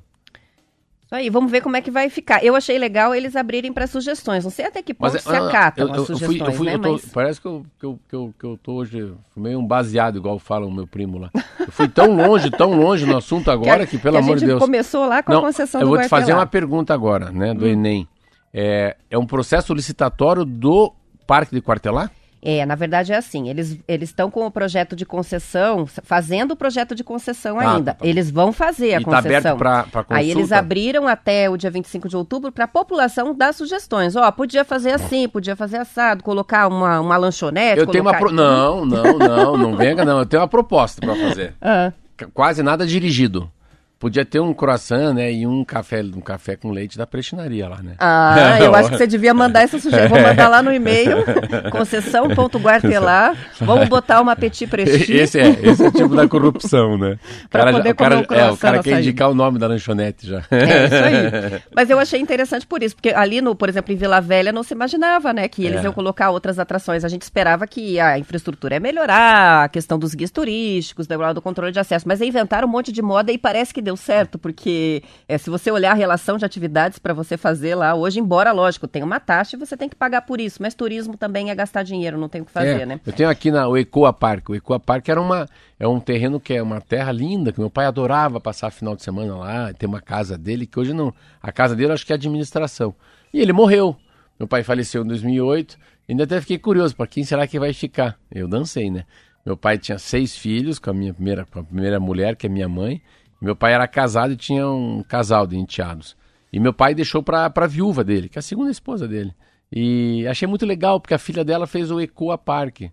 Isso 1.08 1.16
aí, 1.16 1.30
vamos 1.30 1.50
ver 1.50 1.62
como 1.62 1.78
é 1.78 1.82
que 1.82 1.90
vai 1.90 2.10
ficar. 2.10 2.44
Eu 2.44 2.54
achei 2.54 2.78
legal 2.78 3.16
eles 3.16 3.34
abrirem 3.38 3.72
para 3.72 3.88
sugestões. 3.88 4.44
Não 4.44 4.52
sei 4.52 4.66
até 4.66 4.82
que 4.84 4.94
ponto 4.94 5.18
se 5.18 5.30
ah, 5.30 5.48
acatam 5.48 5.88
eu- 5.88 5.92
as 5.94 5.98
eu- 5.98 6.02
eu 6.02 6.06
fui- 6.06 6.16
sugestões, 6.18 6.42
eu 6.52 6.58
fui- 6.58 6.68
né? 6.68 6.74
eu 6.76 6.80
tô- 6.82 6.92
Mas 6.92 7.06
Parece 7.06 7.40
que 7.40 7.48
eu, 7.48 7.66
que, 7.80 7.86
eu, 7.86 8.00
que, 8.10 8.16
eu, 8.16 8.34
que 8.38 8.46
eu 8.46 8.60
tô 8.62 8.74
hoje 8.74 9.14
meio 9.34 9.58
um 9.58 9.66
baseado, 9.66 10.18
igual 10.18 10.38
fala 10.38 10.66
o 10.66 10.72
meu 10.72 10.86
primo 10.86 11.18
lá. 11.18 11.30
Eu 11.60 11.72
fui 11.72 11.88
tão 11.88 12.14
longe, 12.14 12.52
tão 12.52 12.74
longe 12.78 13.06
no 13.06 13.16
assunto 13.16 13.50
agora 13.50 13.88
que, 13.88 13.98
pelo 13.98 14.18
a 14.18 14.20
amor 14.20 14.36
de 14.38 14.46
Deus. 14.48 14.60
começou 14.60 15.06
lá 15.06 15.24
com 15.24 15.32
Não, 15.32 15.40
a 15.40 15.44
concessão 15.44 15.80
eu 15.80 15.88
do 15.88 15.94
vou 15.94 16.02
te 16.02 16.10
fazer 16.10 16.34
uma 16.34 16.46
pergunta 16.46 16.94
agora, 16.94 17.32
né, 17.32 17.54
do 17.54 17.66
Enem. 17.66 18.06
É, 18.54 18.98
é 19.10 19.18
um 19.18 19.26
processo 19.26 19.74
licitatório 19.74 20.44
do 20.44 20.94
Parque 21.26 21.56
de 21.56 21.62
Quartelá? 21.62 22.12
É, 22.42 22.66
na 22.66 22.76
verdade 22.76 23.12
é 23.12 23.18
assim, 23.18 23.50
eles 23.50 23.78
eles 23.88 24.10
estão 24.10 24.30
com 24.30 24.46
o 24.46 24.52
projeto 24.52 24.96
de 24.96 25.06
concessão, 25.06 25.86
fazendo 26.04 26.52
o 26.52 26.56
projeto 26.56 26.94
de 26.94 27.04
concessão 27.04 27.60
Ah, 27.60 27.76
ainda. 27.76 27.94
tá, 27.94 28.00
tá. 28.00 28.08
Eles 28.08 28.30
vão 28.30 28.54
fazer 28.54 28.94
a 28.94 29.02
E 29.02 29.04
tá 29.04 29.12
concessão. 29.12 29.52
aberto 29.54 29.58
pra- 29.58 29.84
pra 30.04 30.06
Aí 30.18 30.30
eles 30.30 30.52
abriram 30.52 31.08
até 31.08 31.50
o 31.50 31.58
dia 31.58 31.72
25 31.72 32.08
de 32.08 32.16
outubro 32.16 32.52
para 32.52 32.66
a 32.66 32.68
população 32.68 33.34
dar 33.36 33.54
sugestões. 33.54 34.16
Ó, 34.16 34.32
podia 34.32 34.64
fazer 34.64 34.92
assim, 34.92 35.28
podia 35.28 35.56
fazer 35.56 35.78
assado, 35.78 36.24
colocar 36.24 36.68
uma, 36.68 37.00
uma 37.00 37.18
lanchonete, 37.18 37.80
Eu 37.80 37.88
tenho 37.88 38.04
uma 38.04 38.12
colocar- 38.18 38.28
pro... 38.28 38.36
Não, 38.36 38.86
não, 38.86 39.18
não, 39.18 39.58
não 39.58 39.76
venha 39.76 40.06
não. 40.06 40.20
Eu 40.20 40.26
tenho 40.26 40.42
uma 40.42 40.48
proposta 40.48 41.02
para 41.02 41.16
fazer. 41.16 41.54
Ah, 41.62 41.92
Qu- 42.18 42.32
Quase 42.34 42.64
nada 42.64 42.86
dirigido. 42.86 43.52
Podia 44.00 44.24
ter 44.24 44.40
um 44.40 44.54
croissant, 44.54 45.14
né? 45.14 45.32
E 45.32 45.48
um 45.48 45.66
café, 45.66 46.02
um 46.02 46.22
café 46.22 46.56
com 46.56 46.70
leite 46.70 46.98
da 46.98 47.08
prestinaria 47.08 47.68
lá, 47.68 47.82
né? 47.82 47.96
Ah, 47.98 48.58
eu 48.62 48.74
acho 48.76 48.92
que 48.92 48.98
você 48.98 49.08
devia 49.08 49.34
mandar 49.34 49.64
essa 49.64 49.80
sugestão. 49.80 50.10
Vou 50.10 50.22
mandar 50.22 50.48
lá 50.48 50.62
no 50.62 50.72
e-mail, 50.72 51.18
concessão.guartelar. 51.72 53.36
Vamos 53.60 53.90
botar 53.90 54.22
uma 54.22 54.36
petit 54.36 54.68
prestige. 54.68 55.14
Esse 55.14 55.40
é, 55.40 55.50
esse 55.64 55.84
é 55.84 55.88
o 55.88 55.92
tipo 55.92 56.16
da 56.16 56.28
corrupção, 56.28 56.98
né? 56.98 57.18
Pra 57.50 57.64
cara, 57.64 57.78
poder 57.78 57.92
o 57.92 57.96
cara, 57.96 58.24
comer 58.24 58.42
um 58.42 58.46
é, 58.46 58.52
o 58.52 58.58
cara 58.58 58.84
quer 58.84 59.00
indicar 59.00 59.30
o 59.32 59.34
nome 59.34 59.58
da 59.58 59.68
lanchonete 59.68 60.28
já. 60.28 60.44
É 60.52 60.86
isso 60.86 60.96
aí. 60.96 61.62
Mas 61.76 61.90
eu 61.90 62.00
achei 62.00 62.20
interessante 62.20 62.68
por 62.68 62.84
isso, 62.84 62.96
porque 62.96 63.10
ali 63.10 63.42
no, 63.42 63.56
por 63.56 63.68
exemplo, 63.68 63.92
em 63.94 63.98
Vila 63.98 64.22
Velha 64.22 64.52
não 64.52 64.62
se 64.62 64.74
imaginava, 64.74 65.34
né, 65.34 65.48
que 65.48 65.66
eles 65.66 65.82
É. 65.82 65.84
iam 65.86 65.94
colocar 65.94 66.30
outras 66.30 66.60
atrações. 66.60 67.04
A 67.04 67.08
gente 67.08 67.24
esperava 67.24 67.66
que 67.66 68.00
a 68.00 68.20
infraestrutura 68.20 68.76
ia 68.76 68.80
melhorar, 68.80 69.64
a 69.64 69.70
questão 69.70 69.98
dos 69.98 70.14
guias 70.14 70.30
turísticos, 70.30 71.08
do, 71.08 71.42
controle 71.42 71.72
de 71.72 71.80
acesso, 71.80 72.08
mas 72.08 72.22
inventaram 72.22 72.68
um 72.68 72.72
monte 72.72 72.92
de 72.92 73.02
moda 73.02 73.32
e 73.32 73.38
parece 73.38 73.74
que 73.74 73.87
deu 73.88 73.96
certo, 73.96 74.38
porque 74.38 75.02
é, 75.28 75.38
se 75.38 75.50
você 75.50 75.72
olhar 75.72 75.92
a 75.92 75.96
relação 75.96 76.38
de 76.38 76.44
atividades 76.44 77.00
para 77.00 77.14
você 77.14 77.38
fazer 77.38 77.74
lá 77.74 77.96
hoje, 77.96 78.20
embora 78.20 78.52
lógico, 78.52 78.88
tem 78.88 79.02
uma 79.02 79.20
taxa 79.20 79.56
e 79.56 79.60
você 79.60 79.78
tem 79.78 79.88
que 79.88 79.96
pagar 79.96 80.24
por 80.24 80.42
isso, 80.42 80.62
mas 80.62 80.76
turismo 80.76 81.16
também 81.16 81.50
é 81.50 81.56
gastar 81.56 81.84
dinheiro, 81.84 82.18
não 82.18 82.28
tem 82.28 82.42
o 82.42 82.46
que 82.46 82.52
fazer, 82.52 82.82
É, 82.82 82.86
né? 82.86 83.00
Eu 83.06 83.14
tenho 83.14 83.30
aqui 83.30 83.50
na, 83.50 83.68
o 83.68 83.78
Ecoa 83.78 84.12
Park. 84.12 84.50
O 84.50 84.56
Ecoa 84.56 84.80
Park 84.80 85.08
era 85.08 85.22
uma, 85.22 85.48
é 85.80 85.88
um 85.88 86.00
terreno 86.02 86.40
que 86.40 86.54
é 86.54 86.62
uma 86.62 86.82
terra 86.82 87.12
linda, 87.14 87.54
que 87.54 87.60
meu 87.60 87.70
pai 87.70 87.86
adorava 87.86 88.42
passar 88.42 88.72
final 88.72 88.96
de 88.96 89.04
semana 89.04 89.38
lá, 89.38 89.74
ter 89.74 89.86
uma 89.86 90.02
casa 90.02 90.38
dele, 90.38 90.68
que 90.68 90.78
hoje 90.78 90.94
não. 90.94 91.14
A 91.42 91.52
casa 91.52 91.74
dele 91.76 91.94
acho 91.94 92.06
que 92.06 92.12
é 92.12 92.16
administração. 92.16 92.94
E 93.34 93.40
ele 93.40 93.54
morreu. 93.54 93.96
Meu 94.38 94.48
pai 94.48 94.64
faleceu 94.64 95.04
em 95.04 95.08
2008. 95.08 95.78
Ainda 96.10 96.26
até 96.26 96.40
fiquei 96.42 96.58
curioso, 96.58 96.96
para 96.96 97.08
quem 97.08 97.24
será 97.24 97.48
que 97.48 97.58
vai 97.58 97.74
ficar? 97.74 98.18
Eu 98.30 98.48
dancei, 98.48 98.90
né? 98.90 99.06
Meu 99.46 99.56
pai 99.56 99.78
tinha 99.78 99.98
seis 99.98 100.36
filhos 100.36 100.78
com 100.78 100.90
a 100.90 100.94
minha 100.94 101.14
primeira, 101.14 101.46
com 101.46 101.60
a 101.60 101.64
primeira 101.64 102.02
mulher, 102.02 102.36
que 102.36 102.48
é 102.48 102.50
minha 102.50 102.68
mãe. 102.68 103.02
Meu 103.40 103.56
pai 103.56 103.74
era 103.74 103.88
casado 103.88 104.34
e 104.34 104.38
tinha 104.38 104.68
um 104.68 105.04
casal 105.04 105.46
de 105.46 105.58
enteados. 105.58 106.16
E 106.52 106.60
meu 106.60 106.74
pai 106.74 106.96
deixou 106.96 107.22
para 107.22 107.52
a 107.54 107.68
viúva 107.68 108.04
dele, 108.04 108.30
que 108.30 108.38
é 108.38 108.40
a 108.40 108.44
segunda 108.44 108.72
esposa 108.72 109.08
dele. 109.08 109.34
E 109.72 110.26
achei 110.28 110.48
muito 110.48 110.66
legal, 110.66 111.00
porque 111.00 111.14
a 111.14 111.20
filha 111.20 111.44
dela 111.44 111.68
fez 111.68 111.92
o 111.92 112.00
Ecoa 112.00 112.38
Park. 112.38 112.84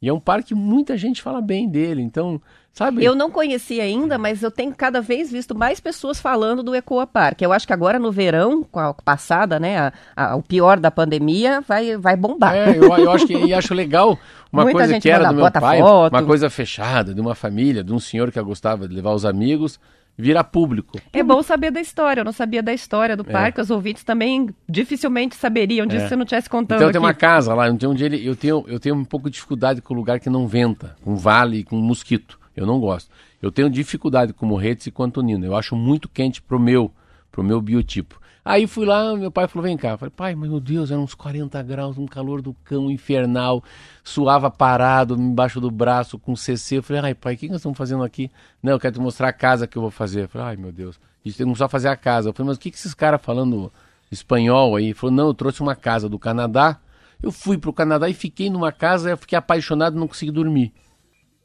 E 0.00 0.08
é 0.08 0.12
um 0.12 0.20
parque 0.20 0.48
que 0.48 0.54
muita 0.54 0.96
gente 0.96 1.22
fala 1.22 1.40
bem 1.40 1.66
dele. 1.68 2.02
Então, 2.02 2.40
sabe? 2.70 3.02
Eu 3.02 3.14
não 3.14 3.30
conhecia 3.30 3.82
ainda, 3.82 4.18
mas 4.18 4.42
eu 4.42 4.50
tenho 4.50 4.74
cada 4.74 5.00
vez 5.00 5.32
visto 5.32 5.54
mais 5.56 5.80
pessoas 5.80 6.20
falando 6.20 6.62
do 6.62 6.74
Ecoa 6.74 7.06
Park. 7.06 7.40
Eu 7.40 7.50
acho 7.50 7.66
que 7.66 7.72
agora 7.72 7.98
no 7.98 8.12
verão, 8.12 8.62
com 8.62 8.78
a 8.78 8.92
passada, 8.92 9.58
né, 9.58 9.78
a- 9.78 9.92
a- 10.14 10.36
o 10.36 10.42
pior 10.42 10.78
da 10.78 10.90
pandemia, 10.90 11.62
vai, 11.66 11.96
vai 11.96 12.14
bombar. 12.14 12.54
É, 12.54 12.76
eu, 12.76 12.94
eu 12.98 13.10
acho 13.10 13.26
que 13.26 13.34
e 13.36 13.54
acho 13.54 13.72
legal 13.72 14.18
uma 14.52 14.64
Muita 14.64 14.78
coisa 14.80 15.00
que 15.00 15.10
era 15.10 15.28
do 15.28 15.34
meu 15.36 15.50
pai, 15.50 15.78
foto. 15.80 16.12
uma 16.14 16.22
coisa 16.22 16.50
fechada, 16.50 17.14
de 17.14 17.20
uma 17.20 17.34
família, 17.34 17.82
de 17.82 17.92
um 17.94 17.98
senhor 17.98 18.30
que 18.30 18.40
gostava 18.42 18.86
de 18.86 18.94
levar 18.94 19.12
os 19.14 19.24
amigos, 19.24 19.80
virar 20.18 20.44
público. 20.44 20.98
É 21.12 21.22
bom 21.22 21.42
saber 21.42 21.70
da 21.70 21.80
história. 21.80 22.20
Eu 22.20 22.24
não 22.24 22.32
sabia 22.32 22.62
da 22.62 22.72
história 22.72 23.16
do 23.16 23.24
parque. 23.24 23.60
Os 23.60 23.70
ouvintes 23.70 24.02
também 24.02 24.48
dificilmente 24.68 25.36
saberiam 25.36 25.86
disso 25.86 26.04
É. 26.04 26.08
se 26.08 26.14
eu 26.14 26.18
não 26.18 26.24
estivesse 26.24 26.48
contando 26.48 26.78
Então 26.78 26.90
tem 26.92 27.00
uma 27.00 27.10
aqui. 27.10 27.20
casa 27.20 27.54
lá, 27.54 27.66
onde 27.68 28.04
ele, 28.04 28.26
eu 28.26 28.34
tenho 28.34 28.64
eu 28.66 28.80
tenho 28.80 28.94
um 28.94 29.04
pouco 29.04 29.28
de 29.28 29.34
dificuldade 29.34 29.82
com 29.82 29.94
lugar 29.94 30.18
que 30.20 30.30
não 30.30 30.46
venta, 30.46 30.96
com 31.02 31.16
vale, 31.16 31.64
com 31.64 31.76
mosquito. 31.76 32.38
Eu 32.56 32.64
não 32.66 32.80
gosto. 32.80 33.10
Eu 33.42 33.52
tenho 33.52 33.68
dificuldade 33.68 34.32
com 34.32 34.46
morretes 34.46 34.86
e 34.86 34.90
com 34.90 35.02
Antonina. 35.02 35.44
Eu 35.44 35.54
acho 35.54 35.76
muito 35.76 36.08
quente 36.08 36.40
pro 36.40 36.58
meu, 36.58 36.90
pro 37.30 37.44
meu 37.44 37.60
biotipo. 37.60 38.18
Aí 38.48 38.64
fui 38.68 38.86
lá, 38.86 39.12
meu 39.16 39.28
pai 39.28 39.48
falou: 39.48 39.64
"Vem 39.64 39.76
cá". 39.76 39.90
Eu 39.90 39.98
falei: 39.98 40.12
"Pai, 40.16 40.36
mas 40.36 40.48
meu 40.48 40.60
Deus, 40.60 40.92
eram 40.92 41.02
uns 41.02 41.16
40 41.16 41.60
graus, 41.64 41.98
um 41.98 42.06
calor 42.06 42.40
do 42.40 42.54
cão 42.62 42.88
infernal, 42.88 43.60
suava 44.04 44.48
parado 44.48 45.16
embaixo 45.16 45.60
do 45.60 45.68
braço 45.68 46.16
com 46.16 46.36
CC". 46.36 46.78
Eu 46.78 46.82
falei: 46.84 47.02
"Ai, 47.06 47.14
pai, 47.14 47.34
o 47.34 47.36
que 47.36 47.48
nós 47.48 47.56
estamos 47.56 47.76
fazendo 47.76 48.04
aqui?". 48.04 48.30
"Não, 48.62 48.74
eu 48.74 48.78
quero 48.78 48.94
te 48.94 49.00
mostrar 49.00 49.30
a 49.30 49.32
casa 49.32 49.66
que 49.66 49.76
eu 49.76 49.82
vou 49.82 49.90
fazer". 49.90 50.22
Eu 50.22 50.28
falei: 50.28 50.46
"Ai, 50.46 50.56
meu 50.56 50.70
Deus, 50.70 50.96
a 50.96 51.28
gente 51.28 51.36
tem 51.36 51.52
que 51.52 51.60
a 51.60 51.68
fazer 51.68 51.88
a 51.88 51.96
casa". 51.96 52.28
Eu 52.28 52.32
falei: 52.32 52.46
"Mas 52.46 52.56
o 52.56 52.60
que 52.60 52.70
que 52.70 52.76
esses 52.76 52.94
caras 52.94 53.20
falando 53.20 53.72
espanhol 54.12 54.76
aí?". 54.76 54.84
Ele 54.84 54.94
falou: 54.94 55.16
"Não, 55.16 55.26
eu 55.26 55.34
trouxe 55.34 55.60
uma 55.60 55.74
casa 55.74 56.08
do 56.08 56.16
Canadá". 56.16 56.78
Eu 57.20 57.32
fui 57.32 57.58
pro 57.58 57.72
Canadá 57.72 58.08
e 58.08 58.14
fiquei 58.14 58.48
numa 58.48 58.70
casa, 58.70 59.10
eu 59.10 59.16
fiquei 59.16 59.36
apaixonado, 59.36 59.98
não 59.98 60.06
consegui 60.06 60.30
dormir. 60.30 60.72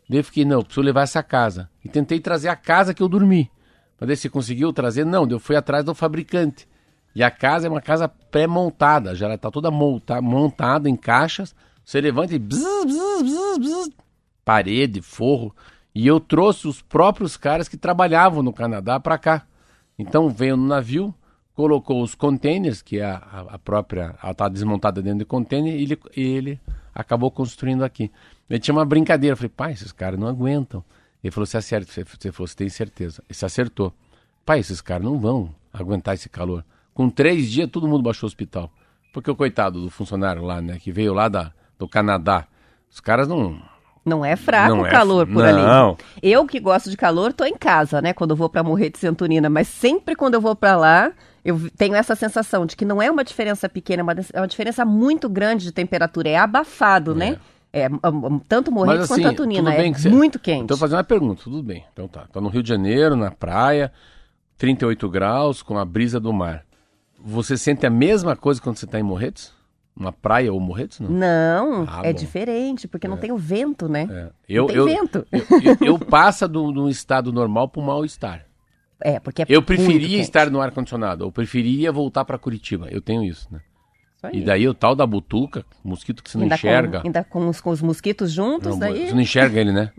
Daí 0.08 0.20
eu 0.20 0.24
fiquei, 0.24 0.45
não, 0.45 0.62
preciso 0.62 0.82
levar 0.82 1.04
essa 1.04 1.24
casa. 1.24 1.68
E 1.84 1.89
tentei 1.89 2.20
trazer 2.20 2.49
a 2.49 2.56
casa 2.56 2.93
que 2.93 3.02
eu 3.02 3.08
dormi. 3.08 3.49
Mas 3.99 4.08
daí 4.08 4.18
você 4.18 4.30
conseguiu 4.30 4.74
trazer? 4.74 5.06
Não, 5.06 5.28
eu 5.28 5.39
fui 5.39 5.56
atrás 5.56 5.86
do 5.86 5.95
fabricante. 5.95 6.68
E 7.14 7.24
a 7.24 7.30
casa 7.32 7.68
é 7.68 7.70
uma 7.70 7.82
casa 7.82 8.07
pré-montada, 8.07 9.14
já 9.16 9.34
está 9.34 9.51
toda 9.51 9.70
monta- 9.70 10.22
montada 10.22 10.89
em 10.89 10.95
caixas. 10.95 11.53
Você 11.84 11.99
levanta 11.99 12.34
e 12.36 12.39
bzz, 12.39 12.64
bzz, 12.86 13.22
bzz, 13.24 13.57
bzz, 13.59 13.89
parede, 14.45 15.01
forro. 15.01 15.53
E 15.93 16.07
eu 16.07 16.20
trouxe 16.20 16.68
os 16.68 16.82
próprios 16.82 17.36
caras 17.36 17.68
que 17.68 17.76
trabalhavam 17.78 18.41
no 18.41 18.53
Canadá 18.53 18.99
para 18.99 19.18
cá. 19.18 19.45
Então 19.99 20.30
veio 20.30 20.55
no 20.55 20.66
navio, 20.66 21.14
colocou 21.53 22.01
os 22.01 22.16
containers, 22.16 22.82
que 22.82 22.99
é 22.99 23.05
a, 23.05 23.45
a- 23.49 23.59
própria, 23.59 24.16
está 24.24 24.47
desmontada 24.47 25.01
dentro 25.01 25.20
de 25.20 25.26
container, 25.26 25.76
e 25.76 25.84
ele, 25.84 25.99
ele 26.16 26.59
acabou 26.95 27.30
construindo 27.30 27.84
aqui. 27.84 28.09
Ele 28.49 28.59
tinha 28.59 28.74
uma 28.74 28.86
brincadeira, 28.86 29.34
eu 29.34 29.38
falei, 29.38 29.49
pai, 29.49 29.74
esses 29.74 29.91
caras 29.91 30.20
não 30.20 30.28
aguentam. 30.28 30.84
Ele 31.24 31.30
falou, 31.32 31.45
você 31.45 31.57
acerta, 31.57 31.91
você, 31.91 32.32
falou, 32.32 32.47
você 32.47 32.55
tem 32.55 32.70
certeza. 32.70 33.22
E 33.30 33.34
se 33.34 33.45
acertou. 33.45 33.93
Pai, 34.45 34.59
esses 34.59 34.82
caras 34.82 35.03
não 35.05 35.20
vão 35.20 35.53
aguentar 35.72 36.16
esse 36.16 36.28
calor. 36.30 36.66
Com 36.94 37.10
três 37.10 37.50
dias, 37.50 37.70
todo 37.70 37.88
mundo 37.88 38.02
baixou 38.04 38.28
o 38.28 38.30
hospital. 38.30 38.72
Porque 39.14 39.30
o 39.30 39.36
coitado 39.36 39.82
do 39.82 39.89
funcionário 39.89 40.44
lá, 40.44 40.62
né, 40.62 40.78
que 40.80 40.92
veio 40.92 41.14
lá 41.14 41.28
da, 41.28 41.52
do 41.78 41.88
Canadá, 41.88 42.46
os 42.89 43.00
caras 43.00 43.28
não... 43.28 43.60
Não 44.04 44.26
é 44.26 44.36
fraco 44.36 44.76
Não 44.76 44.82
o 44.82 44.86
é- 44.88 44.89
calor 44.89 45.28
por 45.28 45.44
não. 45.44 45.89
ali. 45.89 45.98
Eu 46.24 46.46
que 46.48 46.60
gosto 46.60 46.89
de 46.89 46.98
calor, 46.98 47.32
tô 47.34 47.46
em 47.46 47.56
casa, 47.56 48.02
né? 48.02 48.14
Quando 48.14 48.32
eu 48.32 48.36
vou 48.36 48.50
pra 48.50 48.64
Morrer 48.64 48.89
de 48.89 48.98
Santonina, 48.98 49.48
mas 49.48 49.68
sempre 49.68 50.16
quando 50.16 50.34
eu 50.34 50.42
vou 50.42 50.56
pra 50.56 50.76
lá, 50.76 51.12
eu 51.46 51.70
tenho 51.78 51.94
essa 51.94 52.16
sensação 52.16 52.66
de 52.66 52.76
que 52.76 52.84
não 52.84 53.00
é 53.00 53.12
uma 53.12 53.24
diferença 53.24 53.70
pequena, 53.70 54.02
é 54.02 54.04
uma, 54.04 54.16
é 54.34 54.42
uma 54.42 54.48
diferença 54.48 54.84
muito 54.84 55.30
grande 55.30 55.66
de 55.66 55.72
temperatura. 55.72 56.30
É 56.30 56.38
abafado, 56.38 57.14
né? 57.14 57.38
É, 57.72 57.88
um, 57.88 58.39
tanto 58.39 58.72
Morrer 58.72 58.98
Mas 58.98 59.08
quanto 59.08 59.20
assim, 59.22 59.30
Antonina. 59.30 59.72
É 59.74 59.92
que 59.92 60.02
você- 60.02 60.10
muito 60.10 60.39
quente. 60.39 60.64
Então, 60.64 60.78
fazer 60.78 60.96
uma 60.96 61.04
pergunta, 61.04 61.44
tudo 61.44 61.62
bem. 61.62 61.86
Então 61.94 62.08
tá, 62.08 62.26
tá 62.32 62.42
no 62.42 62.50
Rio 62.50 62.64
de 62.64 62.70
Janeiro, 62.70 63.16
na 63.16 63.30
praia, 63.30 63.92
38 64.58 65.08
graus, 65.10 65.62
com 65.62 65.78
a 65.78 65.86
brisa 65.86 66.20
do 66.20 66.34
mar. 66.34 66.66
Você 67.24 67.58
sente 67.58 67.86
a 67.86 67.90
mesma 67.90 68.36
coisa 68.36 68.62
quando 68.62 68.78
você 68.78 68.88
tá 68.88 69.00
em 69.00 69.04
Morretes? 69.04 69.54
Uma 69.96 70.12
praia 70.12 70.52
ou 70.52 70.60
Morretes, 70.60 71.00
não? 71.00 71.10
Não, 71.10 71.86
Ah, 71.88 72.02
é 72.04 72.14
bom. 72.14 72.20
diferente, 72.20 72.88
porque 72.88 73.08
não 73.08 73.18
tem 73.18 73.32
o 73.32 73.38
vento, 73.38 73.90
né? 73.90 74.08
É. 74.10 74.32
Eu, 74.48 74.68
tem 74.68 74.76
eu, 74.78 74.86
vento. 74.86 75.28
Eu, 75.32 75.40
eu, 75.62 75.78
eu 75.82 76.00
passo 76.06 76.48
de 76.48 76.58
um 76.58 76.88
estado 76.88 77.32
normal 77.32 77.68
para 77.68 77.82
um 77.82 77.86
mal-estar. 77.86 78.46
É, 79.04 79.20
porque 79.20 79.42
é 79.42 79.46
Eu 79.50 79.62
preferia 79.62 80.20
estar 80.20 80.50
no 80.50 80.62
ar-condicionado, 80.62 81.26
eu 81.26 81.32
preferia 81.32 81.92
voltar 81.92 82.24
para 82.24 82.38
Curitiba. 82.38 82.88
Eu 82.90 83.02
tenho 83.02 83.24
isso, 83.24 83.48
né? 83.52 83.60
E 84.32 84.42
daí 84.42 84.68
o 84.68 84.74
tal 84.74 84.96
da 84.96 85.06
butuca, 85.06 85.66
mosquito 85.84 86.24
que 86.24 86.30
você 86.30 86.38
não 86.38 86.44
ainda 86.44 86.56
enxerga. 86.56 87.02
Com, 87.02 87.08
ainda 87.08 87.24
com 87.24 87.48
os, 87.48 87.60
com 87.60 87.72
os 87.72 87.82
mosquitos 87.82 88.32
juntos, 88.32 88.74
Não, 88.74 88.80
daí... 88.80 89.08
Você 89.08 89.14
não 89.14 89.22
enxerga 89.22 89.60
ele, 89.60 89.72
né? 89.72 89.92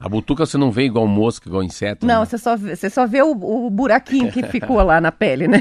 A 0.00 0.08
butuca 0.08 0.46
você 0.46 0.56
não 0.56 0.70
vê 0.70 0.84
igual 0.84 1.06
mosca, 1.08 1.48
igual 1.48 1.62
inseto. 1.62 2.06
Não, 2.06 2.20
né? 2.20 2.26
você 2.26 2.38
só, 2.38 2.56
vê- 2.56 2.76
você 2.76 2.88
só 2.88 3.04
vê 3.06 3.20
o, 3.20 3.32
o 3.32 3.68
buraquinho 3.68 4.30
que 4.30 4.42
ficou 4.48 4.80
lá 4.82 5.00
na 5.00 5.10
pele, 5.10 5.48
né? 5.48 5.60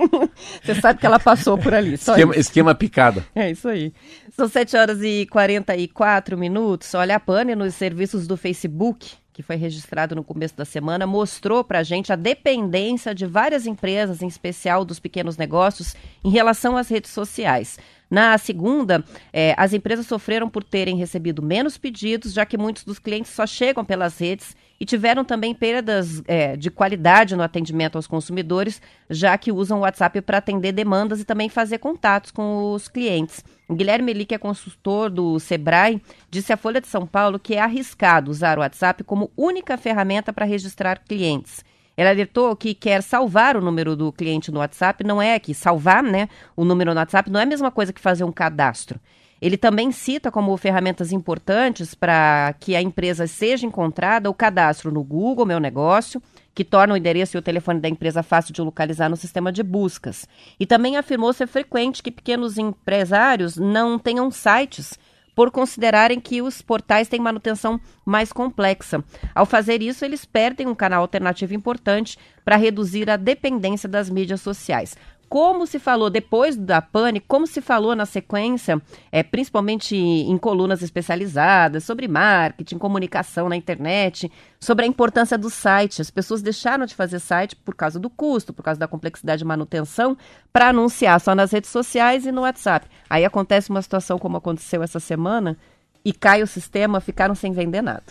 você 0.64 0.74
sabe 0.76 0.98
que 0.98 1.04
ela 1.06 1.20
passou 1.20 1.58
por 1.58 1.74
ali. 1.74 1.94
Esquema, 1.94 2.36
esquema 2.36 2.74
picada. 2.74 3.24
É 3.34 3.50
isso 3.50 3.68
aí. 3.68 3.92
São 4.34 4.48
7 4.48 4.76
horas 4.76 5.02
e 5.02 5.26
44 5.30 6.38
minutos. 6.38 6.94
Olha, 6.94 7.16
a 7.16 7.20
pane 7.20 7.54
nos 7.54 7.74
serviços 7.74 8.26
do 8.26 8.36
Facebook, 8.36 9.12
que 9.32 9.42
foi 9.42 9.56
registrado 9.56 10.14
no 10.14 10.24
começo 10.24 10.56
da 10.56 10.64
semana, 10.64 11.06
mostrou 11.06 11.62
pra 11.62 11.82
gente 11.82 12.10
a 12.10 12.16
dependência 12.16 13.14
de 13.14 13.26
várias 13.26 13.66
empresas, 13.66 14.22
em 14.22 14.26
especial 14.26 14.86
dos 14.86 14.98
pequenos 14.98 15.36
negócios, 15.36 15.94
em 16.24 16.30
relação 16.30 16.78
às 16.78 16.88
redes 16.88 17.10
sociais. 17.10 17.78
Na 18.10 18.38
segunda, 18.38 19.04
eh, 19.32 19.54
as 19.56 19.72
empresas 19.72 20.06
sofreram 20.06 20.48
por 20.48 20.62
terem 20.62 20.96
recebido 20.96 21.42
menos 21.42 21.76
pedidos, 21.76 22.32
já 22.32 22.46
que 22.46 22.56
muitos 22.56 22.84
dos 22.84 22.98
clientes 22.98 23.32
só 23.32 23.46
chegam 23.46 23.84
pelas 23.84 24.18
redes 24.18 24.56
e 24.78 24.84
tiveram 24.84 25.24
também 25.24 25.54
perdas 25.54 26.22
eh, 26.28 26.56
de 26.56 26.70
qualidade 26.70 27.34
no 27.34 27.42
atendimento 27.42 27.96
aos 27.96 28.06
consumidores, 28.06 28.80
já 29.10 29.36
que 29.36 29.50
usam 29.50 29.78
o 29.78 29.80
WhatsApp 29.82 30.20
para 30.20 30.38
atender 30.38 30.72
demandas 30.72 31.20
e 31.20 31.24
também 31.24 31.48
fazer 31.48 31.78
contatos 31.78 32.30
com 32.30 32.72
os 32.72 32.86
clientes. 32.86 33.44
Guilherme 33.68 34.12
Eli, 34.12 34.24
que 34.24 34.34
é 34.34 34.38
consultor 34.38 35.10
do 35.10 35.40
Sebrae, 35.40 36.00
disse 36.30 36.52
à 36.52 36.56
Folha 36.56 36.80
de 36.80 36.86
São 36.86 37.06
Paulo 37.06 37.38
que 37.40 37.54
é 37.54 37.60
arriscado 37.60 38.30
usar 38.30 38.58
o 38.58 38.60
WhatsApp 38.60 39.02
como 39.02 39.32
única 39.36 39.76
ferramenta 39.76 40.32
para 40.32 40.44
registrar 40.44 41.00
clientes. 41.00 41.64
Ela 41.96 42.10
alertou 42.10 42.54
que 42.54 42.74
quer 42.74 43.02
salvar 43.02 43.56
o 43.56 43.60
número 43.60 43.96
do 43.96 44.12
cliente 44.12 44.50
no 44.50 44.60
WhatsApp, 44.60 45.02
não 45.02 45.20
é 45.20 45.38
que 45.38 45.54
salvar 45.54 46.02
né, 46.02 46.28
o 46.54 46.64
número 46.64 46.92
no 46.92 47.00
WhatsApp 47.00 47.30
não 47.30 47.40
é 47.40 47.44
a 47.44 47.46
mesma 47.46 47.70
coisa 47.70 47.92
que 47.92 48.00
fazer 48.00 48.24
um 48.24 48.32
cadastro. 48.32 49.00
Ele 49.40 49.56
também 49.56 49.92
cita 49.92 50.30
como 50.30 50.56
ferramentas 50.56 51.12
importantes 51.12 51.94
para 51.94 52.54
que 52.58 52.74
a 52.74 52.80
empresa 52.80 53.26
seja 53.26 53.66
encontrada 53.66 54.30
o 54.30 54.34
cadastro 54.34 54.90
no 54.90 55.04
Google 55.04 55.44
Meu 55.44 55.60
Negócio, 55.60 56.22
que 56.54 56.64
torna 56.64 56.94
o 56.94 56.96
endereço 56.96 57.36
e 57.36 57.38
o 57.38 57.42
telefone 57.42 57.80
da 57.80 57.88
empresa 57.88 58.22
fácil 58.22 58.54
de 58.54 58.62
localizar 58.62 59.10
no 59.10 59.16
sistema 59.16 59.52
de 59.52 59.62
buscas. 59.62 60.26
E 60.58 60.64
também 60.64 60.96
afirmou 60.96 61.32
ser 61.34 61.46
frequente 61.46 62.02
que 62.02 62.10
pequenos 62.10 62.56
empresários 62.56 63.58
não 63.58 63.98
tenham 63.98 64.30
sites 64.30 64.98
por 65.36 65.50
considerarem 65.50 66.18
que 66.18 66.40
os 66.40 66.62
portais 66.62 67.08
têm 67.08 67.20
manutenção 67.20 67.78
mais 68.06 68.32
complexa. 68.32 69.04
Ao 69.34 69.44
fazer 69.44 69.82
isso, 69.82 70.02
eles 70.02 70.24
perdem 70.24 70.66
um 70.66 70.74
canal 70.74 71.02
alternativo 71.02 71.52
importante 71.52 72.18
para 72.42 72.56
reduzir 72.56 73.10
a 73.10 73.16
dependência 73.16 73.86
das 73.86 74.08
mídias 74.08 74.40
sociais 74.40 74.96
como 75.28 75.66
se 75.66 75.78
falou 75.78 76.08
depois 76.08 76.56
da 76.56 76.80
pane, 76.80 77.20
como 77.20 77.46
se 77.46 77.60
falou 77.60 77.94
na 77.94 78.06
sequência, 78.06 78.80
é, 79.10 79.22
principalmente 79.22 79.96
em 79.96 80.38
colunas 80.38 80.82
especializadas, 80.82 81.84
sobre 81.84 82.08
marketing, 82.08 82.78
comunicação 82.78 83.48
na 83.48 83.56
internet, 83.56 84.30
sobre 84.60 84.84
a 84.84 84.88
importância 84.88 85.36
do 85.36 85.50
site. 85.50 86.00
As 86.00 86.10
pessoas 86.10 86.42
deixaram 86.42 86.86
de 86.86 86.94
fazer 86.94 87.18
site 87.18 87.56
por 87.56 87.74
causa 87.74 87.98
do 87.98 88.08
custo, 88.08 88.52
por 88.52 88.62
causa 88.62 88.78
da 88.78 88.88
complexidade 88.88 89.40
de 89.40 89.44
manutenção, 89.44 90.16
para 90.52 90.68
anunciar 90.68 91.20
só 91.20 91.34
nas 91.34 91.50
redes 91.50 91.70
sociais 91.70 92.26
e 92.26 92.32
no 92.32 92.42
WhatsApp. 92.42 92.86
Aí 93.10 93.24
acontece 93.24 93.70
uma 93.70 93.82
situação 93.82 94.18
como 94.18 94.36
aconteceu 94.36 94.82
essa 94.82 95.00
semana 95.00 95.56
e 96.04 96.12
cai 96.12 96.42
o 96.42 96.46
sistema, 96.46 97.00
ficaram 97.00 97.34
sem 97.34 97.52
vender 97.52 97.82
nada. 97.82 98.04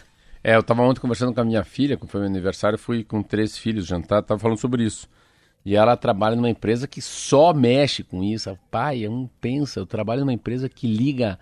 É, 0.43 0.55
eu 0.55 0.59
estava 0.59 0.83
ontem 0.83 0.99
conversando 0.99 1.33
com 1.33 1.41
a 1.41 1.45
minha 1.45 1.63
filha, 1.63 1.97
quando 1.97 2.11
foi 2.11 2.19
meu 2.19 2.29
aniversário, 2.29 2.77
fui 2.77 3.03
com 3.03 3.23
três 3.23 3.57
filhos 3.57 3.85
jantar, 3.85 4.19
estava 4.19 4.39
falando 4.39 4.59
sobre 4.59 4.83
isso. 4.83 5.09
E 5.65 5.75
ela 5.75 5.97
trabalha 5.97 6.35
numa 6.35 6.49
empresa 6.49 6.87
que 6.87 7.01
só 7.01 7.51
mexe 7.53 8.03
com 8.03 8.23
isso. 8.23 8.55
Pai, 8.69 8.99
eu 8.99 9.11
não 9.11 9.29
pensa, 9.41 9.79
eu 9.79 9.85
trabalho 9.85 10.21
numa 10.21 10.33
empresa 10.33 10.69
que 10.69 10.85
liga 10.85 11.39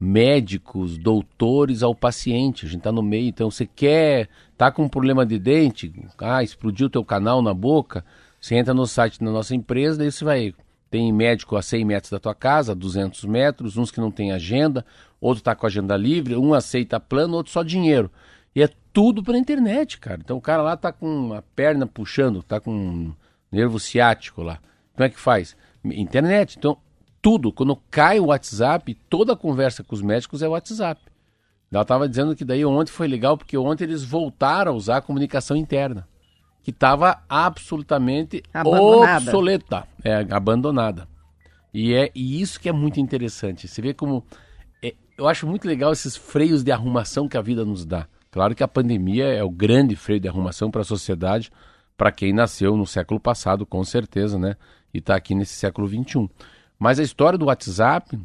médicos, 0.00 0.96
doutores 0.96 1.82
ao 1.82 1.94
paciente. 1.94 2.64
A 2.64 2.68
gente 2.68 2.78
está 2.78 2.90
no 2.92 3.02
meio, 3.02 3.28
então 3.28 3.50
você 3.50 3.66
quer, 3.66 4.28
tá 4.56 4.70
com 4.70 4.84
um 4.84 4.88
problema 4.88 5.26
de 5.26 5.38
dente, 5.38 5.92
ah, 6.18 6.42
explodiu 6.42 6.88
teu 6.88 7.04
canal 7.04 7.42
na 7.42 7.52
boca, 7.52 8.04
você 8.40 8.54
entra 8.56 8.72
no 8.72 8.86
site 8.86 9.22
da 9.22 9.30
nossa 9.30 9.54
empresa, 9.54 9.98
daí 9.98 10.10
você 10.10 10.24
vai 10.24 10.54
tem 10.88 11.12
médico 11.12 11.56
a 11.56 11.62
100 11.62 11.84
metros 11.84 12.10
da 12.10 12.18
tua 12.18 12.34
casa, 12.34 12.74
200 12.74 13.24
metros, 13.24 13.76
uns 13.76 13.90
que 13.90 14.00
não 14.00 14.10
tem 14.10 14.32
agenda, 14.32 14.86
outro 15.20 15.40
está 15.40 15.54
com 15.54 15.66
agenda 15.66 15.96
livre, 15.96 16.36
um 16.36 16.54
aceita 16.54 17.00
plano, 17.00 17.34
outro 17.34 17.52
só 17.52 17.62
dinheiro. 17.62 18.10
E 18.54 18.62
é 18.62 18.70
tudo 18.92 19.22
pela 19.22 19.36
internet, 19.36 19.98
cara. 19.98 20.20
Então 20.24 20.36
o 20.36 20.40
cara 20.40 20.62
lá 20.62 20.76
tá 20.76 20.92
com 20.92 21.34
a 21.34 21.42
perna 21.42 21.86
puxando, 21.86 22.42
tá 22.42 22.60
com 22.60 23.12
nervo 23.56 23.80
ciático 23.80 24.42
lá. 24.42 24.58
Como 24.94 25.06
é 25.06 25.08
que 25.08 25.18
faz? 25.18 25.56
Internet. 25.84 26.56
Então, 26.58 26.76
tudo. 27.20 27.52
Quando 27.52 27.76
cai 27.90 28.20
o 28.20 28.26
WhatsApp, 28.26 28.94
toda 29.08 29.32
a 29.32 29.36
conversa 29.36 29.82
com 29.82 29.94
os 29.94 30.02
médicos 30.02 30.42
é 30.42 30.48
WhatsApp. 30.48 31.00
Ela 31.72 31.82
estava 31.82 32.08
dizendo 32.08 32.36
que 32.36 32.44
daí 32.44 32.64
ontem 32.64 32.92
foi 32.92 33.08
legal, 33.08 33.36
porque 33.36 33.56
ontem 33.58 33.84
eles 33.84 34.04
voltaram 34.04 34.72
a 34.72 34.74
usar 34.74 34.98
a 34.98 35.02
comunicação 35.02 35.56
interna, 35.56 36.06
que 36.62 36.70
estava 36.70 37.22
absolutamente 37.28 38.42
abandonada. 38.54 39.24
obsoleta, 39.24 39.88
é, 40.04 40.26
abandonada. 40.30 41.08
E 41.74 41.92
é 41.92 42.10
e 42.14 42.40
isso 42.40 42.60
que 42.60 42.68
é 42.68 42.72
muito 42.72 43.00
interessante. 43.00 43.66
Você 43.66 43.82
vê 43.82 43.92
como. 43.92 44.24
É, 44.82 44.94
eu 45.18 45.28
acho 45.28 45.46
muito 45.46 45.66
legal 45.66 45.92
esses 45.92 46.16
freios 46.16 46.62
de 46.62 46.70
arrumação 46.70 47.28
que 47.28 47.36
a 47.36 47.42
vida 47.42 47.64
nos 47.64 47.84
dá. 47.84 48.06
Claro 48.30 48.54
que 48.54 48.62
a 48.62 48.68
pandemia 48.68 49.26
é 49.26 49.42
o 49.42 49.50
grande 49.50 49.96
freio 49.96 50.20
de 50.20 50.28
arrumação 50.28 50.70
para 50.70 50.82
a 50.82 50.84
sociedade, 50.84 51.50
para 51.96 52.12
quem 52.12 52.32
nasceu 52.32 52.76
no 52.76 52.86
século 52.86 53.18
passado, 53.18 53.64
com 53.64 53.82
certeza, 53.82 54.38
né? 54.38 54.56
E 54.92 54.98
está 54.98 55.16
aqui 55.16 55.34
nesse 55.34 55.54
século 55.54 55.88
XXI. 55.88 56.28
Mas 56.78 56.98
a 56.98 57.02
história 57.02 57.38
do 57.38 57.46
WhatsApp 57.46 58.18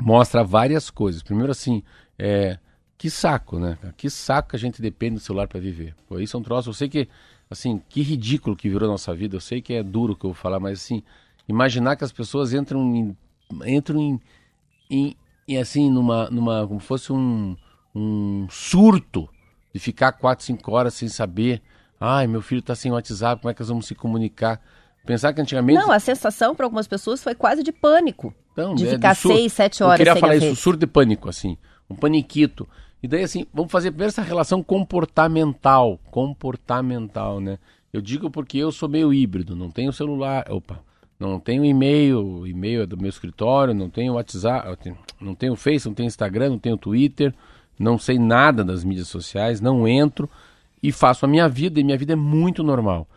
mostra 0.00 0.44
várias 0.44 0.90
coisas. 0.90 1.22
Primeiro, 1.22 1.50
assim, 1.50 1.82
é, 2.18 2.58
que 2.98 3.08
saco, 3.08 3.58
né? 3.58 3.78
Que 3.96 4.10
saco 4.10 4.50
que 4.50 4.56
a 4.56 4.58
gente 4.58 4.82
depende 4.82 5.14
do 5.14 5.20
celular 5.20 5.48
para 5.48 5.60
viver. 5.60 5.94
Pô, 6.06 6.18
isso 6.18 6.36
é 6.36 6.40
um 6.40 6.42
troço. 6.42 6.68
Eu 6.68 6.74
sei 6.74 6.88
que, 6.88 7.08
assim, 7.50 7.80
que 7.88 8.02
ridículo 8.02 8.56
que 8.56 8.68
virou 8.68 8.88
a 8.88 8.92
nossa 8.92 9.14
vida. 9.14 9.36
Eu 9.36 9.40
sei 9.40 9.62
que 9.62 9.74
é 9.74 9.82
duro 9.82 10.14
que 10.14 10.26
eu 10.26 10.30
vou 10.30 10.34
falar, 10.34 10.60
mas, 10.60 10.80
assim, 10.80 11.02
imaginar 11.48 11.96
que 11.96 12.04
as 12.04 12.12
pessoas 12.12 12.52
entram 12.52 12.94
em, 12.94 13.16
entram 13.66 14.20
em, 14.90 15.16
em, 15.48 15.56
assim, 15.58 15.90
numa, 15.90 16.28
numa, 16.30 16.66
como 16.66 16.80
fosse 16.80 17.12
um, 17.12 17.56
um 17.94 18.46
surto 18.50 19.28
de 19.72 19.80
ficar 19.80 20.12
quatro, 20.12 20.44
cinco 20.44 20.72
horas 20.72 20.94
sem 20.94 21.08
saber 21.08 21.62
Ai, 22.06 22.26
meu 22.26 22.42
filho 22.42 22.58
está 22.58 22.74
sem 22.74 22.92
WhatsApp, 22.92 23.40
como 23.40 23.50
é 23.50 23.54
que 23.54 23.60
nós 23.60 23.68
vamos 23.70 23.86
se 23.86 23.94
comunicar? 23.94 24.60
Pensar 25.06 25.32
que 25.32 25.40
antigamente. 25.40 25.78
Não, 25.78 25.90
a 25.90 25.98
sensação 25.98 26.54
para 26.54 26.66
algumas 26.66 26.86
pessoas 26.86 27.22
foi 27.22 27.34
quase 27.34 27.62
de 27.62 27.72
pânico. 27.72 28.34
Então, 28.52 28.74
de 28.74 28.86
é, 28.86 28.90
ficar 28.90 29.14
seis, 29.14 29.54
sete 29.54 29.82
horas. 29.82 30.00
Eu 30.00 30.06
queria 30.06 30.20
falar 30.20 30.36
isso, 30.36 30.54
surto 30.54 30.80
de 30.80 30.86
pânico, 30.86 31.30
assim. 31.30 31.56
Um 31.88 31.94
paniquito. 31.94 32.68
E 33.02 33.08
daí, 33.08 33.22
assim, 33.22 33.46
vamos 33.54 33.72
fazer 33.72 33.90
primeiro 33.90 34.10
essa 34.10 34.20
relação 34.20 34.62
comportamental. 34.62 35.98
Comportamental, 36.10 37.40
né? 37.40 37.58
Eu 37.90 38.02
digo 38.02 38.30
porque 38.30 38.58
eu 38.58 38.70
sou 38.70 38.88
meio 38.88 39.12
híbrido, 39.12 39.56
não 39.56 39.70
tenho 39.70 39.90
celular. 39.90 40.44
Opa, 40.50 40.80
não 41.18 41.40
tenho 41.40 41.64
e-mail, 41.64 42.46
e-mail 42.46 42.82
é 42.82 42.86
do 42.86 42.98
meu 42.98 43.08
escritório, 43.08 43.72
não 43.72 43.88
tenho 43.88 44.14
WhatsApp, 44.14 44.78
não 45.18 45.34
tenho 45.34 45.56
Face, 45.56 45.86
não 45.86 45.94
tenho 45.94 46.06
Instagram, 46.06 46.50
não 46.50 46.58
tenho 46.58 46.76
Twitter, 46.76 47.34
não 47.78 47.98
sei 47.98 48.18
nada 48.18 48.62
das 48.62 48.84
mídias 48.84 49.08
sociais, 49.08 49.58
não 49.58 49.88
entro 49.88 50.28
e 50.84 50.92
faço 50.92 51.24
a 51.24 51.28
minha 51.28 51.48
vida, 51.48 51.80
e 51.80 51.82
minha 51.82 51.96
vida 51.96 52.12
é 52.12 52.16
muito 52.16 52.62
normal. 52.62 53.08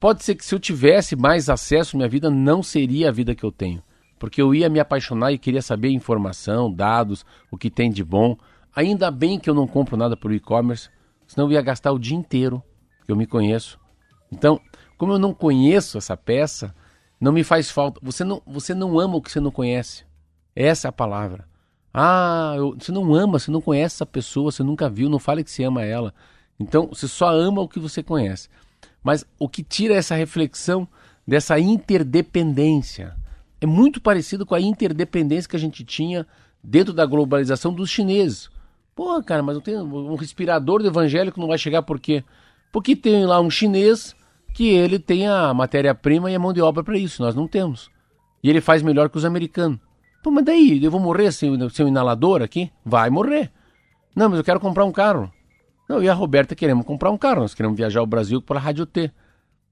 Pode 0.00 0.24
ser 0.24 0.34
que 0.34 0.42
se 0.42 0.54
eu 0.54 0.58
tivesse 0.58 1.14
mais 1.14 1.50
acesso, 1.50 1.94
minha 1.94 2.08
vida 2.08 2.30
não 2.30 2.62
seria 2.62 3.10
a 3.10 3.12
vida 3.12 3.34
que 3.34 3.44
eu 3.44 3.52
tenho. 3.52 3.82
Porque 4.18 4.40
eu 4.40 4.54
ia 4.54 4.70
me 4.70 4.80
apaixonar 4.80 5.30
e 5.30 5.36
queria 5.36 5.60
saber 5.60 5.90
informação, 5.90 6.72
dados, 6.72 7.22
o 7.50 7.58
que 7.58 7.68
tem 7.68 7.90
de 7.90 8.02
bom. 8.02 8.38
Ainda 8.74 9.10
bem 9.10 9.38
que 9.38 9.50
eu 9.50 9.54
não 9.54 9.66
compro 9.66 9.98
nada 9.98 10.16
por 10.16 10.32
e-commerce, 10.32 10.88
senão 11.26 11.46
eu 11.46 11.52
ia 11.52 11.60
gastar 11.60 11.92
o 11.92 11.98
dia 11.98 12.16
inteiro, 12.16 12.62
que 13.04 13.12
eu 13.12 13.16
me 13.16 13.26
conheço. 13.26 13.78
Então, 14.32 14.58
como 14.96 15.12
eu 15.12 15.18
não 15.18 15.34
conheço 15.34 15.98
essa 15.98 16.16
peça, 16.16 16.74
não 17.20 17.32
me 17.32 17.44
faz 17.44 17.70
falta. 17.70 18.00
Você 18.02 18.24
não, 18.24 18.40
você 18.46 18.72
não 18.72 18.98
ama 18.98 19.16
o 19.16 19.20
que 19.20 19.30
você 19.30 19.40
não 19.40 19.50
conhece. 19.50 20.06
Essa 20.56 20.88
é 20.88 20.90
a 20.90 20.92
palavra. 20.92 21.46
Ah, 21.92 22.54
eu, 22.56 22.74
você 22.78 22.90
não 22.90 23.14
ama, 23.14 23.38
você 23.38 23.50
não 23.50 23.60
conhece 23.60 23.96
essa 23.96 24.06
pessoa, 24.06 24.50
você 24.50 24.62
nunca 24.62 24.88
viu, 24.88 25.10
não 25.10 25.18
fale 25.18 25.44
que 25.44 25.50
você 25.50 25.64
ama 25.64 25.84
ela. 25.84 26.14
Então, 26.60 26.88
você 26.88 27.08
só 27.08 27.30
ama 27.30 27.62
o 27.62 27.68
que 27.68 27.80
você 27.80 28.02
conhece. 28.02 28.48
Mas 29.02 29.24
o 29.38 29.48
que 29.48 29.62
tira 29.62 29.94
essa 29.94 30.14
reflexão 30.14 30.86
dessa 31.26 31.58
interdependência 31.58 33.16
é 33.60 33.66
muito 33.66 34.00
parecido 34.00 34.44
com 34.44 34.54
a 34.54 34.60
interdependência 34.60 35.48
que 35.48 35.56
a 35.56 35.60
gente 35.60 35.84
tinha 35.84 36.26
dentro 36.62 36.92
da 36.92 37.06
globalização 37.06 37.72
dos 37.72 37.90
chineses. 37.90 38.50
Pô, 38.94 39.22
cara, 39.22 39.42
mas 39.42 39.54
não 39.54 39.62
tem 39.62 39.76
um 39.76 40.14
respirador 40.14 40.82
do 40.82 40.88
evangélico 40.88 41.40
não 41.40 41.48
vai 41.48 41.58
chegar 41.58 41.82
por 41.82 41.98
quê? 41.98 42.22
Porque 42.72 42.94
tem 42.94 43.24
lá 43.24 43.40
um 43.40 43.50
chinês 43.50 44.14
que 44.54 44.68
ele 44.68 44.98
tem 44.98 45.26
a 45.26 45.54
matéria-prima 45.54 46.30
e 46.30 46.34
a 46.34 46.38
mão 46.38 46.52
de 46.52 46.60
obra 46.60 46.82
para 46.82 46.98
isso, 46.98 47.22
nós 47.22 47.34
não 47.34 47.46
temos. 47.46 47.90
E 48.42 48.50
ele 48.50 48.60
faz 48.60 48.82
melhor 48.82 49.08
que 49.08 49.16
os 49.16 49.24
americanos. 49.24 49.78
Pô, 50.22 50.30
mas 50.30 50.44
daí, 50.44 50.82
eu 50.82 50.90
vou 50.90 51.00
morrer 51.00 51.32
sem, 51.32 51.50
um 51.50 51.88
inalador 51.88 52.42
aqui? 52.42 52.70
Vai 52.84 53.08
morrer. 53.08 53.50
Não, 54.14 54.28
mas 54.28 54.38
eu 54.38 54.44
quero 54.44 54.60
comprar 54.60 54.84
um 54.84 54.92
carro. 54.92 55.32
Não, 55.90 56.00
e 56.00 56.08
a 56.08 56.14
Roberta 56.14 56.54
queremos 56.54 56.86
comprar 56.86 57.10
um 57.10 57.18
carro, 57.18 57.40
nós 57.40 57.52
queremos 57.52 57.76
viajar 57.76 57.98
ao 57.98 58.06
Brasil 58.06 58.40
para 58.40 58.60
a 58.60 58.62
Rádio 58.62 58.86
T. 58.86 59.10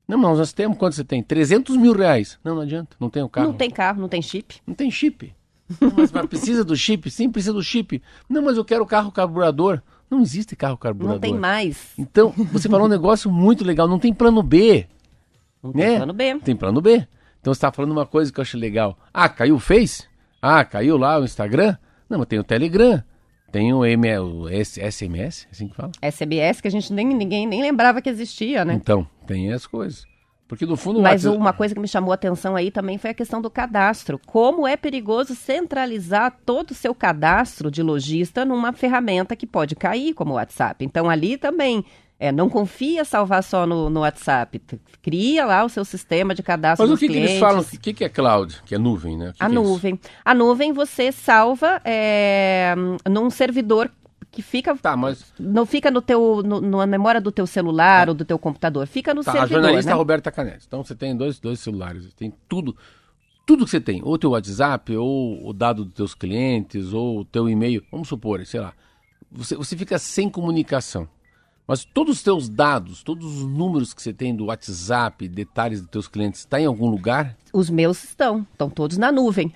Não, 0.09 0.19
mas 0.19 0.37
nós 0.37 0.53
temos, 0.53 0.77
quanto 0.77 0.97
você 0.97 1.05
tem? 1.05 1.23
300 1.23 1.77
mil 1.77 1.93
reais. 1.93 2.41
Não, 2.43 2.57
não 2.57 2.63
adianta, 2.63 2.97
não 2.99 3.09
tem 3.09 3.23
o 3.23 3.29
carro. 3.29 3.47
Não 3.47 3.55
tem 3.55 3.71
carro, 3.71 4.01
não 4.01 4.09
tem 4.09 4.21
chip. 4.21 4.57
Não 4.67 4.75
tem 4.75 4.91
chip. 4.91 5.33
Não, 5.81 5.93
mas, 5.97 6.11
mas 6.11 6.27
precisa 6.27 6.65
do 6.65 6.75
chip? 6.75 7.09
Sim, 7.09 7.31
precisa 7.31 7.53
do 7.53 7.63
chip. 7.63 8.03
Não, 8.29 8.43
mas 8.43 8.57
eu 8.57 8.65
quero 8.65 8.85
carro 8.85 9.13
carburador. 9.13 9.81
Não 10.11 10.21
existe 10.21 10.57
carro 10.57 10.77
carburador. 10.77 11.15
Não 11.15 11.21
tem 11.21 11.39
mais. 11.39 11.93
Então, 11.97 12.35
você 12.51 12.69
falou 12.69 12.87
um 12.87 12.91
negócio 12.91 13.31
muito 13.31 13.63
legal, 13.63 13.87
não 13.87 14.01
tem 14.01 14.13
plano 14.13 14.43
B. 14.43 14.89
Não 15.63 15.71
né? 15.73 15.87
tem 15.87 15.97
plano 15.99 16.13
B. 16.13 16.39
Tem 16.41 16.57
plano 16.57 16.81
B. 16.81 17.07
Então 17.41 17.55
você 17.55 17.59
está 17.59 17.71
falando 17.71 17.93
uma 17.93 18.07
coisa 18.07 18.33
que 18.33 18.41
eu 18.41 18.43
achei 18.43 18.59
legal. 18.59 18.99
Ah, 19.15 19.29
caiu 19.29 19.55
o 19.55 19.61
Face? 19.61 20.03
Ah, 20.43 20.65
caiu 20.65 20.97
lá 20.97 21.21
o 21.21 21.25
Instagram? 21.25 21.77
Não, 22.11 22.19
mas 22.19 22.27
tem 22.27 22.41
o 22.41 22.45
Telegram. 22.45 23.05
Tem 23.51 23.73
o, 23.73 23.85
M, 23.85 24.19
o 24.19 24.47
SMS, 24.49 25.47
é 25.47 25.51
assim 25.51 25.69
que 25.69 25.75
fala? 25.75 25.91
SBS, 26.03 26.61
que 26.61 26.69
a 26.69 26.71
gente 26.71 26.93
nem, 26.93 27.07
ninguém 27.07 27.47
nem 27.47 27.63
lembrava 27.63 28.03
que 28.03 28.09
existia, 28.09 28.65
né? 28.65 28.75
Então, 28.75 29.07
tem 29.27 29.53
as 29.53 29.67
coisas. 29.67 30.07
Porque 30.47 30.65
no 30.65 30.77
fundo... 30.77 31.01
Mas 31.01 31.25
WhatsApp... 31.25 31.37
uma 31.37 31.53
coisa 31.53 31.75
que 31.75 31.81
me 31.81 31.89
chamou 31.89 32.11
a 32.11 32.15
atenção 32.15 32.57
aí 32.57 32.71
também 32.71 32.97
foi 32.97 33.11
a 33.11 33.15
questão 33.15 33.41
do 33.41 33.51
cadastro. 33.51 34.19
Como 34.27 34.67
é 34.67 34.77
perigoso 34.77 35.35
centralizar 35.35 36.35
todo 36.45 36.71
o 36.71 36.75
seu 36.75 36.95
cadastro 36.95 37.71
de 37.71 37.83
lojista 37.83 38.47
numa 38.47 38.73
ferramenta 38.73 39.37
que 39.37 39.47
pode 39.47 39.77
cair, 39.77 40.15
como 40.15 40.33
o 40.33 40.37
WhatsApp. 40.37 40.83
Então 40.85 41.11
ali 41.11 41.37
também 41.37 41.85
é, 42.21 42.33
não 42.33 42.49
confia 42.51 43.05
salvar 43.05 43.45
só 43.45 43.65
no, 43.65 43.89
no 43.89 44.01
WhatsApp. 44.01 44.61
Cria 45.01 45.47
lá 45.47 45.65
o 45.65 45.69
seu 45.69 45.85
sistema 45.85 46.35
de 46.35 46.43
cadastro 46.43 46.87
Mas 46.87 46.97
o 46.97 46.99
que, 46.99 47.09
que 47.09 47.17
eles 47.17 47.39
falam? 47.39 47.61
O 47.61 47.79
que, 47.79 47.95
que 47.95 48.05
é 48.05 48.09
cloud? 48.09 48.61
Que 48.67 48.75
é 48.75 48.79
nuvem, 48.79 49.17
né? 49.17 49.33
a 49.39 49.47
que 49.49 49.55
nuvem. 49.55 49.95
É 49.95 50.09
a 50.25 50.35
nuvem 50.35 50.73
você 50.73 51.13
salva 51.13 51.81
é, 51.85 52.75
num 53.09 53.31
servidor 53.31 53.91
que 54.31 54.43
fica 54.43 54.77
tá, 54.77 54.97
mas... 54.97 55.33
não 55.39 55.65
fica 55.65 55.91
no 55.91 56.03
teu 56.03 56.43
no, 56.43 56.61
na 56.61 56.87
memória 56.87 57.21
do 57.21 57.33
teu 57.33 57.47
celular 57.47 58.07
tá. 58.07 58.11
ou 58.11 58.15
do 58.15 58.25
teu 58.25 58.39
computador, 58.39 58.87
fica 58.87 59.15
no 59.15 59.23
tá, 59.23 59.33
servidor. 59.33 59.59
A 59.59 59.63
jornalista 59.63 59.91
né? 59.93 59.97
Roberta 59.97 60.31
Canetti. 60.31 60.65
Então 60.67 60.85
você 60.85 60.95
tem 60.95 61.17
dois, 61.17 61.39
dois 61.39 61.61
celulares, 61.61 62.13
tem 62.15 62.35
tudo, 62.49 62.77
tudo 63.47 63.65
que 63.65 63.71
você 63.71 63.81
tem, 63.81 64.03
ou 64.05 64.19
teu 64.19 64.31
WhatsApp, 64.31 64.95
ou 64.97 65.49
o 65.49 65.53
dado 65.53 65.85
dos 65.85 65.95
teus 65.95 66.15
clientes, 66.15 66.93
ou 66.93 67.21
o 67.21 67.25
teu 67.25 67.49
e-mail, 67.49 67.83
vamos 67.91 68.09
supor, 68.09 68.45
sei 68.45 68.61
lá. 68.61 68.75
Você, 69.31 69.57
você 69.57 69.77
fica 69.77 69.99
sem 69.99 70.29
comunicação. 70.29 71.09
Mas 71.69 71.85
todos 71.85 72.17
os 72.17 72.23
teus 72.23 72.49
dados, 72.49 73.03
todos 73.03 73.27
os 73.27 73.45
números 73.47 73.93
que 73.93 74.01
você 74.01 74.11
tem 74.11 74.35
do 74.35 74.47
WhatsApp, 74.47 75.29
detalhes 75.29 75.83
dos 75.83 75.91
teus 75.91 76.09
clientes, 76.09 76.41
está 76.41 76.59
em 76.59 76.65
algum 76.65 76.89
lugar? 76.89 77.37
Os 77.53 77.69
meus 77.69 78.03
estão, 78.05 78.47
estão 78.53 78.71
todos 78.71 78.97
na 78.97 79.13
nuvem. 79.13 79.53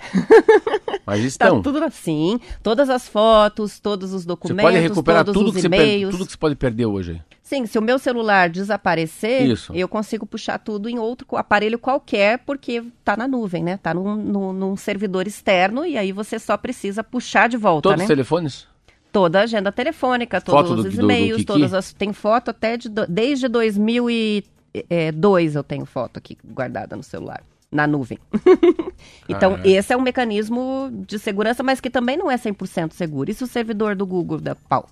Mas 1.07 1.25
estão. 1.25 1.57
Tá 1.57 1.63
tudo 1.63 1.83
assim. 1.83 2.39
Todas 2.63 2.91
as 2.91 3.09
fotos, 3.09 3.81
todos 3.81 4.13
os 4.13 4.27
documentos, 4.27 4.63
você 4.63 4.73
pode 4.73 4.79
recuperar 4.89 5.25
todos 5.25 5.41
tudo 5.41 5.49
os 5.49 5.55
que, 5.55 5.61
você 5.63 5.67
e-mails. 5.67 6.11
tudo 6.15 6.27
que 6.27 6.33
você 6.33 6.39
pode 6.39 6.55
perder 6.55 6.85
hoje. 6.85 7.19
Sim, 7.43 7.67
se 7.67 7.79
o 7.79 7.83
meu 7.83 7.99
celular 7.99 8.49
desaparecer, 8.49 9.47
Isso. 9.47 9.75
eu 9.75 9.87
consigo 9.89 10.25
puxar 10.25 10.59
tudo 10.59 10.89
em 10.89 10.99
outro 10.99 11.27
aparelho 11.37 11.79
qualquer, 11.79 12.39
porque 12.41 12.83
tá 13.05 13.17
na 13.17 13.27
nuvem, 13.29 13.63
né? 13.63 13.79
Tá 13.79 13.93
num, 13.93 14.17
num- 14.17 14.53
num 14.53 14.77
servidor 14.77 15.27
externo 15.27 15.85
e 15.85 15.99
aí 15.99 16.13
você 16.13 16.39
só 16.39 16.57
precisa 16.57 17.03
puxar 17.05 17.49
de 17.49 17.57
volta, 17.57 17.83
Todos 17.89 17.99
né? 17.99 18.05
os 18.05 18.09
telefones? 18.09 18.67
Toda 19.13 19.41
a 19.41 19.43
agenda 19.43 19.71
telefônica, 19.71 20.41
todos 20.41 20.71
Foto 20.71 20.83
do- 20.83 20.89
os 20.89 20.95
do- 20.95 21.01
do 21.01 21.05
e-mails, 21.05 21.37
Kiki? 21.39 21.47
todas 21.47 21.75
as. 21.75 21.93
Tem 21.93 22.13
foto 22.15 22.51
até 22.51 22.79
de. 22.79 22.89
do- 22.89 23.07
Desde 23.07 23.47
2002 23.47 25.55
eu 25.55 25.63
tenho 25.63 25.85
foto 25.85 26.17
aqui 26.19 26.37
guardada 26.45 26.97
no 26.97 27.03
celular, 27.03 27.43
na 27.71 27.87
nuvem. 27.87 28.19
então, 29.29 29.51
Caraca. 29.53 29.69
esse 29.69 29.93
é 29.93 29.97
um 29.97 30.01
mecanismo 30.01 30.91
de 31.07 31.19
segurança, 31.19 31.63
mas 31.63 31.81
que 31.81 31.91
também 31.91 32.17
não 32.17 32.31
é 32.31 32.37
100% 32.39 32.93
seguro. 32.93 33.31
E 33.31 33.35
se 33.35 33.45
o 33.45 33.47
servidor 33.47 33.95
do 33.95 34.07
Google 34.07 34.41
dá 34.41 34.55
pau? 34.55 34.89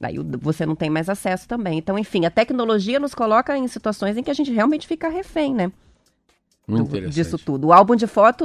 Daí 0.00 0.16
você 0.40 0.66
não 0.66 0.74
tem 0.74 0.90
mais 0.90 1.08
acesso 1.08 1.46
também. 1.46 1.78
Então, 1.78 1.98
enfim, 1.98 2.26
a 2.26 2.30
tecnologia 2.30 2.98
nos 2.98 3.14
coloca 3.14 3.56
em 3.56 3.68
situações 3.68 4.16
em 4.16 4.22
que 4.22 4.30
a 4.30 4.34
gente 4.34 4.52
realmente 4.52 4.86
fica 4.86 5.08
refém, 5.08 5.54
né? 5.54 5.70
Muito 6.66 6.84
do- 6.88 6.96
interessante. 6.96 7.14
disso 7.14 7.38
tudo. 7.38 7.68
O 7.68 7.72
álbum 7.72 7.94
de 7.94 8.06
foto 8.06 8.44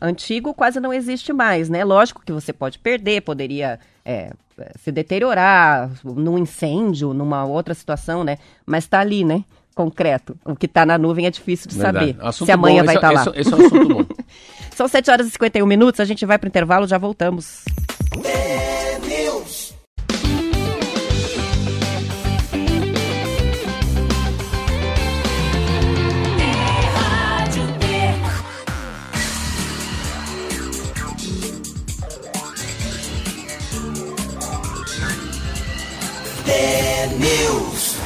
antigo 0.00 0.54
quase 0.54 0.80
não 0.80 0.92
existe 0.92 1.32
mais, 1.32 1.68
né? 1.68 1.84
Lógico 1.84 2.22
que 2.24 2.32
você 2.32 2.52
pode 2.52 2.78
perder, 2.78 3.20
poderia 3.22 3.78
é, 4.04 4.32
é, 4.58 4.72
se 4.82 4.90
deteriorar 4.90 5.90
num 6.04 6.38
incêndio, 6.38 7.12
numa 7.12 7.44
outra 7.44 7.74
situação, 7.74 8.24
né? 8.24 8.38
Mas 8.64 8.86
tá 8.86 9.00
ali, 9.00 9.24
né? 9.24 9.44
Concreto. 9.74 10.36
O 10.44 10.56
que 10.56 10.66
tá 10.66 10.84
na 10.84 10.98
nuvem 10.98 11.26
é 11.26 11.30
difícil 11.30 11.68
de 11.68 11.76
Verdade. 11.76 12.12
saber 12.12 12.26
Assunto 12.26 12.46
se 12.46 12.52
amanhã 12.52 12.80
bom. 12.82 12.86
vai 12.86 12.94
estar 12.96 13.12
é- 13.12 13.14
lá. 13.14 13.22
Esse, 13.22 13.40
esse 13.40 13.52
é 13.52 13.56
um 13.56 13.66
assunto 13.66 13.88
bom. 13.94 14.04
São 14.74 14.88
7 14.88 15.10
horas 15.10 15.26
e 15.26 15.30
51 15.30 15.66
minutos, 15.66 16.00
a 16.00 16.04
gente 16.04 16.24
vai 16.24 16.38
pro 16.38 16.48
intervalo, 16.48 16.86
já 16.86 16.96
voltamos. 16.98 17.64
T-News. 36.44 37.96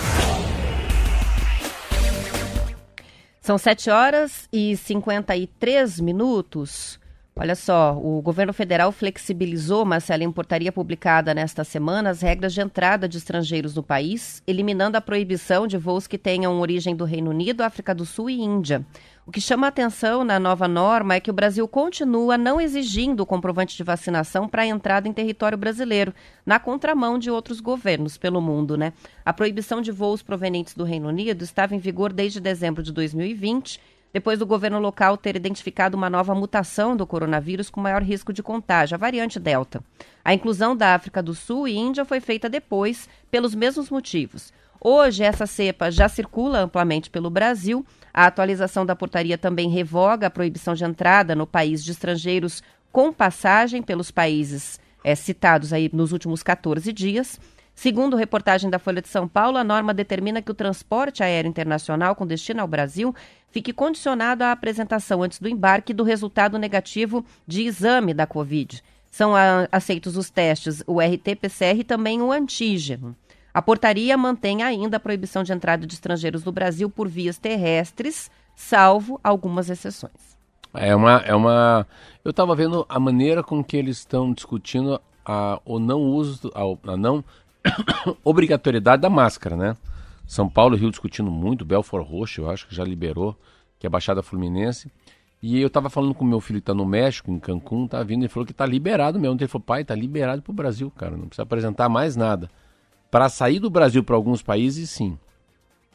São 3.41 3.59
7 3.59 3.91
horas 3.91 4.49
e 4.53 4.77
53 4.77 6.01
minutos. 6.01 6.99
Olha 7.37 7.57
só, 7.57 7.99
o 7.99 8.23
governo 8.23 8.53
federal 8.53 8.93
flexibilizou, 8.93 9.85
Marcela, 9.85 10.23
em 10.23 10.31
portaria 10.31 10.71
publicada 10.71 11.35
nesta 11.35 11.65
semana, 11.65 12.11
as 12.11 12.23
regras 12.23 12.55
de 12.55 12.61
entrada 12.61 13.09
de 13.09 13.19
estrangeiros 13.19 13.75
no 13.75 13.83
país, 13.83 14.41
eliminando 14.47 14.97
a 14.97 15.01
proibição 15.01 15.67
de 15.67 15.77
voos 15.77 16.07
que 16.07 16.17
tenham 16.17 16.61
origem 16.61 16.95
do 16.95 17.05
Reino 17.05 17.31
Unido, 17.31 17.63
África 17.63 17.93
do 17.93 18.07
Sul 18.07 18.31
e 18.31 18.41
Índia. 18.41 18.87
O 19.27 19.33
que 19.33 19.41
chama 19.41 19.67
atenção 19.67 20.23
na 20.23 20.39
nova 20.39 20.69
norma 20.69 21.15
é 21.15 21.21
que 21.21 21.31
o 21.31 21.35
Brasil 21.35 21.67
continua 21.67 22.37
não 22.37 22.61
exigindo 22.61 23.21
o 23.21 23.27
comprovante 23.27 23.75
de 23.75 23.83
vacinação 23.83 24.47
para 24.47 24.63
a 24.63 24.67
entrada 24.67 25.09
em 25.09 25.15
território 25.15 25.57
brasileiro, 25.57 26.15
na 26.45 26.59
contramão 26.59 27.19
de 27.19 27.31
outros 27.31 27.59
governos 27.59 28.19
pelo 28.19 28.39
mundo, 28.43 28.77
né? 28.77 28.93
A 29.25 29.33
proibição 29.33 29.81
de 29.81 29.91
voos 29.91 30.23
provenientes 30.23 30.75
do 30.75 30.85
Reino 30.85 31.09
Unido 31.09 31.43
estava 31.43 31.75
em 31.75 31.79
vigor 31.79 32.13
desde 32.13 32.39
dezembro 32.39 32.83
de 32.83 32.93
2020, 32.93 33.81
depois 34.13 34.39
do 34.39 34.45
governo 34.45 34.79
local 34.79 35.17
ter 35.17 35.37
identificado 35.37 35.97
uma 35.97 36.11
nova 36.11 36.35
mutação 36.35 36.95
do 36.95 37.07
coronavírus 37.07 37.71
com 37.71 37.81
maior 37.81 38.03
risco 38.03 38.31
de 38.31 38.43
contágio, 38.43 38.95
a 38.95 38.99
variante 38.99 39.41
Delta. 39.41 39.83
A 40.23 40.35
inclusão 40.35 40.77
da 40.77 40.95
África 40.95 41.23
do 41.23 41.35
Sul 41.35 41.67
e 41.67 41.75
Índia 41.75 42.05
foi 42.05 42.21
feita 42.21 42.47
depois, 42.47 43.09
pelos 43.31 43.55
mesmos 43.55 43.89
motivos. 43.89 44.53
Hoje, 44.87 45.25
essa 45.25 45.47
cepa 45.47 45.91
já 45.91 46.11
circula 46.11 46.61
amplamente 46.61 47.09
pelo 47.09 47.31
Brasil. 47.31 47.87
A 48.13 48.27
atualização 48.27 48.85
da 48.85 48.95
portaria 48.95 49.39
também 49.39 49.71
revoga 49.71 50.27
a 50.27 50.31
proibição 50.31 50.75
de 50.75 50.85
entrada 50.85 51.35
no 51.35 51.47
país 51.47 51.83
de 51.83 51.91
estrangeiros 51.91 52.63
com 52.93 53.11
passagem 53.11 53.81
pelos 53.81 54.11
países 54.11 54.79
eh, 55.03 55.15
citados 55.15 55.73
aí 55.73 55.89
nos 55.91 56.13
últimos 56.13 56.43
14 56.43 56.93
dias. 56.93 57.41
Segundo 57.75 58.15
reportagem 58.15 58.69
da 58.69 58.79
Folha 58.79 59.01
de 59.01 59.09
São 59.09 59.27
Paulo, 59.27 59.57
a 59.57 59.65
norma 59.65 59.95
determina 59.95 60.43
que 60.43 60.51
o 60.51 60.55
transporte 60.55 61.23
aéreo 61.23 61.49
internacional 61.49 62.15
com 62.15 62.27
destino 62.27 62.61
ao 62.61 62.69
Brasil 62.69 63.15
fique 63.51 63.73
condicionado 63.73 64.45
à 64.45 64.53
apresentação 64.53 65.23
antes 65.23 65.41
do 65.41 65.49
embarque 65.49 65.95
do 65.95 66.05
resultado 66.05 66.59
negativo 66.59 67.25
de 67.47 67.63
exame 67.63 68.13
da 68.13 68.27
Covid. 68.27 68.83
São 69.11 69.35
ah, 69.35 69.67
aceitos 69.73 70.15
os 70.19 70.29
testes, 70.29 70.85
o 70.87 71.01
RT-PCR 71.01 71.81
e 71.81 71.85
também 71.85 72.21
o 72.21 72.31
antígeno. 72.31 73.17
A 73.55 73.63
portaria 73.63 74.19
mantém 74.19 74.65
ainda 74.65 74.97
a 74.97 75.01
proibição 75.01 75.45
de 75.45 75.53
entrada 75.53 75.87
de 75.87 75.95
estrangeiros 75.95 76.45
no 76.45 76.51
Brasil 76.51 76.91
por 76.91 77.07
vias 77.07 77.39
terrestres, 77.39 78.29
salvo 78.57 79.21
algumas 79.23 79.71
exceções. 79.71 80.35
É 80.75 80.95
uma, 80.95 81.19
é 81.19 81.33
uma. 81.33 81.87
Eu 82.25 82.33
estava 82.33 82.57
vendo 82.57 82.85
a 82.89 82.99
maneira 82.99 83.45
com 83.45 83.63
que 83.63 83.77
eles 83.77 83.99
estão 83.99 84.33
discutindo 84.33 85.01
a, 85.25 85.61
o 85.65 85.79
não 85.79 86.03
uso, 86.03 86.51
a, 86.53 86.93
a 86.93 86.97
não 86.97 87.23
obrigatoriedade 88.25 89.03
da 89.03 89.09
máscara, 89.09 89.57
né? 89.57 89.77
São 90.27 90.49
Paulo 90.49 90.75
e 90.75 90.81
Rio 90.81 90.91
discutindo 90.91 91.31
muito, 91.31 91.65
Belfort 91.65 92.05
Roxo, 92.05 92.41
eu 92.41 92.51
acho 92.51 92.67
que 92.67 92.75
já 92.75 92.83
liberou, 92.83 93.37
que 93.79 93.87
é 93.87 93.89
a 93.89 93.91
Baixada 93.91 94.21
Fluminense. 94.21 94.91
E 95.41 95.61
eu 95.61 95.69
estava 95.69 95.89
falando 95.89 96.15
com 96.15 96.25
meu 96.25 96.41
filho 96.41 96.59
que 96.59 96.63
está 96.63 96.75
no 96.75 96.87
México, 96.87 97.31
em 97.31 97.39
Cancún, 97.39 97.87
tá 97.87 98.03
vindo, 98.03 98.23
ele 98.23 98.29
falou 98.29 98.47
que 98.47 98.53
está 98.53 98.67
liberado 98.67 99.21
mesmo. 99.21 99.37
Ele 99.39 99.47
falou, 99.47 99.65
pai, 99.65 99.83
está 99.83 99.95
liberado 99.95 100.43
para 100.43 100.51
o 100.51 100.55
Brasil, 100.55 100.91
cara, 100.91 101.17
não 101.17 101.27
precisa 101.27 101.43
apresentar 101.43 101.89
mais 101.89 102.17
nada. 102.17 102.51
Para 103.15 103.29
sair 103.29 103.61
do 103.61 103.71
Brasil 103.71 104.03
para 104.03 104.17
alguns 104.17 104.43
países, 104.43 104.91
sim. 104.91 105.17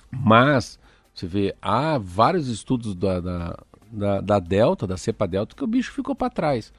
Mas, 0.09 0.79
você 1.13 1.27
vê, 1.27 1.53
há 1.61 1.97
vários 1.97 2.47
estudos 2.47 2.95
da, 2.95 3.19
da, 3.19 3.59
da, 3.91 4.21
da 4.21 4.39
Delta, 4.39 4.87
da 4.87 4.95
cepa 4.95 5.27
Delta, 5.27 5.53
que 5.53 5.61
o 5.61 5.67
bicho 5.67 5.91
ficou 5.91 6.15
para 6.15 6.29
trás. 6.29 6.71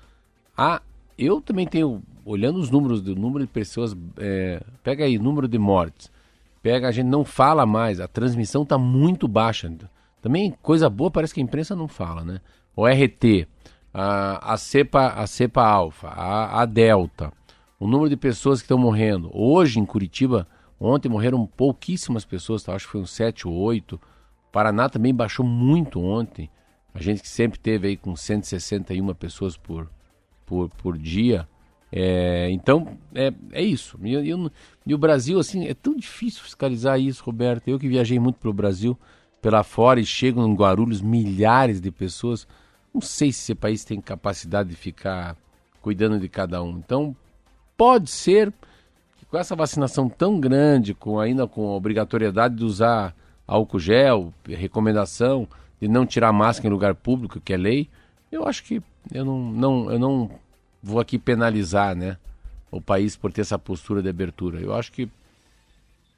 Há, 0.56 0.80
eu 1.18 1.42
também 1.42 1.66
tenho, 1.66 2.02
olhando 2.24 2.58
os 2.58 2.70
números, 2.70 3.02
do 3.02 3.14
número 3.14 3.44
de 3.44 3.52
pessoas, 3.52 3.94
é, 4.16 4.62
pega 4.82 5.04
aí, 5.04 5.18
número 5.18 5.46
de 5.46 5.58
mortes, 5.58 6.10
pega, 6.62 6.88
a 6.88 6.90
gente 6.90 7.08
não 7.08 7.22
fala 7.22 7.66
mais, 7.66 8.00
a 8.00 8.08
transmissão 8.08 8.62
está 8.62 8.78
muito 8.78 9.28
baixa. 9.28 9.70
Também, 10.22 10.54
coisa 10.62 10.88
boa, 10.88 11.10
parece 11.10 11.34
que 11.34 11.40
a 11.40 11.44
imprensa 11.44 11.76
não 11.76 11.86
fala, 11.86 12.24
né? 12.24 12.40
O 12.74 12.86
RT, 12.86 13.46
a, 13.92 14.54
a 14.54 14.56
cepa, 14.56 15.08
a 15.08 15.26
cepa 15.26 15.62
alfa, 15.66 16.08
a, 16.08 16.62
a 16.62 16.64
delta, 16.64 17.30
o 17.80 17.88
número 17.88 18.10
de 18.10 18.16
pessoas 18.16 18.60
que 18.60 18.66
estão 18.66 18.78
morrendo. 18.78 19.30
Hoje, 19.32 19.80
em 19.80 19.86
Curitiba, 19.86 20.46
ontem 20.78 21.08
morreram 21.08 21.46
pouquíssimas 21.46 22.24
pessoas, 22.26 22.62
tá? 22.62 22.74
acho 22.74 22.84
que 22.84 22.92
foi 22.92 23.00
uns 23.00 23.10
7 23.10 23.48
ou 23.48 23.54
8. 23.54 23.98
Paraná 24.52 24.88
também 24.88 25.14
baixou 25.14 25.44
muito 25.46 25.98
ontem. 26.00 26.50
A 26.92 27.00
gente 27.00 27.22
que 27.22 27.28
sempre 27.28 27.58
teve 27.58 27.88
aí 27.88 27.96
com 27.96 28.14
161 28.14 29.14
pessoas 29.14 29.56
por, 29.56 29.90
por, 30.44 30.68
por 30.70 30.98
dia. 30.98 31.48
É, 31.92 32.50
então, 32.50 32.98
é, 33.14 33.32
é 33.52 33.62
isso. 33.62 33.98
E, 34.02 34.12
eu- 34.12 34.50
e 34.86 34.94
o 34.94 34.98
Brasil, 34.98 35.38
assim, 35.38 35.66
é 35.66 35.74
tão 35.74 35.96
difícil 35.96 36.42
fiscalizar 36.42 37.00
isso, 37.00 37.24
Roberto. 37.24 37.66
Eu 37.68 37.78
que 37.78 37.88
viajei 37.88 38.18
muito 38.18 38.38
pelo 38.38 38.52
Brasil, 38.52 38.98
pela 39.40 39.62
fora, 39.62 39.98
e 40.00 40.04
chegam 40.04 40.46
em 40.46 40.54
Guarulhos 40.54 41.00
milhares 41.00 41.80
de 41.80 41.90
pessoas. 41.90 42.46
Não 42.92 43.00
sei 43.00 43.32
se 43.32 43.40
esse 43.40 43.54
país 43.54 43.84
tem 43.84 44.00
capacidade 44.00 44.68
de 44.68 44.76
ficar 44.76 45.36
cuidando 45.80 46.18
de 46.20 46.28
cada 46.28 46.62
um. 46.62 46.76
Então, 46.78 47.16
pode 47.80 48.10
ser 48.10 48.52
que 49.16 49.24
com 49.24 49.38
essa 49.38 49.56
vacinação 49.56 50.06
tão 50.06 50.38
grande, 50.38 50.92
com 50.92 51.18
ainda 51.18 51.46
com 51.46 51.66
a 51.66 51.74
obrigatoriedade 51.74 52.56
de 52.56 52.62
usar 52.62 53.16
álcool 53.46 53.78
gel, 53.78 54.34
recomendação 54.46 55.48
de 55.80 55.88
não 55.88 56.04
tirar 56.04 56.30
máscara 56.30 56.68
em 56.68 56.72
lugar 56.72 56.94
público, 56.94 57.40
que 57.40 57.54
é 57.54 57.56
lei, 57.56 57.88
eu 58.30 58.46
acho 58.46 58.62
que 58.64 58.82
eu 59.10 59.24
não, 59.24 59.38
não, 59.38 59.90
eu 59.90 59.98
não 59.98 60.30
vou 60.82 61.00
aqui 61.00 61.18
penalizar, 61.18 61.96
né, 61.96 62.18
o 62.70 62.82
país 62.82 63.16
por 63.16 63.32
ter 63.32 63.40
essa 63.40 63.58
postura 63.58 64.02
de 64.02 64.10
abertura. 64.10 64.60
Eu 64.60 64.74
acho 64.74 64.92
que 64.92 65.08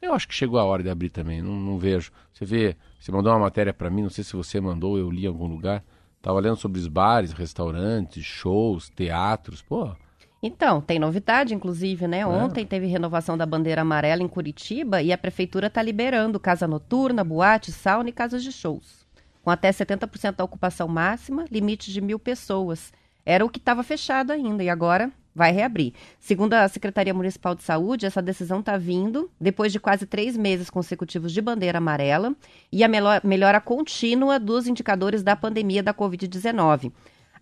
eu 0.02 0.14
acho 0.14 0.26
que 0.26 0.34
chegou 0.34 0.58
a 0.58 0.64
hora 0.64 0.82
de 0.82 0.90
abrir 0.90 1.10
também. 1.10 1.40
Não, 1.40 1.54
não 1.54 1.78
vejo. 1.78 2.10
Você 2.34 2.44
vê, 2.44 2.76
você 2.98 3.12
mandou 3.12 3.32
uma 3.32 3.38
matéria 3.38 3.72
para 3.72 3.88
mim, 3.88 4.02
não 4.02 4.10
sei 4.10 4.24
se 4.24 4.34
você 4.34 4.60
mandou, 4.60 4.98
eu 4.98 5.08
li 5.08 5.26
em 5.26 5.28
algum 5.28 5.46
lugar. 5.46 5.84
Tava 6.20 6.40
lendo 6.40 6.56
sobre 6.56 6.80
os 6.80 6.88
bares, 6.88 7.30
restaurantes, 7.30 8.24
shows, 8.24 8.88
teatros. 8.88 9.62
Pô, 9.62 9.94
Então, 10.42 10.80
tem 10.80 10.98
novidade, 10.98 11.54
inclusive, 11.54 12.08
né? 12.08 12.26
Ontem 12.26 12.66
teve 12.66 12.86
renovação 12.86 13.38
da 13.38 13.46
bandeira 13.46 13.82
amarela 13.82 14.22
em 14.22 14.28
Curitiba 14.28 15.00
e 15.00 15.12
a 15.12 15.18
prefeitura 15.18 15.68
está 15.68 15.80
liberando 15.80 16.40
casa 16.40 16.66
noturna, 16.66 17.22
boate, 17.22 17.70
sauna 17.70 18.08
e 18.08 18.12
casas 18.12 18.42
de 18.42 18.50
shows. 18.50 19.06
Com 19.44 19.50
até 19.50 19.70
70% 19.70 20.36
da 20.36 20.44
ocupação 20.44 20.88
máxima, 20.88 21.44
limite 21.50 21.92
de 21.92 22.00
mil 22.00 22.18
pessoas. 22.18 22.92
Era 23.24 23.44
o 23.44 23.48
que 23.48 23.58
estava 23.58 23.84
fechado 23.84 24.32
ainda 24.32 24.64
e 24.64 24.68
agora 24.68 25.12
vai 25.34 25.52
reabrir. 25.52 25.94
Segundo 26.18 26.54
a 26.54 26.66
Secretaria 26.68 27.14
Municipal 27.14 27.54
de 27.54 27.62
Saúde, 27.62 28.04
essa 28.04 28.20
decisão 28.20 28.60
está 28.60 28.76
vindo 28.76 29.30
depois 29.40 29.72
de 29.72 29.78
quase 29.80 30.06
três 30.06 30.36
meses 30.36 30.68
consecutivos 30.68 31.32
de 31.32 31.40
bandeira 31.40 31.78
amarela 31.78 32.34
e 32.70 32.82
a 32.82 32.88
melhor- 32.88 33.20
melhora 33.24 33.60
contínua 33.60 34.38
dos 34.40 34.66
indicadores 34.66 35.22
da 35.22 35.36
pandemia 35.36 35.82
da 35.84 35.94
Covid-19. 35.94 36.92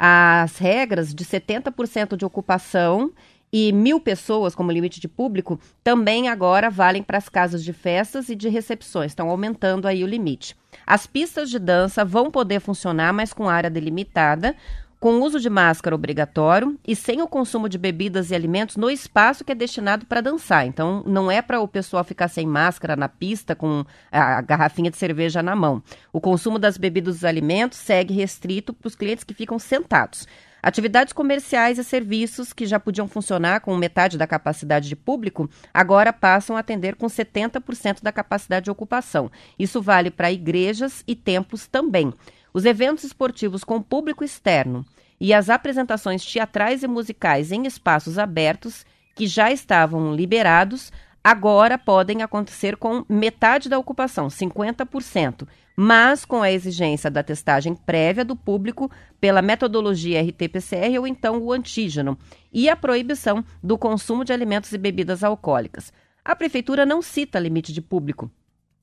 As 0.02 0.56
regras 0.56 1.14
de 1.14 1.26
70% 1.26 2.16
de 2.16 2.24
ocupação 2.24 3.12
e 3.52 3.70
mil 3.70 4.00
pessoas 4.00 4.54
como 4.54 4.72
limite 4.72 4.98
de 4.98 5.06
público 5.06 5.60
também 5.84 6.26
agora 6.26 6.70
valem 6.70 7.02
para 7.02 7.18
as 7.18 7.28
casas 7.28 7.62
de 7.62 7.74
festas 7.74 8.30
e 8.30 8.34
de 8.34 8.48
recepções, 8.48 9.10
estão 9.10 9.28
aumentando 9.28 9.86
aí 9.86 10.02
o 10.02 10.06
limite. 10.06 10.56
As 10.86 11.06
pistas 11.06 11.50
de 11.50 11.58
dança 11.58 12.02
vão 12.02 12.30
poder 12.30 12.60
funcionar, 12.60 13.12
mas 13.12 13.34
com 13.34 13.46
área 13.46 13.68
delimitada, 13.68 14.56
com 15.00 15.20
uso 15.22 15.40
de 15.40 15.48
máscara 15.48 15.96
obrigatório 15.96 16.78
e 16.86 16.94
sem 16.94 17.22
o 17.22 17.26
consumo 17.26 17.70
de 17.70 17.78
bebidas 17.78 18.30
e 18.30 18.34
alimentos 18.34 18.76
no 18.76 18.90
espaço 18.90 19.42
que 19.42 19.50
é 19.50 19.54
destinado 19.54 20.04
para 20.04 20.20
dançar. 20.20 20.66
Então, 20.66 21.02
não 21.06 21.30
é 21.30 21.40
para 21.40 21.58
o 21.58 21.66
pessoal 21.66 22.04
ficar 22.04 22.28
sem 22.28 22.46
máscara 22.46 22.94
na 22.94 23.08
pista 23.08 23.56
com 23.56 23.82
a 24.12 24.42
garrafinha 24.42 24.90
de 24.90 24.98
cerveja 24.98 25.42
na 25.42 25.56
mão. 25.56 25.82
O 26.12 26.20
consumo 26.20 26.58
das 26.58 26.76
bebidas 26.76 27.22
e 27.22 27.26
alimentos 27.26 27.78
segue 27.78 28.12
restrito 28.12 28.74
para 28.74 28.88
os 28.88 28.94
clientes 28.94 29.24
que 29.24 29.32
ficam 29.32 29.58
sentados. 29.58 30.28
Atividades 30.62 31.14
comerciais 31.14 31.78
e 31.78 31.84
serviços 31.84 32.52
que 32.52 32.66
já 32.66 32.78
podiam 32.78 33.08
funcionar 33.08 33.60
com 33.60 33.74
metade 33.76 34.18
da 34.18 34.26
capacidade 34.26 34.88
de 34.88 34.96
público, 34.96 35.48
agora 35.72 36.12
passam 36.12 36.54
a 36.54 36.60
atender 36.60 36.96
com 36.96 37.06
70% 37.06 38.02
da 38.02 38.12
capacidade 38.12 38.64
de 38.64 38.70
ocupação. 38.70 39.30
Isso 39.58 39.80
vale 39.80 40.10
para 40.10 40.30
igrejas 40.30 41.02
e 41.06 41.16
templos 41.16 41.66
também. 41.66 42.12
Os 42.52 42.64
eventos 42.64 43.04
esportivos 43.04 43.62
com 43.62 43.80
público 43.80 44.24
externo 44.24 44.84
e 45.20 45.32
as 45.32 45.48
apresentações 45.48 46.24
teatrais 46.24 46.82
e 46.82 46.88
musicais 46.88 47.52
em 47.52 47.66
espaços 47.66 48.18
abertos, 48.18 48.84
que 49.14 49.26
já 49.26 49.52
estavam 49.52 50.14
liberados, 50.14 50.90
agora 51.22 51.76
podem 51.76 52.22
acontecer 52.22 52.76
com 52.76 53.04
metade 53.08 53.68
da 53.68 53.78
ocupação, 53.78 54.28
50%, 54.28 55.46
mas 55.76 56.24
com 56.24 56.42
a 56.42 56.50
exigência 56.50 57.10
da 57.10 57.22
testagem 57.22 57.74
prévia 57.74 58.24
do 58.24 58.34
público 58.34 58.90
pela 59.20 59.42
metodologia 59.42 60.22
RT-PCR 60.22 60.98
ou 60.98 61.06
então 61.06 61.38
o 61.38 61.52
antígeno, 61.52 62.18
e 62.52 62.68
a 62.68 62.74
proibição 62.74 63.44
do 63.62 63.78
consumo 63.78 64.24
de 64.24 64.32
alimentos 64.32 64.72
e 64.72 64.78
bebidas 64.78 65.22
alcoólicas. 65.22 65.92
A 66.24 66.34
prefeitura 66.34 66.84
não 66.84 67.00
cita 67.00 67.38
limite 67.38 67.72
de 67.72 67.80
público, 67.80 68.30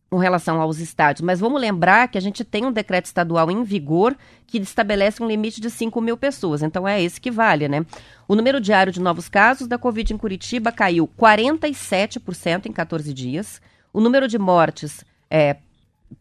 com 0.09 0.17
relação 0.17 0.61
aos 0.61 0.79
estádios, 0.79 1.25
mas 1.25 1.39
vamos 1.39 1.59
lembrar 1.59 2.07
que 2.07 2.17
a 2.17 2.21
gente 2.21 2.43
tem 2.43 2.65
um 2.65 2.71
decreto 2.71 3.05
estadual 3.05 3.51
em 3.51 3.63
vigor 3.63 4.15
que 4.45 4.57
estabelece 4.57 5.21
um 5.21 5.27
limite 5.27 5.59
de 5.59 5.69
5 5.69 5.99
mil 5.99 6.15
pessoas, 6.15 6.63
então 6.63 6.87
é 6.87 7.01
esse 7.01 7.19
que 7.19 7.29
vale, 7.29 7.67
né? 7.67 7.85
O 8.27 8.35
número 8.35 8.61
diário 8.61 8.91
de 8.91 9.01
novos 9.01 9.27
casos 9.27 9.67
da 9.67 9.77
Covid 9.77 10.13
em 10.13 10.17
Curitiba 10.17 10.71
caiu 10.71 11.09
47% 11.19 12.67
em 12.67 12.71
14 12.71 13.13
dias, 13.13 13.61
o 13.91 13.99
número 13.99 14.27
de 14.27 14.37
mortes 14.37 15.03
é, 15.29 15.57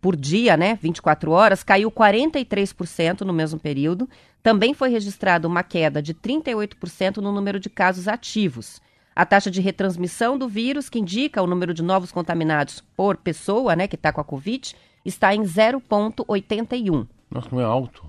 por 0.01 0.17
dia, 0.17 0.57
né, 0.57 0.79
24 0.83 1.31
horas, 1.31 1.63
caiu 1.63 1.91
43% 1.91 3.21
no 3.21 3.33
mesmo 3.33 3.59
período, 3.59 4.09
também 4.43 4.75
foi 4.75 4.91
registrada 4.91 5.47
uma 5.47 5.63
queda 5.63 6.03
de 6.03 6.13
38% 6.13 7.19
no 7.19 7.33
número 7.33 7.61
de 7.61 7.71
casos 7.71 8.09
ativos. 8.09 8.81
A 9.17 9.25
taxa 9.25 9.51
de 9.51 9.63
retransmissão 9.63 10.37
do 10.37 10.47
vírus, 10.47 10.91
que 10.91 10.99
indica 10.99 11.43
o 11.43 11.47
número 11.47 11.73
de 11.73 11.83
novos 11.83 12.13
contaminados 12.13 12.85
por 12.95 13.17
pessoa, 13.17 13.75
né, 13.75 13.89
que 13.89 13.97
está 13.97 14.13
com 14.13 14.21
a 14.21 14.25
Covid, 14.25 14.77
está 15.07 15.35
em 15.35 15.43
0,81. 15.43 17.07
Nossa, 17.31 17.49
como 17.49 17.61
é 17.61 17.65
alto. 17.65 18.05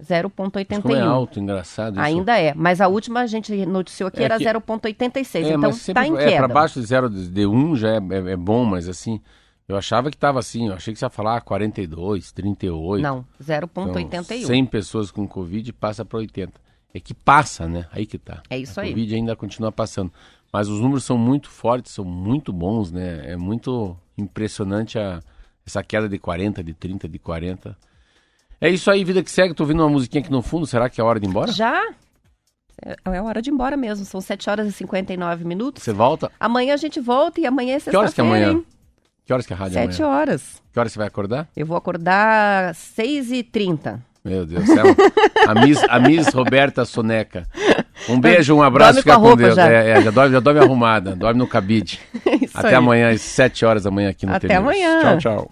0,81. 0.00 0.80
Como 0.82 0.94
é 0.94 1.00
alto, 1.00 1.40
engraçado 1.40 1.94
isso. 1.94 2.00
Ainda 2.02 2.38
é, 2.38 2.54
mas 2.54 2.80
a 2.80 2.86
última 2.86 3.20
a 3.20 3.26
gente 3.26 3.66
noticiou 3.66 4.06
aqui 4.06 4.20
É 4.20 4.24
era 4.26 4.38
que- 4.38 4.44
0,86, 4.44 5.44
É, 5.44 5.54
então 5.54 5.70
está 5.70 6.06
em 6.06 6.14
é, 6.16 6.24
queda. 6.28 6.36
para 6.46 6.54
baixo 6.54 6.80
de 6.80 6.86
0 6.86 7.10
de 7.10 7.46
1 7.46 7.74
já 7.74 7.88
é, 7.94 7.96
é, 7.96 8.32
é 8.32 8.36
bom, 8.36 8.64
mas 8.64 8.88
assim, 8.88 9.20
eu 9.66 9.76
achava 9.76 10.08
que 10.08 10.16
estava 10.16 10.38
assim, 10.38 10.68
eu 10.68 10.74
achei 10.74 10.92
que 10.94 11.00
você 11.00 11.04
ia 11.04 11.10
falar 11.10 11.40
42, 11.40 12.30
38. 12.30 13.02
Não, 13.02 13.24
Então, 13.40 13.56
0,81. 13.58 14.46
100 14.46 14.66
pessoas 14.66 15.10
com 15.10 15.26
Covid 15.26 15.72
passa 15.72 16.04
para 16.04 16.18
80. 16.18 16.60
É 16.94 17.00
que 17.00 17.12
passa, 17.14 17.68
né? 17.68 17.86
Aí 17.92 18.06
que 18.06 18.18
tá. 18.18 18.42
É 18.48 18.58
isso 18.58 18.78
a 18.80 18.82
aí. 18.82 18.90
Covid 18.90 19.14
ainda 19.14 19.36
continua 19.36 19.70
passando. 19.70 20.12
Mas 20.52 20.68
os 20.68 20.80
números 20.80 21.04
são 21.04 21.18
muito 21.18 21.50
fortes, 21.50 21.92
são 21.92 22.04
muito 22.04 22.52
bons, 22.52 22.90
né? 22.90 23.30
É 23.32 23.36
muito 23.36 23.96
impressionante 24.16 24.98
a, 24.98 25.20
essa 25.66 25.82
queda 25.82 26.08
de 26.08 26.18
40, 26.18 26.64
de 26.64 26.72
30, 26.72 27.06
de 27.08 27.18
40. 27.18 27.76
É 28.60 28.68
isso 28.70 28.90
aí, 28.90 29.04
vida 29.04 29.22
que 29.22 29.30
segue. 29.30 29.54
Tô 29.54 29.64
ouvindo 29.64 29.82
uma 29.82 29.90
musiquinha 29.90 30.22
aqui 30.22 30.30
no 30.32 30.40
fundo. 30.42 30.66
Será 30.66 30.88
que 30.88 31.00
é 31.00 31.04
hora 31.04 31.20
de 31.20 31.26
ir 31.26 31.28
embora? 31.28 31.52
Já? 31.52 31.80
É 32.80 32.96
é 33.04 33.20
hora 33.22 33.42
de 33.42 33.50
ir 33.50 33.52
embora 33.52 33.76
mesmo, 33.76 34.04
são 34.04 34.20
7 34.20 34.48
horas 34.48 34.66
e 34.68 34.72
59 34.72 35.44
minutos. 35.44 35.82
Você 35.82 35.92
volta? 35.92 36.30
Amanhã 36.38 36.74
a 36.74 36.76
gente 36.76 37.00
volta 37.00 37.40
e 37.40 37.46
amanhã 37.46 37.76
é 37.76 37.80
Que 37.80 37.96
horas 37.96 38.14
que 38.14 38.20
é 38.20 38.24
sexta-feira, 38.24 38.46
amanhã? 38.50 38.50
hein? 38.60 38.66
Que 39.26 39.32
horas 39.32 39.46
que 39.46 39.52
é 39.52 39.56
a 39.56 39.58
rádio 39.58 39.74
7 39.74 40.02
amanhã? 40.02 40.16
horas. 40.20 40.62
Que 40.72 40.78
horas 40.80 40.92
você 40.92 40.98
vai 40.98 41.08
acordar? 41.08 41.48
Eu 41.56 41.66
vou 41.66 41.76
acordar 41.76 42.72
6h30. 42.74 44.00
Meu 44.28 44.46
Deus 44.46 44.64
do 44.64 44.74
céu. 44.74 44.84
A 45.46 45.54
Miss, 45.54 45.82
a 45.88 45.98
Miss 45.98 46.28
Roberta 46.34 46.84
Soneca. 46.84 47.46
Um 48.08 48.20
beijo, 48.20 48.54
um 48.54 48.62
abraço, 48.62 48.94
Dorme 48.94 49.02
com 49.02 49.10
fica 49.10 49.16
com, 49.16 49.22
roupa 49.22 49.42
Deus. 49.42 49.56
já. 49.56 49.68
É, 49.70 49.90
é, 49.90 50.02
já, 50.02 50.10
dorme, 50.10 50.32
já 50.32 50.40
dorme 50.40 50.60
arrumada, 50.60 51.16
dorme 51.16 51.38
no 51.38 51.46
cabide. 51.46 52.00
Isso 52.40 52.56
Até 52.56 52.68
aí. 52.68 52.74
amanhã, 52.74 53.10
às 53.10 53.20
7 53.20 53.64
horas 53.64 53.82
da 53.84 53.90
manhã 53.90 54.10
aqui 54.10 54.24
no 54.26 54.34
Até 54.34 54.54
amanhã. 54.54 55.00
Tchau, 55.00 55.18
tchau. 55.18 55.50